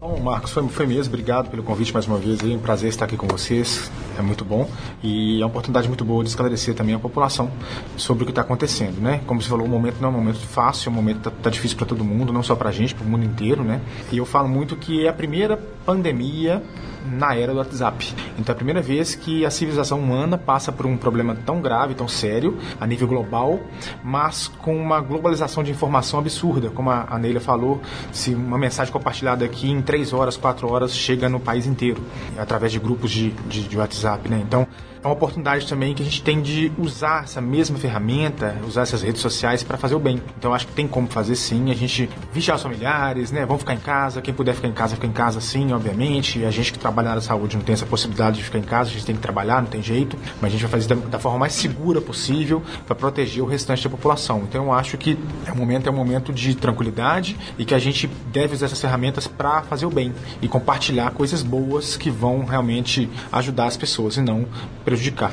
Bom, 0.00 0.18
Marcos, 0.18 0.52
foi, 0.52 0.66
foi 0.68 0.86
mesmo. 0.86 1.12
Obrigado 1.12 1.50
pelo 1.50 1.62
convite 1.62 1.92
mais 1.92 2.06
uma 2.06 2.16
vez. 2.16 2.40
É 2.42 2.46
um 2.46 2.58
prazer 2.58 2.88
estar 2.88 3.04
aqui 3.04 3.18
com 3.18 3.26
vocês. 3.26 3.92
É 4.18 4.22
muito 4.22 4.46
bom. 4.46 4.66
E 5.02 5.42
é 5.42 5.44
uma 5.44 5.48
oportunidade 5.48 5.88
muito 5.88 6.06
boa 6.06 6.24
de 6.24 6.30
esclarecer 6.30 6.74
também 6.74 6.94
a 6.94 6.98
população 6.98 7.50
sobre 7.98 8.22
o 8.22 8.26
que 8.26 8.32
está 8.32 8.40
acontecendo, 8.40 8.98
né? 8.98 9.20
Como 9.26 9.42
você 9.42 9.50
falou, 9.50 9.66
o 9.66 9.68
momento 9.68 10.00
não 10.00 10.08
é 10.08 10.12
um 10.12 10.14
momento 10.14 10.38
fácil, 10.38 10.90
o 10.90 10.94
momento 10.94 11.28
está 11.28 11.30
tá 11.30 11.50
difícil 11.50 11.76
para 11.76 11.84
todo 11.84 12.02
mundo, 12.02 12.32
não 12.32 12.42
só 12.42 12.56
para 12.56 12.70
a 12.70 12.72
gente, 12.72 12.94
para 12.94 13.04
o 13.04 13.10
mundo 13.10 13.26
inteiro, 13.26 13.62
né? 13.62 13.82
E 14.10 14.16
eu 14.16 14.24
falo 14.24 14.48
muito 14.48 14.74
que 14.74 15.04
é 15.04 15.10
a 15.10 15.12
primeira 15.12 15.58
pandemia 15.84 16.62
na 17.04 17.34
era 17.34 17.52
do 17.52 17.58
WhatsApp. 17.58 18.14
Então 18.38 18.52
é 18.52 18.54
a 18.54 18.56
primeira 18.56 18.80
vez 18.80 19.14
que 19.14 19.44
a 19.44 19.50
civilização 19.50 19.98
humana 19.98 20.36
passa 20.36 20.72
por 20.72 20.86
um 20.86 20.96
problema 20.96 21.34
tão 21.34 21.60
grave, 21.60 21.94
tão 21.94 22.08
sério, 22.08 22.58
a 22.80 22.86
nível 22.86 23.06
global, 23.06 23.60
mas 24.02 24.48
com 24.48 24.76
uma 24.76 25.00
globalização 25.00 25.62
de 25.62 25.70
informação 25.70 26.18
absurda. 26.18 26.70
Como 26.70 26.90
a 26.90 27.18
Neila 27.18 27.40
falou, 27.40 27.80
se 28.12 28.34
uma 28.34 28.58
mensagem 28.58 28.92
compartilhada 28.92 29.44
aqui 29.44 29.70
em 29.70 29.82
3 29.82 30.12
horas, 30.12 30.36
4 30.36 30.70
horas 30.70 30.94
chega 30.94 31.28
no 31.28 31.40
país 31.40 31.66
inteiro, 31.66 32.02
através 32.38 32.72
de 32.72 32.78
grupos 32.78 33.10
de, 33.10 33.30
de, 33.30 33.62
de 33.62 33.78
WhatsApp. 33.78 34.28
Né? 34.28 34.42
Então 34.46 34.66
é 35.02 35.06
uma 35.06 35.14
oportunidade 35.14 35.66
também 35.66 35.94
que 35.94 36.02
a 36.02 36.04
gente 36.04 36.22
tem 36.22 36.42
de 36.42 36.70
usar 36.76 37.24
essa 37.24 37.40
mesma 37.40 37.78
ferramenta, 37.78 38.54
usar 38.66 38.82
essas 38.82 39.00
redes 39.02 39.22
sociais 39.22 39.62
para 39.62 39.78
fazer 39.78 39.94
o 39.94 39.98
bem. 39.98 40.22
Então 40.38 40.52
acho 40.52 40.66
que 40.66 40.74
tem 40.74 40.86
como 40.86 41.08
fazer 41.08 41.36
sim, 41.36 41.70
a 41.70 41.74
gente 41.74 42.08
vigiar 42.34 42.56
os 42.56 42.62
familiares, 42.62 43.32
né? 43.32 43.46
Vamos 43.46 43.62
ficar 43.62 43.72
em 43.72 43.78
casa, 43.78 44.20
quem 44.20 44.34
puder 44.34 44.54
ficar 44.54 44.68
em 44.68 44.72
casa, 44.72 44.96
fica 44.96 45.06
em 45.06 45.12
casa 45.12 45.40
sim, 45.40 45.72
obviamente. 45.72 46.44
A 46.44 46.50
gente 46.50 46.70
que 46.70 46.78
trabalha 46.78 46.89
na 46.96 47.10
área 47.10 47.14
da 47.14 47.20
saúde 47.20 47.56
não 47.56 47.64
tem 47.64 47.72
essa 47.72 47.86
possibilidade 47.86 48.36
de 48.36 48.44
ficar 48.44 48.58
em 48.58 48.62
casa, 48.62 48.90
a 48.90 48.92
gente 48.92 49.06
tem 49.06 49.14
que 49.14 49.20
trabalhar, 49.20 49.60
não 49.60 49.68
tem 49.68 49.82
jeito, 49.82 50.16
mas 50.40 50.48
a 50.48 50.52
gente 50.52 50.62
vai 50.62 50.70
fazer 50.70 50.94
da, 50.94 50.94
da 50.94 51.18
forma 51.18 51.38
mais 51.38 51.52
segura 51.52 52.00
possível 52.00 52.62
para 52.86 52.94
proteger 52.94 53.42
o 53.42 53.46
restante 53.46 53.84
da 53.84 53.90
população. 53.90 54.42
Então 54.48 54.64
eu 54.66 54.72
acho 54.72 54.96
que 54.98 55.18
é 55.46 55.52
um 55.52 55.56
momento 55.56 55.88
é 55.88 55.90
um 55.90 55.96
momento 55.96 56.32
de 56.32 56.54
tranquilidade 56.54 57.36
e 57.58 57.64
que 57.64 57.74
a 57.74 57.78
gente 57.78 58.06
deve 58.32 58.54
usar 58.54 58.66
essas 58.66 58.80
ferramentas 58.80 59.26
para 59.26 59.62
fazer 59.62 59.86
o 59.86 59.90
bem 59.90 60.12
e 60.42 60.48
compartilhar 60.48 61.10
coisas 61.12 61.42
boas 61.42 61.96
que 61.96 62.10
vão 62.10 62.44
realmente 62.44 63.08
ajudar 63.32 63.66
as 63.66 63.76
pessoas 63.76 64.16
e 64.16 64.20
não 64.20 64.46
prejudicar. 64.84 65.32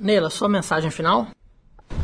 Neila, 0.00 0.30
sua 0.30 0.48
mensagem 0.48 0.90
final? 0.90 1.28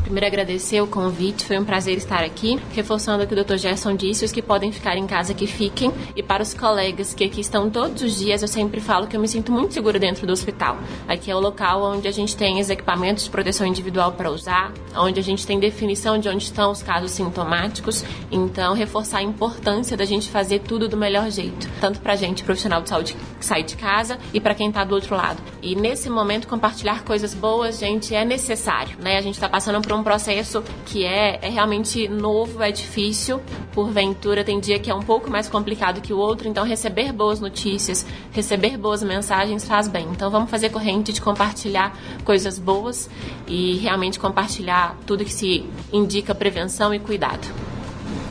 Primeiro 0.05 0.27
agradecer 0.27 0.83
o 0.83 0.87
convite, 0.87 1.47
foi 1.47 1.59
um 1.59 1.65
prazer 1.65 1.97
estar 1.97 2.23
aqui, 2.23 2.61
reforçando 2.75 3.25
o 3.25 3.27
que 3.27 3.33
o 3.33 3.43
Dr. 3.43 3.57
Gerson 3.57 3.97
disse, 3.97 4.25
os 4.25 4.33
que 4.33 4.43
podem 4.43 4.71
ficar 4.71 4.97
em 4.97 5.07
casa 5.07 5.33
que 5.33 5.47
fiquem, 5.47 5.91
e 6.15 6.23
para 6.23 6.43
os 6.43 6.53
colegas 6.53 7.15
que 7.15 7.25
aqui 7.25 7.41
estão 7.41 7.71
todos 7.71 8.03
os 8.03 8.19
dias, 8.19 8.43
eu 8.43 8.49
sempre 8.49 8.83
falo 8.83 9.07
que 9.07 9.17
eu 9.17 9.21
me 9.21 9.27
sinto 9.27 9.51
muito 9.51 9.73
segura 9.73 9.99
dentro 9.99 10.27
do 10.27 10.33
hospital. 10.33 10.77
Aqui 11.09 11.31
é 11.31 11.35
o 11.35 11.41
local 11.41 11.83
onde 11.83 12.07
a 12.07 12.11
gente 12.13 12.37
tem 12.37 12.61
os 12.61 12.69
equipamentos 12.69 13.25
de 13.25 13.31
proteção 13.31 13.67
individual 13.67 14.13
para 14.13 14.31
usar, 14.31 14.73
onde 14.95 15.19
a 15.19 15.23
gente 15.23 15.47
tem 15.47 15.59
definição 15.59 16.19
de 16.19 16.29
onde 16.29 16.45
estão 16.45 16.71
os 16.71 16.83
casos 16.83 17.11
sintomáticos, 17.13 18.05
então 18.31 18.75
reforçar 18.75 19.19
a 19.19 19.23
importância 19.23 19.97
da 19.97 20.05
gente 20.05 20.29
fazer 20.29 20.61
tudo 20.61 20.87
do 20.87 20.99
melhor 20.99 21.31
jeito, 21.31 21.67
tanto 21.81 22.01
para 22.01 22.13
a 22.13 22.17
gente, 22.17 22.45
profissional 22.45 22.83
de 22.83 22.91
saúde 22.91 23.17
que 23.39 23.45
sai 23.45 23.63
de 23.63 23.75
casa, 23.75 24.19
e 24.35 24.41
para 24.41 24.55
quem 24.55 24.69
está 24.69 24.85
do 24.85 24.95
outro 24.95 25.17
lado. 25.17 25.43
E 25.63 25.75
nesse 25.75 26.11
momento, 26.11 26.47
compartilhar 26.47 27.05
coisas 27.05 27.33
boas, 27.33 27.79
gente, 27.79 28.15
é 28.15 28.25
necessário, 28.25 28.99
né? 29.01 29.17
A 29.17 29.23
gente 29.23 29.35
está 29.35 29.49
passando 29.49 29.74
por 29.81 29.93
um 29.93 30.03
processo 30.03 30.63
que 30.87 31.05
é, 31.05 31.39
é 31.43 31.49
realmente 31.49 32.09
novo, 32.09 32.63
é 32.63 32.71
difícil. 32.71 33.41
Porventura, 33.73 34.45
tem 34.45 34.61
dia 34.61 34.79
que 34.79 34.91
é 34.91 34.95
um 34.95 35.03
pouco 35.03 35.31
mais 35.31 35.49
complicado 35.49 36.01
que 36.01 36.13
o 36.13 36.19
outro. 36.19 36.49
Então, 36.49 36.65
receber 36.65 37.13
boas 37.13 37.41
notícias, 37.41 38.07
receber 38.33 38.77
boas 38.77 39.03
mensagens 39.03 39.67
faz 39.67 39.89
bem. 39.89 40.07
Então, 40.11 40.31
vamos 40.31 40.51
fazer 40.51 40.71
corrente 40.71 41.13
de 41.13 41.21
compartilhar 41.21 41.97
coisas 42.25 42.59
boas 42.59 43.09
e 43.47 43.77
realmente 43.77 44.19
compartilhar 44.19 44.97
tudo 45.07 45.25
que 45.25 45.33
se 45.33 45.65
indica 45.93 46.35
prevenção 46.35 46.93
e 46.95 46.99
cuidado. 46.99 47.64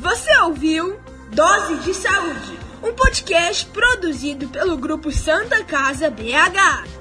Você 0.06 0.38
ouviu 0.42 1.00
Dose 1.32 1.78
de 1.78 1.92
Saúde, 1.96 2.60
um 2.84 2.94
podcast 2.94 3.66
produzido 3.66 4.48
pelo 4.50 4.78
grupo 4.78 5.12
Santa 5.12 5.64
Casa 5.64 6.12
BH. 6.12 6.95